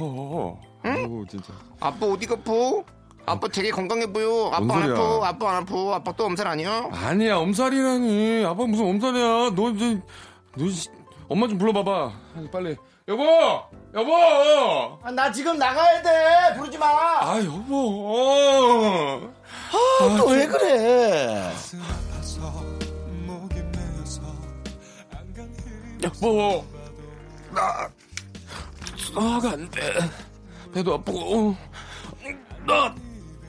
아이고, 0.84 1.26
진짜. 1.30 1.54
아빠 1.80 2.06
어디 2.06 2.26
아포? 2.28 2.86
아빠 3.26 3.48
되게 3.48 3.72
건강해 3.72 4.06
보여. 4.12 4.48
아빠 4.54 4.60
뭔 4.62 4.84
안? 4.84 4.92
아파. 4.92 5.28
아빠 5.28 5.50
안 5.52 5.64
아파. 5.64 5.96
아빠 5.96 6.12
또 6.12 6.26
엄살 6.26 6.48
아니야? 6.48 6.90
아니야, 6.92 7.38
엄살이라니. 7.38 8.46
아빠 8.46 8.66
무슨 8.66 8.86
엄살이야. 8.88 9.24
너, 9.56 9.72
너, 9.72 10.00
너, 10.58 10.70
씨, 10.70 10.90
엄마 11.28 11.48
좀 11.48 11.58
불러봐봐. 11.58 12.12
빨리. 12.52 12.76
여보! 13.08 13.24
여보! 13.94 15.00
아, 15.04 15.12
나 15.12 15.32
지금 15.32 15.58
나가야 15.60 16.02
돼. 16.02 16.56
부르지 16.58 16.78
마. 16.78 16.88
아, 16.88 17.40
여보! 17.44 19.22
아, 20.02 20.18
또 20.18 20.26
왜 20.30 20.48
그래? 20.48 21.52
여보! 26.04 26.64
나, 27.54 27.90
나가 29.16 29.52
안 29.52 29.70
돼. 29.70 29.94
배도 30.74 30.94
아프고. 30.96 31.56
나, 32.68 32.94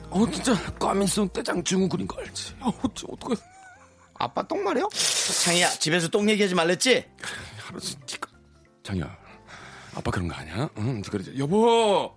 어, 0.09 0.31
진짜, 0.31 0.53
과민성 0.79 1.27
대장 1.29 1.63
증후군인 1.63 2.07
거 2.07 2.19
알지? 2.21 2.55
어, 2.61 2.69
어째, 2.83 3.07
어떡해. 3.09 3.35
아빠 4.19 4.41
똥 4.47 4.63
말이야? 4.63 4.85
창이야, 5.43 5.69
집에서 5.71 6.07
똥 6.07 6.29
얘기하지 6.29 6.55
말랬지? 6.55 7.05
알았어, 7.69 7.97
니가. 8.09 8.29
장이야, 8.83 9.17
아빠 9.95 10.11
그런 10.11 10.27
거 10.27 10.35
아니야? 10.35 10.69
응, 10.77 11.01
그러지. 11.01 11.33
여보! 11.37 12.15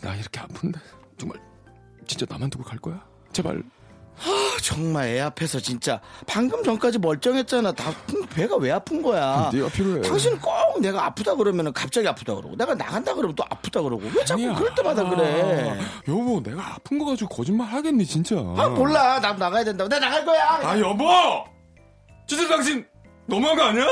나 0.00 0.14
이렇게 0.14 0.40
아픈데, 0.40 0.78
정말, 1.18 1.38
진짜 2.06 2.26
나만 2.28 2.50
두고 2.50 2.64
갈 2.64 2.78
거야? 2.78 3.04
제발. 3.32 3.62
아, 4.18 4.56
정말 4.62 5.08
애 5.08 5.20
앞에서 5.20 5.58
진짜 5.58 6.00
방금 6.26 6.62
전까지 6.62 6.98
멀쩡했잖아. 6.98 7.72
다 7.72 7.92
배가 8.34 8.56
왜 8.56 8.70
아픈 8.70 9.02
거야? 9.02 9.50
네가 9.52 9.68
필요해. 9.70 10.02
당신 10.02 10.38
꼭 10.38 10.80
내가 10.80 11.06
아프다 11.06 11.34
그러면 11.34 11.72
갑자기 11.72 12.06
아프다 12.06 12.34
그러고 12.36 12.54
내가 12.56 12.74
나간다 12.74 13.14
그러면 13.14 13.34
또 13.34 13.44
아프다 13.50 13.82
그러고 13.82 14.02
왜 14.14 14.24
자꾸 14.24 14.42
아니야. 14.42 14.54
그럴 14.54 14.74
때마다 14.74 15.08
그래? 15.08 15.80
여보, 16.06 16.40
내가 16.42 16.74
아픈 16.74 16.98
거 16.98 17.06
가지고 17.06 17.34
거짓말 17.34 17.66
하겠니, 17.68 18.06
진짜? 18.06 18.36
아 18.36 18.68
몰라 18.68 19.18
나 19.18 19.32
나가야 19.32 19.64
된다고 19.64 19.88
내가 19.88 20.06
나갈 20.06 20.24
거야. 20.24 20.60
아 20.62 20.78
여보! 20.78 21.04
진짜 22.28 22.46
당신 22.48 22.86
너무한 23.26 23.56
거 23.56 23.64
아니야? 23.64 23.84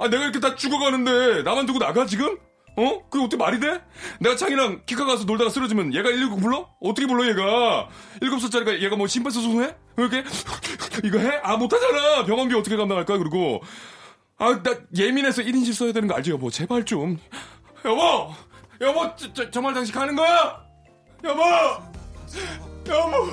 아 0.00 0.08
내가 0.08 0.24
이렇게 0.24 0.40
다 0.40 0.54
죽어가는데 0.56 1.42
나만 1.42 1.66
두고 1.66 1.78
나가 1.78 2.06
지금? 2.06 2.38
어? 2.76 3.02
그게 3.10 3.24
어떻게 3.24 3.36
말이 3.36 3.60
돼? 3.60 3.82
내가 4.20 4.36
창이랑 4.36 4.82
키카 4.86 5.04
가서 5.04 5.24
놀다가 5.24 5.50
쓰러지면 5.50 5.92
얘가 5.94 6.08
119 6.10 6.36
불러? 6.36 6.68
어떻게 6.80 7.06
불러 7.06 7.28
얘가? 7.28 7.88
7살짜리가 8.20 8.80
얘가 8.82 8.96
뭐 8.96 9.06
심폐소생해? 9.06 9.74
왜 9.96 10.04
이렇게 10.04 10.24
이거 11.04 11.18
해? 11.18 11.40
아 11.42 11.56
못하잖아 11.56 12.24
병원비 12.24 12.54
어떻게 12.54 12.76
감당할 12.76 13.04
거야 13.04 13.18
그리고 13.18 13.60
아 14.38 14.62
나 14.62 14.74
예민해서 14.96 15.42
1인실 15.42 15.74
써야 15.74 15.92
되는 15.92 16.08
거 16.08 16.14
알지 16.14 16.30
여보 16.30 16.50
제발 16.50 16.84
좀 16.86 17.18
여보 17.84 18.32
여보 18.80 19.14
저, 19.16 19.30
저, 19.34 19.50
정말 19.50 19.74
당신 19.74 19.94
가는 19.94 20.16
거야? 20.16 20.62
여보 21.24 21.42
여보 22.88 23.26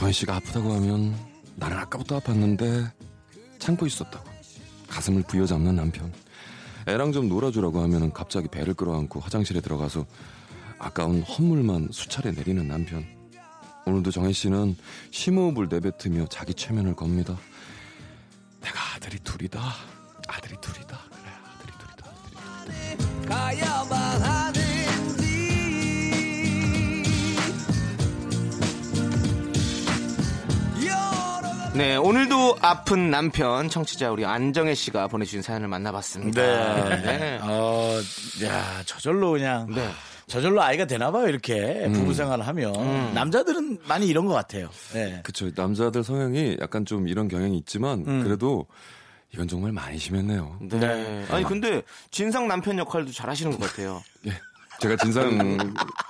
정희 0.00 0.14
씨가 0.14 0.36
아프다고 0.36 0.72
하면 0.76 1.14
나는 1.56 1.76
아까부터 1.76 2.18
아팠는데 2.20 2.90
참고 3.58 3.84
있었다고. 3.84 4.30
가슴을 4.88 5.24
부여잡는 5.24 5.76
남편. 5.76 6.10
애랑 6.86 7.12
좀 7.12 7.28
놀아주라고 7.28 7.82
하면 7.82 8.10
갑자기 8.14 8.48
배를 8.48 8.72
끌어안고 8.72 9.20
화장실에 9.20 9.60
들어가서 9.60 10.06
아까운 10.78 11.20
헛물만 11.20 11.88
수차례 11.92 12.30
내리는 12.30 12.66
남편. 12.66 13.04
오늘도 13.84 14.10
정희 14.10 14.32
씨는 14.32 14.74
심호흡을 15.10 15.68
내뱉으며 15.68 16.28
자기 16.28 16.54
최면을 16.54 16.96
겁니다. 16.96 17.36
내가 18.62 18.80
아들이 18.96 19.18
둘이다. 19.18 19.60
아들이 20.28 20.56
둘이다. 20.62 20.98
그래 21.10 21.30
아들이 21.44 21.72
둘이다. 21.78 23.28
가야만 23.28 24.22
하는지 24.22 24.59
네, 31.74 31.96
오늘도 31.96 32.58
아픈 32.60 33.10
남편 33.10 33.68
청취자 33.68 34.10
우리 34.10 34.24
안정혜 34.24 34.74
씨가 34.74 35.06
보내주신 35.06 35.40
사연을 35.42 35.68
만나봤습니다. 35.68 36.42
네. 36.42 37.38
어, 37.42 37.96
야 38.44 38.82
저절로 38.84 39.30
그냥 39.32 39.72
네. 39.72 39.88
저절로 40.26 40.62
아이가 40.62 40.84
되나 40.84 41.10
봐요 41.12 41.28
이렇게 41.28 41.88
부부 41.92 42.12
생활을 42.12 42.46
하면 42.46 42.74
음. 42.74 43.12
남자들은 43.14 43.78
많이 43.86 44.06
이런 44.08 44.26
것 44.26 44.34
같아요. 44.34 44.68
네. 44.92 45.20
그쵸 45.22 45.50
남자들 45.54 46.02
성향이 46.02 46.56
약간 46.60 46.84
좀 46.84 47.06
이런 47.06 47.28
경향이 47.28 47.56
있지만 47.58 48.22
그래도 48.24 48.66
이건 49.32 49.46
정말 49.46 49.70
많이 49.70 49.96
심했네요 49.96 50.58
네. 50.60 51.24
아니 51.30 51.44
근데 51.44 51.82
진상 52.10 52.48
남편 52.48 52.78
역할도 52.78 53.12
잘하시는 53.12 53.56
것 53.58 53.70
같아요. 53.70 54.02
예. 54.26 54.32
제가 54.80 54.96
진상 54.96 55.58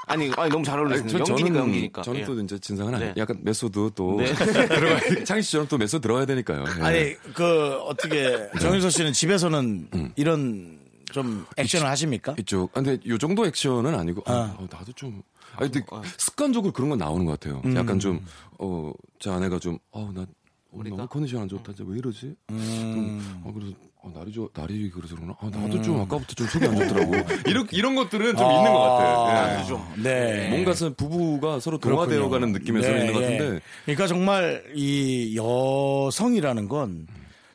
아니, 0.07 0.31
아니 0.37 0.51
너무 0.51 0.65
잘 0.65 0.77
저- 0.77 1.19
연기니까 1.19 1.25
저는, 1.25 1.57
연기니까. 1.57 2.03
저는 2.03 2.21
예. 2.21 2.25
또 2.25 2.41
이제 2.41 2.59
진상은 2.59 2.95
아니 2.95 3.05
네. 3.07 3.15
약간 3.17 3.39
메소드 3.43 3.91
또 3.95 4.17
들어가 4.69 5.01
창희 5.25 5.43
씨처럼 5.43 5.67
또 5.69 5.77
메소드 5.79 6.03
들어가야 6.03 6.27
되니까요. 6.27 6.65
예. 6.79 6.83
아니 6.83 7.15
그 7.35 7.75
어떻게 7.83 8.49
정윤서 8.61 8.91
씨는 8.91 9.13
집에서는 9.13 10.13
이런 10.17 10.79
좀 11.13 11.45
액션을 11.57 11.87
하십니까? 11.89 12.35
이쪽. 12.39 12.71
아, 12.77 12.81
근데 12.83 12.99
요 13.09 13.19
정도 13.19 13.45
액션은 13.47 13.95
아니고 13.95 14.23
아, 14.27 14.55
어, 14.59 14.67
나도 14.71 14.93
좀 14.93 15.23
아니 15.57 15.71
근데 15.71 15.85
습관적으로 16.17 16.73
그런 16.73 16.91
건 16.91 16.99
나오는 16.99 17.25
것 17.27 17.39
같아요. 17.39 17.61
약간 17.75 17.99
좀 17.99 18.25
어, 18.59 18.93
제 19.19 19.31
아내가 19.31 19.59
좀 19.59 19.79
어, 19.91 20.11
나 20.15 20.25
오늘 20.73 20.91
너무 20.91 21.07
컨디션 21.09 21.43
안 21.43 21.49
좋다. 21.49 21.73
이제 21.73 21.85
왜 21.87 21.99
이러지? 21.99 22.35
음. 22.51 23.43
어, 23.45 23.53
그래서 23.53 23.73
어, 24.03 24.11
날이 24.15 24.33
좋 24.33 24.49
날이 24.55 24.91
그래서 24.91 25.15
그러나? 25.17 25.35
아, 25.41 25.51
나도 25.51 25.83
좀 25.83 26.01
아까부터 26.01 26.35
좀 26.35 26.47
속이 26.47 26.65
안 26.67 26.77
좋더라고. 26.77 27.13
이런 27.47 27.67
이런 27.71 27.95
것들은 27.95 28.37
좀 28.37 28.51
있는 28.51 28.73
것 28.73 28.79
같아. 28.81 29.61
예. 29.99 30.03
네. 30.03 30.51
뭔가 30.51 30.73
서 30.73 30.95
부부가 30.95 31.61
서로 31.61 31.79
동화되어 31.79 32.29
가는 32.29 32.53
느낌에서 32.53 32.89
네, 32.89 33.01
있는 33.01 33.13
것 33.13 33.23
예. 33.23 33.31
같은데 33.37 33.61
그러니까 33.85 34.07
정말 34.07 34.65
이 34.75 35.37
여성이라는 35.37 36.69
건 36.69 37.07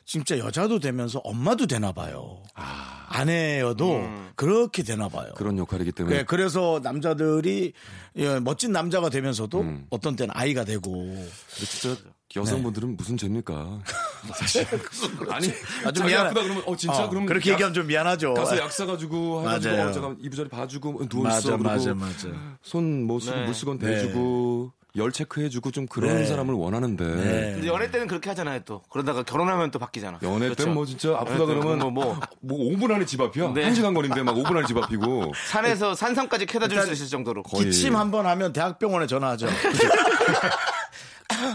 진짜 0.04 0.38
여자도 0.38 0.78
되면서 0.78 1.18
엄마도 1.20 1.66
되나 1.66 1.92
봐요. 1.92 2.42
아 2.54 2.95
내여도 3.24 4.02
그렇게 4.34 4.82
되나 4.82 5.08
봐요. 5.08 5.32
그런 5.36 5.58
역할이기 5.58 5.92
때문에 5.92 6.16
네, 6.18 6.22
그래서 6.24 6.80
남자들이 6.82 7.72
예, 8.16 8.40
멋진 8.40 8.72
남자가 8.72 9.08
되면서도 9.10 9.64
어떤 9.90 10.16
때는 10.16 10.34
아이가 10.36 10.64
되고 10.64 10.92
근데 10.92 11.30
진짜 11.66 11.96
여성분들은 12.34 12.96
무슨 12.96 13.16
죄입니까? 13.16 13.80
사실 14.34 14.66
아니 15.30 15.48
아, 15.84 15.92
좀 15.92 15.94
자기 15.94 16.08
미안- 16.12 16.26
아프다 16.26 16.42
그러면 16.42 16.62
어 16.66 16.76
진짜 16.76 17.04
어, 17.04 17.08
그럼 17.08 17.24
그렇게 17.26 17.50
약- 17.50 17.54
얘기하면 17.54 17.72
좀 17.74 17.86
미안하죠. 17.86 18.34
가서 18.34 18.58
약 18.58 18.70
사가지고 18.72 19.40
해가지고. 19.42 19.74
어, 19.74 19.92
잠깐 19.92 20.16
이부자리 20.20 20.48
봐주고 20.48 21.08
누워 21.08 21.22
맞아, 21.24 21.38
있어 21.38 21.50
그리고 21.56 21.64
맞아, 21.64 21.94
맞아. 21.94 22.28
손뭐 22.62 23.20
네. 23.20 23.44
물수건 23.46 23.78
네. 23.78 23.86
대주고 23.86 24.72
열 24.96 25.12
체크해주고 25.12 25.70
좀 25.72 25.86
그런 25.86 26.16
네. 26.16 26.24
사람을 26.26 26.54
원하는데 26.54 27.04
네. 27.04 27.52
근데 27.54 27.66
연애 27.66 27.90
때는 27.90 28.06
그렇게 28.06 28.30
하잖아요 28.30 28.60
또. 28.64 28.82
그러다가 28.90 29.22
결혼하면 29.22 29.70
또 29.70 29.78
바뀌잖아. 29.78 30.18
연애 30.22 30.38
그렇죠. 30.46 30.54
때는 30.56 30.74
뭐 30.74 30.86
진짜 30.86 31.10
아프다 31.18 31.44
그러면 31.44 31.78
뭐, 31.78 31.90
뭐. 31.90 32.20
뭐 32.40 32.58
5분 32.58 32.90
안에 32.92 33.04
집 33.04 33.20
앞이야 33.20 33.52
네. 33.52 33.70
1시간 33.70 33.94
거리인데 33.94 34.22
막 34.22 34.34
5분 34.34 34.56
안에 34.56 34.66
집 34.66 34.76
앞이고 34.78 35.32
산에서 35.50 35.94
산성까지 35.94 36.46
캐다 36.46 36.68
줄 36.68 36.80
수 36.82 36.92
있을 36.92 37.06
정도로. 37.08 37.42
거의 37.42 37.64
기침 37.66 37.94
한 37.96 38.10
번 38.10 38.26
하면 38.26 38.52
대학병원에 38.52 39.06
전화하죠. 39.06 39.48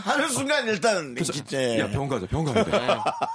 하는 0.03 0.27
순간 0.29 0.67
일단 0.67 1.15
기침. 1.15 1.79
야 1.79 1.89
병원 1.89 2.09
가자 2.09 2.27
병원 2.27 2.53
가면 2.53 2.69
돼 2.69 2.77
네. 2.77 2.87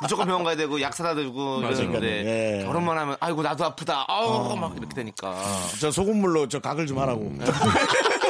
무조건 0.02 0.26
병원 0.26 0.44
가야 0.44 0.54
되고 0.54 0.80
약 0.80 0.94
사다 0.94 1.14
들고 1.14 1.60
이러는데 1.60 2.60
예. 2.60 2.64
결혼만 2.64 2.96
하면 2.98 3.16
아이고 3.20 3.42
나도 3.42 3.64
아프다. 3.64 4.04
아우 4.06 4.54
막 4.56 4.76
이렇게 4.76 4.94
되니까. 4.94 5.34
저 5.80 5.90
소금물로 5.90 6.46
저 6.48 6.60
각을 6.60 6.86
좀 6.86 6.98
하라고. 6.98 7.32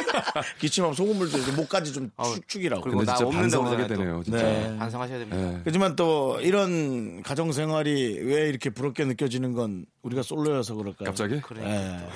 기침하면 0.61 0.95
소금물도 0.95 1.39
이제 1.39 1.53
목까지 1.53 1.93
좀 1.93 2.11
축축이라고. 2.35 2.83
그리고 2.83 2.99
근데 2.99 3.11
나 3.13 3.17
진짜 3.17 3.29
없는다고 3.29 3.65
반성하게 3.65 3.95
되네요 3.95 4.17
또. 4.19 4.23
진짜 4.25 4.43
네. 4.43 4.77
반성하셔야 4.79 5.19
됩니다. 5.19 5.39
예. 5.41 5.61
하지만 5.65 5.97
또 5.97 6.39
이런 6.41 7.23
가정 7.23 7.53
생활이 7.53 8.19
왜 8.23 8.49
이렇게 8.49 8.71
부럽게 8.71 9.05
느껴지는 9.05 9.53
건 9.53 9.87
우리가 10.03 10.23
솔로여서 10.23 10.75
그럴까요? 10.75 11.07
갑자기 11.07 11.41
그래. 11.41 11.63
예. 11.65 12.09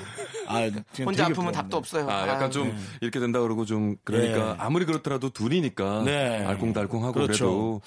아, 0.47 0.61
혼자 1.05 1.25
아프면 1.25 1.35
부럽네. 1.35 1.53
답도 1.53 1.77
없어요. 1.77 2.09
아, 2.09 2.23
약간 2.29 2.45
아유, 2.45 2.51
좀 2.51 2.69
네. 2.69 2.77
이렇게 3.01 3.21
된다 3.21 3.41
그러고 3.41 3.65
좀 3.65 3.97
그러니까 4.05 4.53
네. 4.53 4.55
아무리 4.59 4.85
그렇더라도 4.85 5.31
둘이니까 5.31 6.03
네. 6.05 6.45
알콩달콩하고 6.45 7.13
그 7.15 7.21
그렇죠. 7.21 7.45
래도 7.45 7.81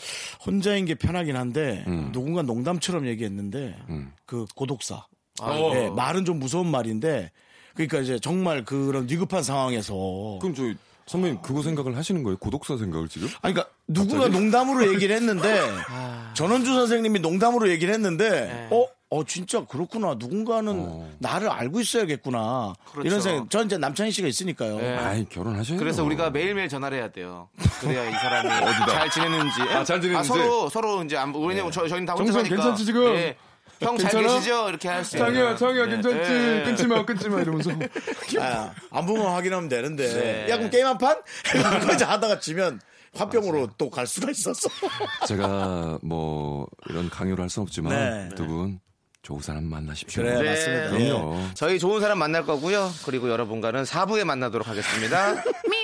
혼자인 0.45 0.85
게 0.85 0.95
편하긴 0.95 1.35
한데 1.35 1.83
음. 1.87 2.09
누군가 2.11 2.41
농담처럼 2.41 3.07
얘기했는데 3.07 3.75
음. 3.89 4.11
그 4.25 4.45
고독사. 4.55 5.05
아유. 5.41 5.71
예, 5.73 5.89
말은 5.89 6.25
좀 6.25 6.39
무서운 6.39 6.67
말인데 6.67 7.31
그러니까 7.73 7.99
이제 7.99 8.19
정말 8.19 8.63
그런 8.65 9.07
위급한 9.09 9.43
상황에서 9.43 10.37
그럼 10.41 10.55
저 10.55 10.63
선배님 11.05 11.41
그거 11.41 11.61
생각을 11.61 11.97
하시는 11.97 12.23
거예요? 12.23 12.37
고독사 12.37 12.77
생각을 12.77 13.09
지금? 13.09 13.27
아니, 13.41 13.53
그러니까 13.53 13.73
누군가 13.87 14.27
농담으로 14.27 14.93
얘기를 14.93 15.15
했는데 15.15 15.61
전원주 16.33 16.73
선생님이 16.73 17.19
농담으로 17.19 17.69
얘기를 17.69 17.93
했는데 17.93 18.69
어, 18.71 18.87
어 19.09 19.23
진짜 19.25 19.65
그렇구나. 19.65 20.15
누군가는 20.17 20.73
어. 20.75 21.11
나를 21.19 21.49
알고 21.49 21.81
있어야겠구나. 21.81 22.73
그렇죠. 22.91 23.07
이런 23.07 23.21
생각. 23.21 23.49
전 23.49 23.65
이제 23.65 23.77
남창희 23.77 24.11
씨가 24.11 24.27
있으니까요. 24.27 24.77
네. 24.77 24.97
아이 24.97 25.25
결혼하셔요. 25.25 25.77
그래서 25.77 26.03
우리가 26.03 26.29
매일매일 26.29 26.69
전화를 26.69 26.97
해야 26.97 27.11
돼요. 27.11 27.49
그래야 27.81 28.09
이 28.09 28.13
사람이 28.13 28.49
잘 28.89 29.09
지내는지. 29.11 29.61
아, 29.61 29.83
잘 29.83 30.01
지내는지? 30.01 30.29
서로, 30.29 30.69
서로 30.69 31.03
이제, 31.03 31.17
안, 31.17 31.33
왜냐면 31.35 31.71
저, 31.71 31.87
저희는 31.87 32.05
다 32.05 32.13
혼자 32.13 32.31
정선 32.31 32.45
사니까. 32.45 32.55
괜찮지, 32.55 32.85
지금? 32.85 33.03
예. 33.15 33.35
형 33.83 33.97
잘? 33.97 34.11
계시죠? 34.23 34.69
이렇게 34.69 34.87
할 34.89 35.03
수 35.03 35.15
있어요. 35.17 35.33
장이야, 35.33 35.55
장이야, 35.55 35.85
괜찮지? 35.87 36.31
예. 36.31 36.63
끊지 36.65 36.87
마, 36.87 37.05
끊지 37.05 37.29
마, 37.29 37.41
이러면서. 37.41 37.71
아, 38.39 38.71
안 38.91 39.05
보면 39.05 39.25
확인하면 39.25 39.69
되는데. 39.69 40.07
네. 40.13 40.49
야, 40.49 40.57
그럼 40.57 40.69
게임 40.69 40.85
한 40.85 40.97
판? 40.97 41.17
이제 41.93 42.05
하다가 42.05 42.39
지면 42.39 42.79
화병으로 43.15 43.69
또 43.77 43.89
갈 43.89 44.07
수가 44.07 44.31
있었어. 44.31 44.69
제가 45.27 45.99
뭐 46.01 46.67
이런 46.89 47.09
강요를 47.09 47.41
할 47.43 47.49
수는 47.49 47.63
없지만 47.63 48.29
네. 48.29 48.35
두분 48.35 48.79
좋은 49.21 49.39
사람 49.41 49.65
만나십시오. 49.65 50.23
그래, 50.23 50.41
네. 50.41 50.49
맞습니다. 50.49 50.89
그럼요. 50.89 51.35
예. 51.37 51.47
저희 51.53 51.79
좋은 51.79 52.01
사람 52.01 52.17
만날 52.19 52.45
거고요. 52.45 52.89
그리고 53.05 53.29
여러분과는 53.29 53.83
4부에 53.83 54.23
만나도록 54.23 54.67
하겠습니다. 54.67 55.43
Me, 55.65 55.83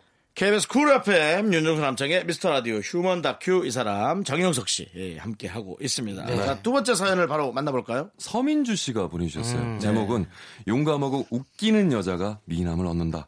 KBS 0.33 0.67
쿨 0.69 0.89
FM 0.89 1.53
윤정수 1.53 1.81
남창희 1.81 2.25
미스터 2.25 2.49
라디오 2.49 2.77
휴먼 2.77 3.21
다큐 3.21 3.65
이 3.65 3.71
사람 3.71 4.23
정영석 4.23 4.69
씨 4.69 4.87
예, 4.95 5.17
함께 5.17 5.47
하고 5.47 5.77
있습니다. 5.81 6.25
자, 6.25 6.61
두 6.61 6.71
번째 6.71 6.95
사연을 6.95 7.27
바로 7.27 7.51
만나볼까요? 7.51 8.11
서민주 8.17 8.75
씨가 8.75 9.07
보내주셨어요. 9.09 9.61
음, 9.61 9.73
네. 9.73 9.79
제목은 9.79 10.25
용감하고 10.67 11.27
웃기는 11.29 11.91
여자가 11.91 12.39
미남을 12.45 12.85
얻는다. 12.85 13.27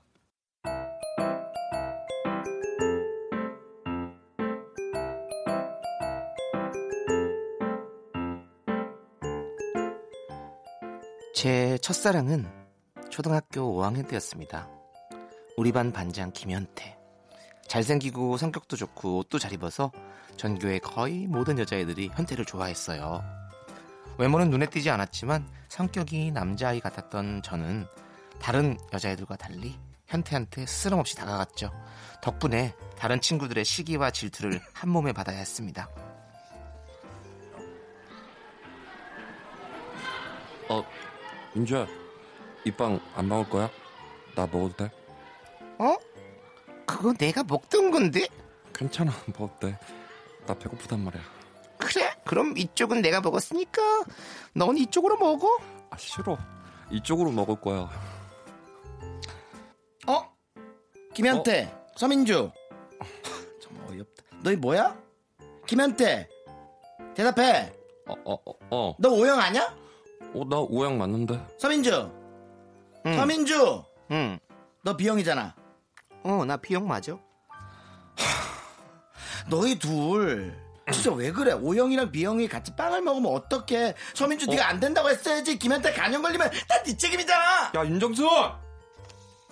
제 11.36 11.78
첫사랑은 11.82 12.45
초등학교 13.10 13.78
5학년 13.78 14.08
때였습니다. 14.08 14.70
우리 15.58 15.72
반 15.72 15.91
반장 15.91 16.32
김현태. 16.32 16.97
잘생기고 17.68 18.38
성격도 18.38 18.76
좋고 18.76 19.18
옷도 19.20 19.39
잘 19.39 19.54
입어서 19.54 19.91
전교의 20.38 20.80
거의 20.80 21.28
모든 21.28 21.58
여자애들이 21.60 22.10
현태를 22.14 22.45
좋아했어요. 22.45 23.24
외모는 24.18 24.49
눈에 24.49 24.68
띄지 24.68 24.89
않았지만 24.89 25.47
성격이 25.70 26.32
남자아이 26.32 26.80
같았던 26.80 27.41
저는 27.43 27.86
다른 28.39 28.78
여자애들과 28.91 29.36
달리 29.38 29.80
현태한테 30.08 30.66
스스럼 30.66 30.99
없이 30.99 31.16
다가갔죠. 31.16 31.72
덕분에 32.22 32.76
다른 32.97 33.20
친구들의 33.22 33.64
시기와 33.66 34.12
질투를 34.12 34.62
한 34.74 34.89
몸에 34.89 35.14
받아야 35.14 35.38
했습니다. 35.38 35.89
어, 40.70 40.84
민주야, 41.54 41.88
이 42.66 42.72
빵 42.72 42.99
안 43.16 43.28
먹을 43.28 43.49
거야? 43.49 43.70
나 44.36 44.47
먹어도 44.47 44.76
돼? 44.78 45.03
어? 45.80 45.95
그거 46.86 47.13
내가 47.13 47.43
먹던 47.43 47.91
건데? 47.91 48.28
괜찮아, 48.74 49.11
먹어도 49.28 49.67
돼. 49.67 49.80
나 50.45 50.53
배고프단 50.53 51.03
말이야. 51.03 51.21
그래? 51.78 52.15
그럼 52.26 52.57
이쪽은 52.57 53.01
내가 53.01 53.21
먹었으니까 53.21 53.82
넌 54.53 54.78
이쪽으로 54.78 55.17
먹어. 55.17 55.47
아, 55.89 55.97
싫어. 55.97 56.38
이쪽으로 56.91 57.32
먹을 57.32 57.59
거야. 57.59 57.89
어? 60.07 60.34
김현태, 61.13 61.74
서민주. 61.95 62.51
정말 63.61 63.91
어이없다. 63.91 64.24
너희 64.43 64.55
뭐야? 64.55 64.97
김현태. 65.67 66.28
대답해. 67.15 67.74
어, 68.07 68.13
어, 68.26 68.34
어, 68.34 68.53
어. 68.71 68.95
너 68.99 69.09
오영 69.13 69.39
아냐? 69.39 69.65
어, 70.34 70.43
나 70.49 70.57
오양 70.59 70.97
맞는데. 70.97 71.39
서민주. 71.57 72.11
응. 73.05 73.15
서민주. 73.15 73.84
응. 74.11 74.39
너 74.84 74.97
B형이잖아. 74.97 75.55
어, 76.24 76.45
나 76.45 76.57
비형 76.57 76.88
맞아. 76.88 77.17
너희 79.49 79.78
둘 79.78 80.57
진짜 80.91 81.11
왜 81.13 81.32
그래? 81.32 81.53
O형이랑 81.53 82.11
B형이 82.11 82.47
같이 82.47 82.76
빵을 82.76 83.01
먹으면 83.01 83.32
어떡해? 83.34 83.95
서민주 84.13 84.47
네가 84.47 84.67
안 84.67 84.80
된다고 84.80 85.09
했어야지. 85.09 85.57
김현태 85.57 85.93
간염 85.93 86.21
걸리면 86.21 86.49
다 86.67 86.84
네 86.84 86.95
책임이잖아. 86.97 87.71
야, 87.76 87.86
윤정수! 87.86 88.28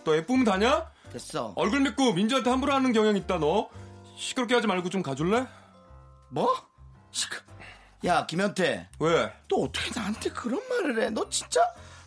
너 0.04 0.16
예쁘면 0.18 0.44
다냐? 0.44 0.92
됐어. 1.14 1.54
얼굴 1.56 1.80
믿고 1.82 2.14
민주한테 2.14 2.50
함부로 2.50 2.74
하는 2.74 2.92
경향 2.92 3.16
있다, 3.16 3.38
너. 3.40 3.70
시끄럽게 4.18 4.56
하지 4.56 4.68
말고 4.68 4.90
좀 4.90 5.02
가줄래? 5.02 5.46
뭐? 6.30 6.54
시끄. 7.12 7.38
야 8.06 8.26
김현태, 8.26 8.90
왜? 9.00 9.34
너 9.48 9.58
어떻게 9.64 9.92
나한테 9.98 10.30
그런 10.32 10.60
말을 10.68 11.04
해? 11.04 11.10
너 11.12 11.28
진짜 11.30 11.62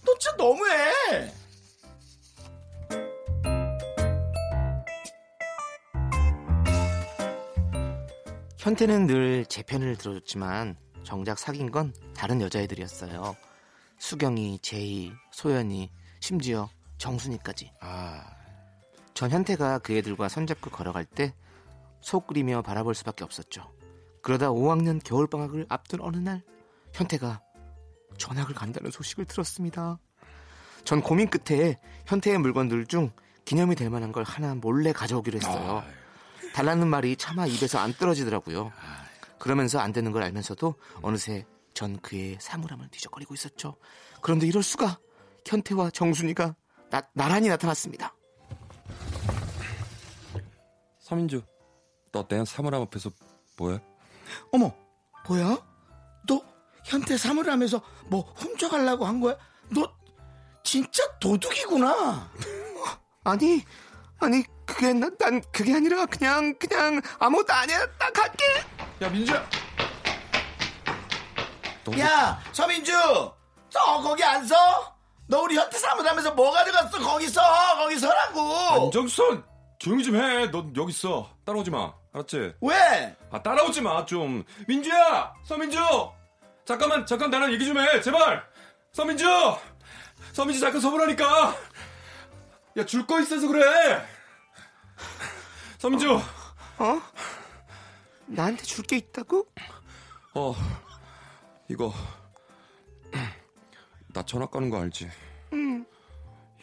너 0.04 0.12
진짜 0.18 0.36
너무해. 0.36 1.32
현태는 8.64 9.06
늘 9.06 9.44
제 9.46 9.62
편을 9.62 9.96
들어줬지만 9.96 10.78
정작 11.02 11.38
사귄 11.38 11.70
건 11.70 11.92
다른 12.16 12.40
여자애들이었어요. 12.40 13.36
수경이, 13.98 14.58
제이, 14.60 15.12
소연이, 15.32 15.90
심지어 16.20 16.70
정순이까지. 16.96 17.72
아, 17.82 18.24
전 19.12 19.30
현태가 19.30 19.80
그 19.80 19.92
애들과 19.94 20.30
손잡고 20.30 20.70
걸어갈 20.70 21.04
때속 21.04 22.26
끓이며 22.26 22.62
바라볼 22.62 22.94
수밖에 22.94 23.22
없었죠. 23.22 23.70
그러다 24.22 24.48
5학년 24.48 24.98
겨울방학을 25.04 25.66
앞둔 25.68 26.00
어느 26.00 26.16
날 26.16 26.40
현태가 26.94 27.42
전학을 28.16 28.54
간다는 28.54 28.90
소식을 28.90 29.26
들었습니다. 29.26 29.98
전 30.84 31.02
고민 31.02 31.28
끝에 31.28 31.78
현태의 32.06 32.38
물건들 32.38 32.86
중 32.86 33.10
기념이 33.44 33.74
될 33.74 33.90
만한 33.90 34.10
걸 34.10 34.24
하나 34.24 34.54
몰래 34.54 34.92
가져오기로 34.92 35.36
했어요. 35.36 35.84
달라는 36.55 36.86
말이 36.86 37.16
차마 37.16 37.46
입에서 37.46 37.80
안 37.80 37.92
떨어지더라고요. 37.92 38.72
그러면서 39.40 39.80
안 39.80 39.92
되는 39.92 40.12
걸 40.12 40.22
알면서도 40.22 40.76
어느새 41.02 41.44
전 41.74 41.98
그의 42.00 42.38
사물함을 42.40 42.88
뒤적거리고 42.92 43.34
있었죠. 43.34 43.74
그런데 44.20 44.46
이럴 44.46 44.62
수가 44.62 45.00
현태와 45.44 45.90
정순이가 45.90 46.55
나, 46.90 47.02
나란히 47.12 47.48
나타났습니다. 47.48 48.14
서민주, 51.00 51.42
너 52.12 52.24
내 52.28 52.44
사물함 52.44 52.82
앞에서 52.82 53.11
뭐해? 53.59 53.80
어머, 54.52 54.72
뭐야? 55.28 55.59
너 56.28 56.40
현태 56.84 57.16
사물함에서 57.16 57.82
뭐 58.07 58.20
훔쳐가려고 58.36 59.07
한 59.07 59.18
거야? 59.20 59.36
너 59.70 59.92
진짜 60.62 61.02
도둑이구나. 61.18 62.30
아니, 63.24 63.64
아니 64.24 64.42
그게 64.66 64.92
나- 64.92 65.10
난 65.18 65.42
그게 65.52 65.74
아니라 65.74 66.06
그냥 66.06 66.54
그냥 66.58 67.00
아무것도 67.18 67.52
아니야. 67.52 67.86
딱 67.98 68.12
갈게. 68.12 68.44
야, 69.02 69.08
민주야! 69.08 69.44
야, 71.98 72.40
서민주, 72.52 72.92
너 72.92 74.00
거기 74.02 74.24
안 74.24 74.46
서? 74.46 74.56
너 75.26 75.42
우리 75.42 75.56
현태 75.56 75.76
사물함에서 75.78 76.32
뭐 76.32 76.50
가져갔어? 76.50 76.98
거기 76.98 77.28
서, 77.28 77.40
거기 77.76 77.98
서라고. 77.98 78.84
윤정선! 78.86 79.44
조용히 79.78 80.02
좀 80.04 80.16
해. 80.16 80.50
넌 80.50 80.72
여기 80.76 80.90
있어. 80.92 81.28
따라오지 81.44 81.70
마. 81.70 81.92
알았지? 82.14 82.54
왜? 82.62 83.16
아 83.30 83.42
따라오지 83.42 83.82
마 83.82 84.04
좀. 84.06 84.44
민주야, 84.66 85.34
서민주. 85.44 85.78
잠깐만 86.64 87.04
잠깐 87.04 87.30
나랑 87.30 87.52
얘기 87.52 87.66
좀 87.66 87.78
해. 87.78 88.00
제발. 88.00 88.42
서민주. 88.92 89.26
서민주 90.32 90.60
잠깐 90.60 90.80
서보라니까. 90.80 91.54
야 92.78 92.84
줄 92.86 93.06
거 93.06 93.20
있어서 93.20 93.46
그래. 93.46 94.02
서민주. 95.78 96.14
어? 96.78 97.01
나한테 98.26 98.62
줄 98.62 98.84
게 98.86 98.97
있다고? 98.97 99.47
어 100.34 100.55
이거 101.68 101.92
나 104.09 104.22
전학 104.22 104.46
가는 104.46 104.70
거 104.70 104.80
알지? 104.80 105.09
응. 105.53 105.84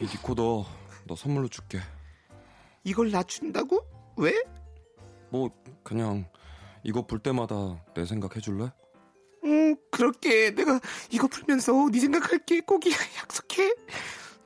이 0.00 0.06
리코더 0.06 0.66
너 1.06 1.16
선물로 1.16 1.48
줄게. 1.48 1.80
이걸 2.84 3.10
나 3.10 3.22
준다고? 3.22 3.86
왜? 4.16 4.34
뭐 5.30 5.50
그냥 5.82 6.26
이거 6.82 7.06
불 7.06 7.18
때마다 7.20 7.82
내 7.94 8.04
생각 8.04 8.36
해줄래? 8.36 8.70
음, 9.44 9.76
그럴게. 9.90 10.54
내가 10.54 10.80
이거 11.10 11.26
불면서 11.28 11.72
네 11.92 12.00
생각할게. 12.00 12.60
꼭 12.60 12.86
이- 12.86 12.90
약속해. 13.18 13.72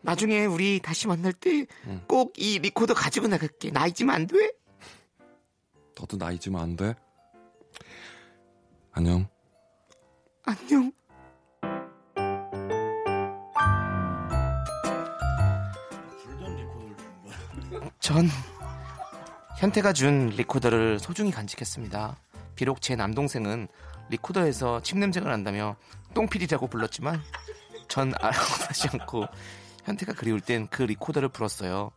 나중에 0.07 0.47
우리 0.47 0.81
다시 0.81 1.07
만날 1.09 1.33
때 1.33 1.67
꼭 2.07 2.33
이 2.39 2.59
리코더 2.61 2.95
가지고 2.95 3.27
나갈게. 3.29 3.71
나 3.71 3.87
잊으면 3.87 4.15
안 4.15 4.27
돼? 4.27 4.53
너도 5.99 6.17
나 6.19 6.31
잊으면 6.31 6.61
안 6.61 6.77
돼? 6.77 6.95
안녕. 8.93 9.27
안녕. 10.45 10.93
전 18.01 18.29
현태가 19.59 19.93
준 19.93 20.29
리코더를 20.29 20.99
소중히 20.99 21.31
간직했습니다. 21.31 22.17
비록 22.55 22.81
제 22.81 22.95
남동생은 22.97 23.69
리코더에서 24.11 24.83
침 24.83 25.01
냄새가 25.01 25.29
난다며 25.29 25.77
똥피리라고 26.15 26.69
불렀지만 26.69 27.21
전 27.89 28.13
알아보지 28.21 28.89
않고 28.93 29.27
현태가 29.87 30.13
그리울 30.15 30.41
땐 30.41 30.67
그 30.69 30.83
리코더를 30.83 31.31
불었어요. 31.31 31.91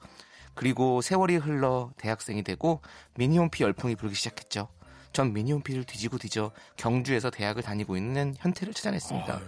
그리고 0.53 1.01
세월이 1.01 1.37
흘러 1.37 1.91
대학생이 1.97 2.43
되고 2.43 2.81
미니홈피 3.15 3.63
열풍이 3.63 3.95
불기 3.95 4.15
시작했죠. 4.15 4.69
전 5.11 5.33
미니홈피를 5.33 5.85
뒤지고 5.85 6.17
뒤져 6.17 6.51
경주에서 6.77 7.29
대학을 7.29 7.63
다니고 7.63 7.97
있는 7.97 8.35
현태를 8.37 8.73
찾아냈습니다. 8.73 9.39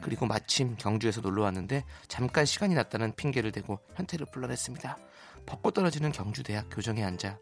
그리고 0.00 0.26
마침 0.26 0.76
경주에서 0.76 1.20
놀러 1.20 1.42
왔는데 1.42 1.84
잠깐 2.08 2.46
시간이 2.46 2.74
났다는 2.74 3.14
핑계를 3.16 3.52
대고 3.52 3.78
현태를 3.96 4.26
불러냈습니다. 4.32 4.98
벚꽃 5.46 5.74
떨어지는 5.74 6.10
경주 6.12 6.42
대학 6.42 6.68
교정에 6.70 7.04
앉아 7.04 7.38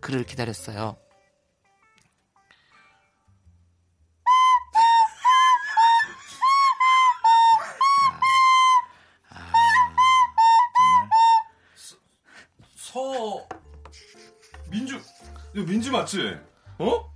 그를 0.00 0.24
기다렸어요. 0.24 0.96
민주 15.66 15.90
맞지? 15.92 16.36
어? 16.78 17.10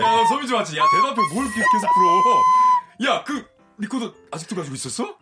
야 0.00 0.26
서민주 0.28 0.54
맞지? 0.54 0.76
야 0.78 0.84
대답해 0.90 1.16
뭘 1.34 1.46
계속 1.46 1.88
풀어? 1.94 3.10
야 3.12 3.24
그 3.24 3.46
리코더 3.78 4.12
아직도 4.30 4.56
가지고 4.56 4.74
있었어? 4.74 5.16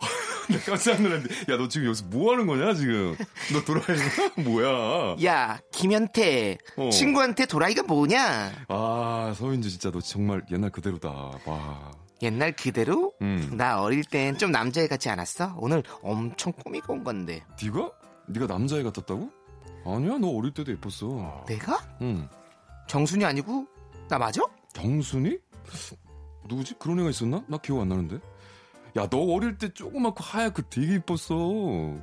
내가 0.48 0.64
깜짝 0.64 1.00
놀랐는데 1.00 1.52
야 1.52 1.56
너 1.56 1.68
지금 1.68 1.86
여기서 1.88 2.06
뭐 2.06 2.32
하는 2.32 2.46
거냐 2.46 2.74
지금? 2.74 3.16
너 3.52 3.64
거야? 3.64 3.96
뭐야? 4.44 5.16
야 5.24 5.58
김현태 5.72 6.58
어. 6.76 6.90
친구한테 6.90 7.46
도라이가 7.46 7.82
뭐냐? 7.84 8.52
아 8.68 9.34
서민주 9.36 9.70
진짜 9.70 9.90
너 9.90 10.00
정말 10.00 10.42
옛날 10.50 10.70
그대로다. 10.70 11.08
와. 11.10 11.90
옛날 12.22 12.52
그대로? 12.52 13.12
음. 13.22 13.50
나 13.54 13.82
어릴 13.82 14.02
땐 14.04 14.38
좀 14.38 14.50
남자애 14.50 14.86
같지 14.88 15.10
않았어? 15.10 15.54
오늘 15.58 15.82
엄청 16.02 16.52
꾸미고 16.52 16.92
온 16.94 17.04
건데 17.04 17.44
네가? 17.62 17.90
네가 18.28 18.46
남자애 18.46 18.82
같았다고? 18.82 19.30
아니야 19.86 20.18
너 20.18 20.28
어릴 20.28 20.52
때도 20.52 20.72
예뻤어. 20.72 21.44
내가? 21.46 21.78
응. 22.02 22.28
정순이 22.86 23.24
아니고 23.24 23.66
나 24.08 24.18
맞아? 24.18 24.42
정순이? 24.72 25.38
누구지? 26.46 26.74
그런 26.78 27.00
애가 27.00 27.10
있었나? 27.10 27.42
나 27.48 27.56
기억 27.58 27.80
안 27.80 27.88
나는데. 27.88 28.18
야, 28.96 29.08
너 29.08 29.18
어릴 29.18 29.58
때 29.58 29.72
조그맣고 29.72 30.22
하얗고 30.22 30.62
되게 30.70 30.94
이뻤어. 30.96 31.98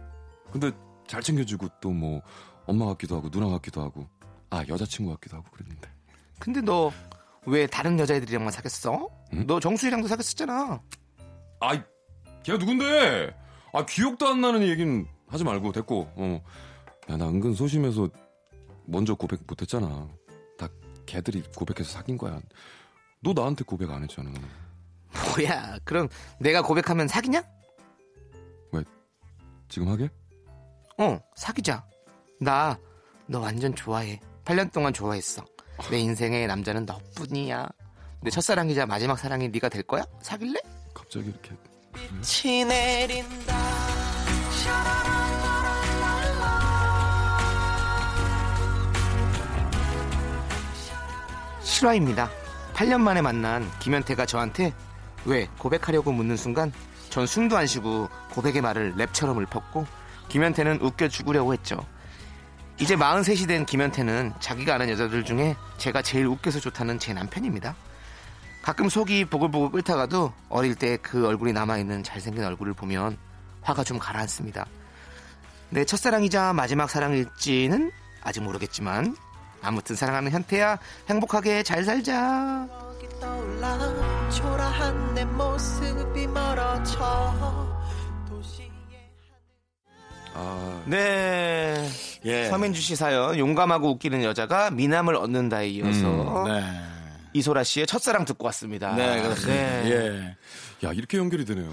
근데 0.52 0.72
잘 1.08 1.22
챙겨주고 1.22 1.68
또 1.80 1.92
뭐 1.92 2.22
엄마 2.66 2.86
같기도 2.88 3.16
하고 3.18 3.30
누나 3.30 3.48
같기도 3.48 3.82
하고 3.82 4.08
아 4.50 4.64
여자친구 4.68 5.12
같기도 5.14 5.38
하고 5.38 5.50
그랬는데. 5.52 5.90
근데 6.40 6.62
너 6.62 6.92
왜 7.48 7.66
다른 7.66 7.98
여자애들이랑만 7.98 8.52
사귀었어? 8.52 9.10
응? 9.34 9.48
너 9.48 9.60
정수이랑도 9.60 10.08
사귀었잖아. 10.08 10.80
아이, 11.60 11.82
걔가 12.44 12.60
누군데? 12.60 13.36
아 13.74 13.84
기억도 13.84 14.28
안 14.28 14.42
나는 14.42 14.62
얘기는 14.62 15.08
하지 15.28 15.44
말고 15.44 15.72
됐고. 15.72 16.08
어. 16.16 16.42
야, 17.12 17.18
나 17.18 17.28
은근 17.28 17.54
소심해서 17.54 18.10
먼저 18.86 19.14
고백 19.16 19.42
못했잖아. 19.48 20.08
다 20.58 20.68
걔들이 21.06 21.42
고백해서 21.56 21.92
사귄 21.92 22.18
거야. 22.18 22.40
너 23.22 23.34
나한테 23.34 23.64
고백 23.64 23.90
안 23.90 24.04
했잖아. 24.04 24.32
뭐야? 25.36 25.80
그럼 25.84 26.08
내가 26.40 26.62
고백하면 26.62 27.08
사귀냐? 27.08 27.44
지금 29.70 29.88
하게? 29.88 30.10
어, 30.98 31.18
사귀자. 31.36 31.86
나 32.42 32.78
너 33.32 33.40
완전 33.40 33.74
좋아해. 33.74 34.20
8년 34.44 34.72
동안 34.74 34.92
좋아했어. 34.92 35.46
내 35.90 36.00
인생의 36.00 36.48
남자는 36.48 36.86
너뿐이야. 36.86 37.70
내 38.22 38.30
첫사랑이자 38.30 38.86
마지막 38.86 39.18
사랑이 39.18 39.48
네가 39.48 39.70
될 39.70 39.84
거야? 39.84 40.04
사귈래? 40.22 40.60
갑자기 40.94 41.30
이렇게 41.30 41.56
치 42.22 42.66
내린다. 42.66 43.91
실화입니다. 51.82 52.30
8년 52.76 53.02
만에 53.02 53.22
만난 53.22 53.68
김현태가 53.80 54.28
저한테 54.28 54.72
왜 55.26 55.48
고백하려고 55.58 56.12
묻는 56.12 56.38
순간 56.38 56.72
전 57.10 57.26
숨도 57.26 57.58
안 57.58 57.66
쉬고 57.66 58.08
고백의 58.34 58.62
말을 58.62 58.94
랩처럼 58.98 59.42
읊었고 59.42 59.88
김현태는 60.30 60.80
웃겨 60.82 61.08
죽으려고 61.08 61.54
했죠. 61.54 61.84
이제 62.80 62.96
43이 62.96 63.48
된 63.48 63.66
김현태는 63.66 64.34
자기가 64.40 64.76
아는 64.76 64.90
여자들 64.90 65.26
중에 65.26 65.56
제가 65.78 66.04
제일 66.04 66.28
웃겨서 66.28 66.60
좋다는 66.60 67.00
제 67.00 67.14
남편입니다. 67.14 67.76
가끔 68.62 68.88
속이 68.88 69.26
보글보글 69.26 69.72
끓다가도 69.72 70.34
어릴 70.50 70.76
때 70.76 70.98
그 70.98 71.26
얼굴이 71.26 71.52
남아있는 71.52 72.04
잘생긴 72.04 72.44
얼굴을 72.44 72.74
보면 72.74 73.18
화가 73.64 73.84
좀 73.84 73.98
가라앉습니다. 73.98 74.68
내 75.72 75.84
첫사랑이자 75.84 76.54
마지막 76.54 76.92
사랑일지는 76.92 77.92
아직 78.24 78.44
모르겠지만 78.44 79.16
아무튼 79.62 79.96
사랑하는 79.96 80.32
현태야 80.32 80.78
행복하게 81.10 81.64
잘 81.64 81.84
살자. 81.84 82.68
아 90.34 90.84
네. 90.86 91.90
예. 92.26 92.46
서민주 92.46 92.82
씨 92.82 92.96
사연 92.96 93.38
용감하고 93.38 93.92
웃기는 93.92 94.24
여자가 94.24 94.72
미남을 94.72 95.16
얻는다에 95.16 95.68
이어서 95.70 96.46
네. 96.48 96.64
이소라 97.34 97.64
씨의 97.64 97.88
첫사랑 97.88 98.26
듣고 98.26 98.46
왔습니다. 98.48 98.96
네, 98.96 99.22
그렇습니다. 99.22 99.54
네. 99.54 99.92
예. 99.92 100.38
야 100.84 100.92
이렇게 100.94 101.18
연결이 101.18 101.46
되네요. 101.46 101.70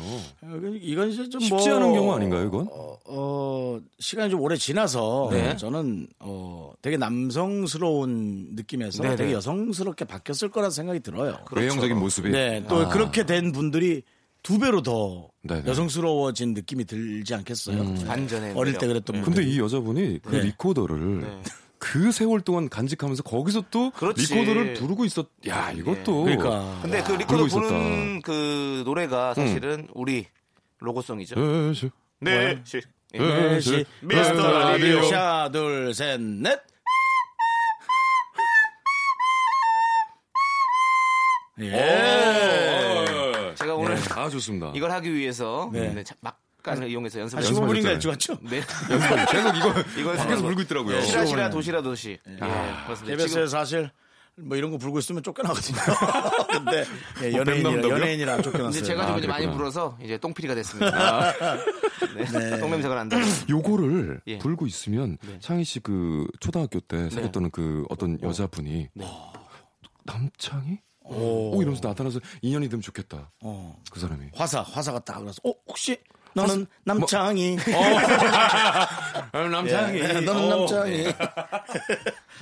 이건 0.82 1.10
이제 1.10 1.28
좀 1.28 1.40
쉽지 1.40 1.68
뭐, 1.68 1.76
않은 1.76 1.92
경우 1.94 2.12
아닌가요, 2.12 2.46
이건? 2.46 2.68
어, 2.70 2.98
어, 3.06 3.80
시간이 3.98 4.30
좀 4.30 4.40
오래 4.40 4.54
지나서 4.56 5.30
네. 5.32 5.56
저는 5.56 6.08
어, 6.18 6.72
되게 6.82 6.98
남성스러운 6.98 8.50
느낌에서 8.54 9.02
네네. 9.02 9.16
되게 9.16 9.32
여성스럽게 9.32 10.04
바뀌었을 10.04 10.50
거라 10.50 10.68
생각이 10.68 11.00
들어요. 11.00 11.38
외형적인 11.50 11.98
모습이. 11.98 12.30
네, 12.30 12.62
또 12.68 12.76
아. 12.76 12.88
그렇게 12.88 13.24
된 13.24 13.52
분들이 13.52 14.02
두 14.42 14.58
배로 14.58 14.82
더 14.82 15.30
네네. 15.42 15.64
여성스러워진 15.66 16.52
느낌이 16.52 16.84
들지 16.84 17.34
않겠어요? 17.34 17.80
음. 17.80 18.04
반전의 18.06 18.54
어릴. 18.54 18.76
때 18.78 18.86
그랬던 18.86 19.16
네. 19.16 19.22
근데 19.22 19.42
이 19.42 19.58
여자분이 19.58 20.20
그 20.22 20.36
네. 20.36 20.42
리코더를 20.42 21.20
네. 21.20 21.42
그 21.78 22.10
세월 22.12 22.40
동안 22.40 22.68
간직하면서 22.68 23.22
거기서 23.22 23.64
또 23.70 23.90
그렇지. 23.92 24.34
리코더를 24.34 24.74
부르고 24.74 25.04
있었. 25.04 25.28
야 25.46 25.70
이것도. 25.72 26.24
그러니까. 26.24 26.78
근데 26.82 27.02
그 27.02 27.14
야, 27.14 27.16
리코더. 27.18 27.46
부른 27.46 28.22
그 28.22 28.82
노래가 28.84 29.34
사실은 29.34 29.88
우리 29.94 30.26
로고송이죠. 30.80 31.34
에, 31.38 31.72
시- 31.74 31.90
네. 32.20 32.60
시- 32.64 32.80
예. 33.14 33.18
에, 33.22 33.60
시- 33.60 33.84
미스터 34.00 34.58
라디오. 34.58 35.00
하나, 35.06 35.50
둘, 35.50 35.94
셋, 35.94 36.20
넷. 36.20 36.60
예. 41.60 41.74
어, 41.74 43.54
제가 43.56 43.74
오늘 43.74 43.96
아 44.14 44.28
좋습니다. 44.28 44.72
이걸 44.74 44.90
하기 44.92 45.12
위해서 45.12 45.68
네. 45.72 45.92
네, 45.92 46.04
자- 46.64 46.72
막을 46.72 46.90
이용해서 46.90 47.20
연습을 47.20 47.44
한 47.44 47.50
15분인가 47.52 47.90
연습하셨잖아요. 47.92 47.94
일찍 47.94 48.08
왔죠? 48.08 48.38
네. 48.42 48.60
연습 48.90 49.30
계속 49.32 49.56
이거 49.56 50.00
이걸 50.00 50.16
밖에서 50.16 50.42
불고 50.42 50.60
있더라고요. 50.62 50.96
네, 50.96 51.02
시라 51.02 51.24
시라 51.26 51.48
15분에. 51.48 51.52
도시라 51.52 51.82
도시. 51.82 52.10
예. 52.26 52.36
그렇습니다. 52.36 53.04
KBS에 53.04 53.28
지금 53.28 53.46
사실 53.46 53.90
뭐 54.40 54.56
이런 54.56 54.70
거 54.70 54.78
불고 54.78 54.98
있으면 55.00 55.22
쫓겨나거든요. 55.22 55.76
근데 56.52 56.84
예, 57.22 57.30
뭐 57.30 57.40
연예인이라? 57.40 57.88
연예인이라 57.88 58.42
쫓겨났어요. 58.42 58.68
이제 58.70 58.82
제가 58.82 59.06
좀 59.06 59.14
아, 59.16 59.18
이제 59.18 59.26
많이. 59.26 59.50
불어서 59.50 59.98
이제 60.02 60.16
똥피리가 60.18 60.54
됐습니다. 60.54 61.32
네. 62.14 62.60
똥냄새가 62.60 62.94
난다. 62.94 63.16
요거를 63.48 64.20
예. 64.28 64.38
불고 64.38 64.66
있으면 64.66 65.18
창희 65.40 65.64
씨 65.64 65.80
그 65.80 66.26
초등학교 66.40 66.78
때 66.80 67.08
사귀었던 67.10 67.50
그 67.50 67.84
어떤 67.88 68.20
여자분이 68.22 68.88
네. 68.94 69.06
남창희? 70.04 70.78
오. 71.10 71.56
오 71.56 71.62
이러면서 71.62 71.88
나타나서 71.88 72.20
인연이 72.42 72.68
되면 72.68 72.82
좋겠다. 72.82 73.30
어. 73.42 73.80
그 73.90 73.98
사람이. 73.98 74.26
화사, 74.34 74.60
화사가 74.62 75.00
딱 75.00 75.20
그래서 75.20 75.40
어 75.44 75.52
혹시 75.66 75.98
너는 76.34 76.66
남창이? 76.84 77.56
남창희. 79.32 79.98
예, 80.00 80.20
너는 80.20 80.48
남창이. 80.48 81.06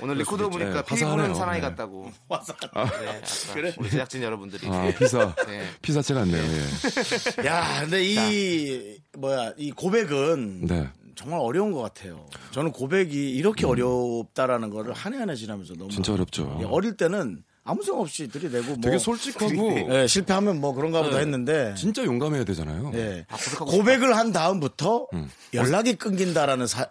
오늘 0.01 0.17
리코더. 0.17 0.49
보니까 0.49 0.77
예, 0.79 0.83
화사하네요. 0.85 1.33
사나이 1.33 1.61
네. 1.61 1.67
같다고. 1.67 2.11
화사. 2.29 2.53
네, 2.53 2.69
아까 2.71 3.71
우리 3.77 3.89
제작진 3.89 4.21
여러분들이. 4.23 4.67
아 4.67 4.91
피사 4.97 5.33
네. 5.47 5.63
피사체 5.81 6.13
같네요. 6.13 6.43
예. 6.43 7.45
야, 7.47 7.81
근데 7.81 8.03
이 8.03 8.97
뭐야 9.17 9.53
이 9.57 9.71
고백은 9.71 10.67
네. 10.67 10.89
정말 11.15 11.39
어려운 11.41 11.71
것 11.71 11.81
같아요. 11.81 12.27
저는 12.51 12.71
고백이 12.71 13.31
이렇게 13.31 13.65
어렵다라는 13.65 14.69
거를 14.69 14.93
한 14.93 15.13
해 15.13 15.19
한 15.19 15.29
해 15.29 15.35
지나면서 15.35 15.73
너무 15.73 15.85
음. 15.85 15.89
진짜 15.89 16.13
어렵죠. 16.13 16.57
예, 16.61 16.65
어릴 16.65 16.95
때는 16.95 17.43
아무 17.67 17.83
생각 17.83 17.99
없이 17.99 18.27
들이대고 18.29 18.65
뭐 18.65 18.77
되게 18.81 18.97
솔직하고 18.97 19.89
예, 19.91 20.07
실패하면 20.07 20.61
뭐 20.61 20.73
그런가 20.73 21.03
보다 21.03 21.17
했는데 21.17 21.75
진짜 21.75 22.03
용감해야 22.03 22.45
되잖아요. 22.45 22.91
예. 22.95 23.25
아, 23.29 23.35
고백을 23.59 24.15
한 24.15 24.31
다음부터 24.31 25.07
음. 25.13 25.29
연락이 25.53 25.95
끊긴다라는 25.95 26.65
사, 26.65 26.87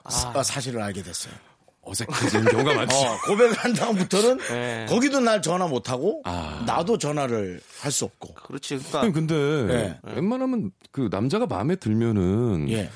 실을 0.61 0.83
알게 0.83 1.03
됐어요. 1.03 1.33
어색해지는 1.81 2.47
경우가 2.47 2.74
많지. 2.74 2.95
어, 2.97 3.18
고백을 3.27 3.55
한 3.55 3.72
다음부터는 3.72 4.39
네. 4.49 4.87
거기도 4.89 5.20
날 5.20 5.41
전화 5.41 5.66
못 5.68 5.89
하고 5.89 6.20
아. 6.24 6.62
나도 6.66 6.99
전화를 6.99 7.61
할 7.81 7.93
수 7.93 8.05
없고. 8.05 8.35
그렇지. 8.35 8.79
그러니까 8.79 9.12
근데 9.12 9.35
예. 9.35 10.01
웬만하면 10.14 10.72
그 10.91 11.09
남자가 11.11 11.47
마음에 11.47 11.77
들면은 11.77 12.68
예. 12.70 12.91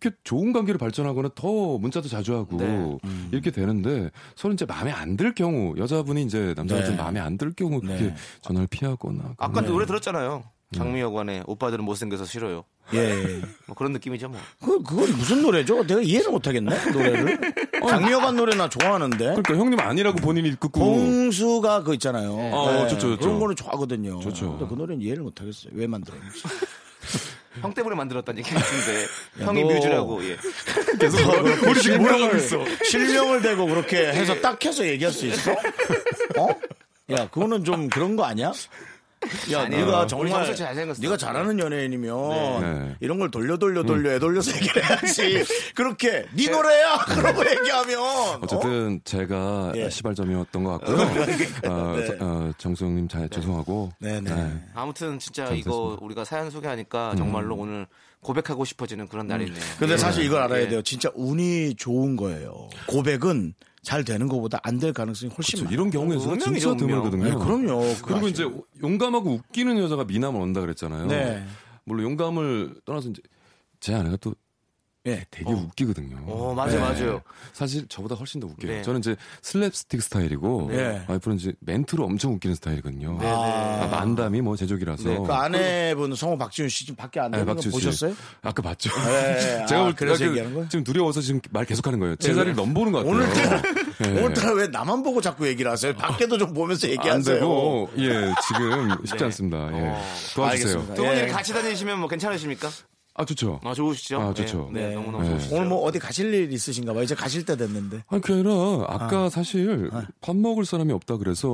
이렇게 0.00 0.16
좋은 0.24 0.52
관계를 0.52 0.78
발전하거나 0.78 1.30
더 1.34 1.78
문자도 1.78 2.08
자주 2.08 2.34
하고 2.34 2.56
네. 2.56 2.98
이렇게 3.32 3.50
되는데 3.50 4.10
서로 4.36 4.54
이제 4.54 4.64
마음에 4.64 4.90
안 4.90 5.16
들 5.16 5.32
경우 5.34 5.74
여자분이 5.76 6.22
이제 6.24 6.54
남자가 6.56 6.80
네. 6.80 6.86
좀 6.88 6.96
마음에 6.96 7.20
안 7.20 7.36
들 7.38 7.52
경우 7.52 7.80
그렇게 7.80 8.04
네. 8.04 8.14
전화를 8.42 8.66
피하거나 8.68 9.34
아까 9.38 9.60
노래 9.60 9.86
들었잖아요. 9.86 10.42
장미여관의 10.74 11.44
오빠들은 11.46 11.84
못생겨서 11.84 12.24
싫어요. 12.24 12.64
예. 12.94 12.98
예. 12.98 13.40
뭐 13.66 13.76
그런 13.76 13.92
느낌이죠 13.92 14.28
뭐. 14.28 14.38
그, 14.60 14.82
그건 14.82 15.12
무슨 15.16 15.40
노래죠? 15.42 15.86
내가 15.86 16.00
이해를 16.00 16.32
못 16.32 16.46
하겠네, 16.48 16.90
노래를. 16.92 17.38
장미여관 17.88 18.34
노래 18.36 18.56
나 18.56 18.68
좋아하는데. 18.68 19.16
그러니까 19.18 19.54
형님 19.56 19.78
아니라고 19.78 20.16
본인이 20.18 20.50
듣고 20.50 20.68
봉수가 20.70 21.80
그거 21.80 21.94
있잖아요. 21.94 22.32
어, 22.34 22.88
좋죠, 22.88 22.98
좋죠. 23.10 23.20
그런 23.20 23.38
거는 23.38 23.54
좋아하거든요. 23.56 24.18
좋죠. 24.18 24.58
근데 24.58 24.66
그 24.68 24.74
노래는 24.74 25.00
이해를 25.02 25.22
못 25.22 25.40
하겠어요. 25.40 25.72
왜 25.76 25.86
만들었는지. 25.86 26.42
형 27.60 27.72
때문에 27.72 27.94
만들었다는 27.96 28.38
얘기 28.40 28.52
같은데 28.54 29.02
야, 29.42 29.46
형이 29.46 29.62
너- 29.62 29.68
뮤즈라고 29.68 30.24
예. 30.24 30.36
계속 30.98 31.18
우리 31.66 31.80
지금 31.80 31.98
뭐라고 32.02 32.36
있어? 32.36 32.64
실명을 32.84 33.42
대고 33.42 33.66
그렇게 33.66 34.06
해서 34.08 34.34
딱 34.40 34.62
해서 34.64 34.84
얘기할 34.86 35.12
수 35.12 35.26
있어? 35.26 35.52
어? 35.52 36.48
야, 37.10 37.28
그거는 37.30 37.64
좀 37.64 37.88
그런 37.88 38.16
거 38.16 38.24
아니야? 38.24 38.52
야, 39.52 39.62
아니에요. 39.62 39.86
네가 39.86 40.06
정말 40.06 40.54
잘생겼어. 40.54 41.00
네가 41.02 41.16
잘하는 41.16 41.58
연예인이면 41.58 42.60
네. 42.60 42.96
이런 43.00 43.18
걸 43.18 43.30
돌려 43.30 43.56
돌려 43.56 43.82
돌려 43.82 44.12
애돌려서 44.12 44.56
얘기를 44.56 44.84
해야지. 44.84 45.44
그렇게 45.74 46.26
네 46.34 46.48
노래야 46.48 46.98
그러고 47.06 47.44
얘기하면 47.48 47.98
어쨌든 48.42 49.00
제가 49.04 49.72
예. 49.76 49.90
시발점이었던 49.90 50.64
것 50.64 50.78
같고요. 50.78 50.96
어, 51.70 51.96
네. 51.96 52.16
어, 52.20 52.52
정수영님 52.58 53.08
잘 53.08 53.28
죄송하고 53.28 53.92
네네. 53.98 54.70
아무튼 54.74 55.18
진짜 55.18 55.46
잘 55.46 55.56
이거. 55.56 55.96
우리가 56.00 56.24
사연 56.24 56.50
소개하니까 56.50 57.14
정말로 57.16 57.56
오늘 57.56 57.86
고백하고 58.20 58.64
싶어지는 58.64 59.06
그런 59.08 59.26
날이네요. 59.26 59.60
근데 59.78 59.96
사실 59.96 60.24
이걸 60.24 60.42
알아야 60.42 60.62
예. 60.62 60.68
돼요. 60.68 60.82
진짜 60.82 61.10
운이 61.14 61.74
좋은 61.76 62.16
거예요. 62.16 62.68
고백은 62.86 63.54
잘 63.84 64.02
되는 64.04 64.26
것보다 64.28 64.58
안 64.64 64.78
될 64.78 64.92
가능성이 64.92 65.30
훨씬 65.36 65.58
그렇죠. 65.58 65.64
많아요. 65.64 65.74
이런 65.74 65.90
경우에서는 65.90 66.32
운명이죠, 66.40 66.70
진짜. 66.70 66.86
드물거든요. 66.86 67.24
네, 67.24 67.30
그럼요. 67.34 67.80
그리고 68.04 68.28
이제 68.28 68.42
아시죠? 68.44 68.64
용감하고 68.82 69.30
웃기는 69.30 69.78
여자가 69.78 70.04
미남을 70.04 70.40
온다 70.40 70.60
그랬잖아요. 70.60 71.06
네. 71.06 71.46
물론 71.84 72.04
용감을 72.06 72.80
떠나서 72.84 73.10
이제 73.10 73.22
제 73.80 73.94
아내가 73.94 74.16
또 74.16 74.34
예. 75.06 75.22
되게 75.30 75.52
웃기거든요. 75.52 76.16
어, 76.26 76.54
맞아요, 76.54 76.70
네. 76.72 76.78
맞아요. 76.78 77.22
사실 77.52 77.86
저보다 77.88 78.14
훨씬 78.14 78.40
더 78.40 78.46
웃겨요. 78.46 78.72
네. 78.72 78.82
저는 78.82 79.00
이제 79.00 79.16
슬랩스틱 79.42 80.00
스타일이고 80.00 80.68
네. 80.70 81.04
와이프는 81.06 81.36
이제 81.36 81.52
멘트로 81.60 82.04
엄청 82.04 82.32
웃기는 82.32 82.54
스타일이거든요. 82.56 83.18
네, 83.20 83.26
아, 83.30 83.86
만담이 83.90 84.40
뭐 84.40 84.56
제족이라서. 84.56 85.08
네, 85.08 85.18
그 85.18 85.30
아내분 85.32 86.14
성우 86.14 86.38
박지훈 86.38 86.70
씨 86.70 86.86
지금 86.86 86.96
밖에 86.96 87.20
안 87.20 87.32
네, 87.32 87.38
되는 87.44 87.54
거. 87.54 87.60
보셨어요? 87.70 88.14
아까 88.40 88.62
봤죠. 88.62 88.90
네. 89.06 89.66
제가 89.68 89.80
아, 89.82 89.84
볼 89.84 89.94
그래서 89.94 90.18
때 90.24 90.28
얘기하는 90.30 90.54
거예요? 90.54 90.68
지금 90.70 90.84
두려워서 90.84 91.20
지금 91.20 91.40
말 91.50 91.66
계속하는 91.66 91.98
거예요. 91.98 92.16
제 92.16 92.28
네, 92.28 92.34
자리를 92.36 92.56
네. 92.56 92.62
넘보는 92.62 92.92
것 92.92 92.98
같아요. 93.04 93.14
오늘따라 93.14 93.62
네. 94.00 94.22
오늘따라 94.22 94.52
왜 94.54 94.66
나만 94.68 95.02
보고 95.02 95.20
자꾸 95.20 95.46
얘기를 95.46 95.70
하세요? 95.70 95.94
밖에도 95.94 96.38
좀 96.38 96.54
보면서 96.54 96.86
안 96.86 96.92
얘기하세요. 96.92 97.34
되고 97.40 97.90
예 97.98 98.32
지금 98.48 98.88
쉽지 99.04 99.18
네. 99.18 99.24
않습니다. 99.24 99.58
예. 99.58 99.80
어. 99.88 100.02
도와주세요. 100.34 100.46
알겠습니다. 100.80 100.94
두 100.94 101.02
분이 101.02 101.20
예. 101.20 101.26
같이 101.26 101.52
다니시면 101.52 101.98
뭐 102.00 102.08
괜찮으십니까? 102.08 102.70
아 103.16 103.24
좋죠. 103.24 103.60
아 103.62 103.72
좋으시죠? 103.74 104.20
아, 104.20 104.34
좋죠. 104.34 104.70
네, 104.72 104.88
네. 104.88 104.94
너무너무 104.96 105.22
네. 105.22 105.30
좋으시죠. 105.30 105.54
오늘 105.54 105.66
뭐 105.68 105.84
어디 105.84 106.00
가실 106.00 106.34
일 106.34 106.52
있으신가 106.52 106.92
봐요. 106.92 107.04
이제 107.04 107.14
가실 107.14 107.44
때 107.44 107.56
됐는데. 107.56 108.02
아니 108.08 108.20
그게 108.20 108.34
아니라 108.34 108.50
아까 108.88 109.30
사실 109.30 109.88
밥 110.20 110.34
먹을 110.34 110.64
사람이 110.64 110.92
없다 110.92 111.18
그래서 111.18 111.46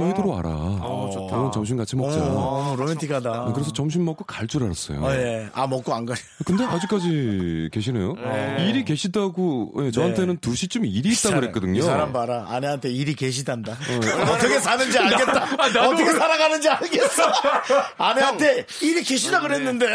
여의도로 0.00 0.28
와라. 0.30 0.50
어, 0.50 1.10
좋다. 1.12 1.36
오늘 1.40 1.50
점심 1.50 1.76
같이 1.76 1.96
먹자. 1.96 2.20
어, 2.22 2.76
로맨틱하다. 2.78 3.52
그래서 3.52 3.72
점심 3.72 4.04
먹고 4.04 4.24
갈 4.24 4.46
줄 4.48 4.62
알았어요. 4.62 5.02
어, 5.04 5.12
예. 5.12 5.50
아, 5.52 5.66
먹고 5.66 5.92
안 5.92 6.06
가요. 6.06 6.16
근데 6.46 6.64
아직까지 6.64 7.68
계시네요. 7.72 8.14
일이 8.60 8.84
계시다고 8.84 9.72
예, 9.80 9.90
저한테는 9.90 10.38
2시쯤 10.38 10.86
일이 10.86 11.10
있다 11.10 11.30
고 11.34 11.40
그랬거든요. 11.40 11.78
이 11.78 11.82
사람 11.82 12.12
봐라. 12.14 12.46
아내한테 12.48 12.90
일이 12.90 13.14
계시단다. 13.14 13.72
어떻게 14.32 14.58
사는지 14.60 14.98
알겠다. 14.98 15.44
아, 15.58 15.86
어떻게 15.88 16.12
살아가는지 16.12 16.68
알겠어. 16.68 17.22
아내한테 17.98 18.64
일이 18.82 19.02
계시다 19.02 19.40
그랬는데. 19.40 19.86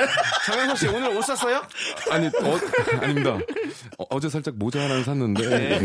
정현석 0.46 0.78
씨 0.78 0.88
오늘 0.90 1.13
옷 1.18 1.24
샀어요? 1.26 1.62
아니 2.12 2.28
어, 2.28 2.60
아닙니다. 3.02 3.38
어, 3.98 4.20
제 4.20 4.30
살짝 4.30 4.56
모자 4.58 4.82
하나 4.82 5.04
샀는데. 5.04 5.48
네. 5.48 5.80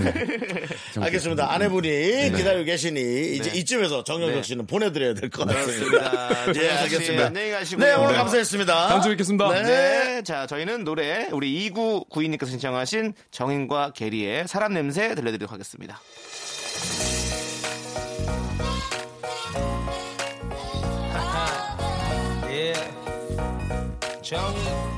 잘 0.93 1.05
알겠습니다. 1.05 1.53
아내분이 1.53 1.89
기다리고 2.37 2.65
계시니 2.65 3.37
이제 3.37 3.51
네. 3.51 3.59
이쯤에서 3.59 4.05
정영석 4.05 4.37
네. 4.37 4.43
씨는 4.43 4.67
보내드려야 4.67 5.15
될 5.15 5.31
것 5.31 5.47
같습니다. 5.49 6.31
예, 6.49 6.53
씨 6.55 6.69
알겠습니다. 6.71 7.27
안녕히 7.27 7.51
가시고요. 7.51 7.87
네, 7.87 7.95
오늘 7.95 8.13
네. 8.13 8.17
감사했습니다. 8.19 8.89
다음 8.89 9.03
주에 9.03 9.13
뵙겠습니다. 9.13 9.49
네. 9.53 9.63
네. 9.63 10.23
자, 10.23 10.47
저희는 10.47 10.85
노래 10.85 11.29
우리 11.33 11.71
2992님께서 11.71 12.49
신청하신 12.49 13.15
정인과 13.31 13.93
게리의 13.95 14.49
사람 14.49 14.73
냄새 14.75 15.15
들려드리도록 15.15 15.53
하겠습니다. 15.53 16.01
Yeah. 22.49 22.81
정이 24.23 24.98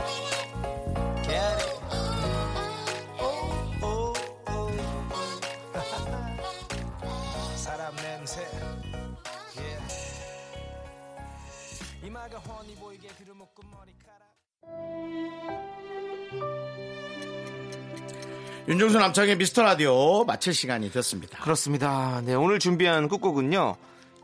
윤정수 18.68 18.98
남창의 18.98 19.36
미스터 19.36 19.62
라디오 19.64 20.24
마칠 20.24 20.54
시간이 20.54 20.92
됐습니다. 20.92 21.42
그렇습니다. 21.42 22.22
네, 22.24 22.34
오늘 22.34 22.60
준비한 22.60 23.08
끝곡은요. 23.08 23.76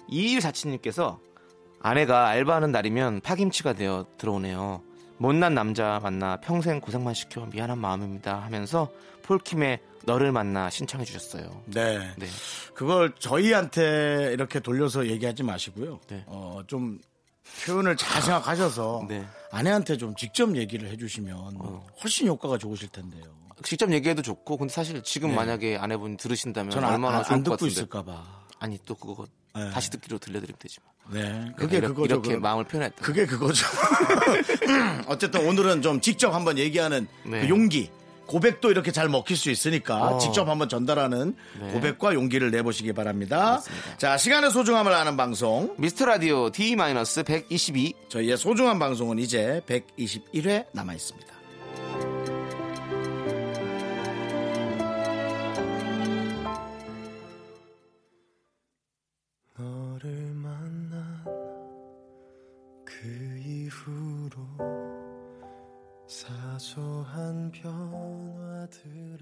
2147님께서 0.09 1.19
아내가 1.81 2.29
알바하는 2.29 2.71
날이면 2.71 3.23
파김치가 3.23 3.73
되어 3.73 4.07
들어오네요. 4.19 4.83
못난 5.19 5.55
남자 5.55 5.99
만나 6.03 6.37
평생 6.37 6.81
고생만 6.81 7.15
시켜 7.15 7.47
미안한 7.47 7.79
마음입니다 7.79 8.37
하면서 8.37 8.89
폴킴의 9.23 9.81
너를 10.05 10.31
만나 10.31 10.71
신청해 10.71 11.05
주셨어요. 11.05 11.63
네. 11.67 11.99
네. 12.17 12.27
그걸 12.75 13.13
저희한테 13.19 14.31
이렇게 14.33 14.61
돌려서 14.61 15.07
얘기하지 15.07 15.43
마시고요. 15.43 15.99
네. 16.09 16.23
어, 16.27 16.61
좀 16.67 17.01
표현을 17.65 17.97
잘 17.97 18.23
생각하셔서 18.23 19.07
네. 19.09 19.25
아내한테 19.51 19.97
좀 19.97 20.15
직접 20.17 20.55
얘기를 20.57 20.89
해주시면 20.91 21.59
훨씬 22.03 22.27
효과가 22.29 22.59
좋으실 22.59 22.89
텐데요. 22.89 23.25
직접 23.63 23.91
얘기해도 23.93 24.21
좋고 24.23 24.59
근데 24.59 24.73
사실 24.73 25.03
지금 25.03 25.35
만약에 25.35 25.79
아내분이 25.79 26.19
들으신다면 26.19 26.71
저는 26.71 26.87
안, 26.89 26.95
얼마나 26.95 27.19
안, 27.19 27.25
좋을 27.25 27.33
안것 27.35 27.45
듣고 27.45 27.53
같은데. 27.53 27.73
있을까봐. 27.73 28.47
아니 28.59 28.79
또 28.85 28.95
그거 28.95 29.27
네. 29.55 29.71
다시 29.71 29.91
듣기로 29.91 30.19
들려드리면 30.19 30.59
되지 30.59 30.79
뭐. 30.85 30.93
네, 31.15 31.53
그게 31.57 31.79
이렇게, 31.79 31.95
그거죠. 31.95 32.15
이렇게 32.15 32.35
그- 32.35 32.39
마음을 32.41 32.65
표현했다. 32.65 33.03
그게 33.03 33.25
그거죠. 33.27 33.65
어쨌든 35.09 35.47
오늘은 35.47 35.81
좀 35.83 36.01
직접 36.01 36.35
한번 36.35 36.59
얘기하는 36.59 37.07
네. 37.25 37.43
그 37.43 37.49
용기. 37.49 37.91
고백도 38.27 38.71
이렇게 38.71 38.93
잘 38.93 39.09
먹힐 39.09 39.37
수 39.37 39.51
있으니까 39.51 40.17
어. 40.17 40.19
직접 40.19 40.49
한번 40.49 40.69
전달하는 40.69 41.37
네. 41.61 41.73
고백과 41.73 42.15
용기를 42.15 42.51
내보시기 42.51 42.93
바랍니다. 42.93 43.61
자, 43.99 44.17
시간의 44.17 44.51
소중함을 44.51 44.93
아는 44.93 45.17
방송. 45.17 45.75
미스터 45.79 46.07
라디오 46.07 46.51
D-122 46.51 48.09
저희의 48.09 48.37
소중한 48.37 48.79
방송은 48.79 49.19
이제 49.19 49.61
121회 49.67 50.67
남아 50.73 50.95
있습니다. 50.95 51.27
너를 59.59 60.11
만난 60.35 61.25
그 62.85 63.37
사소한 66.07 67.51
변화들에 67.51 69.17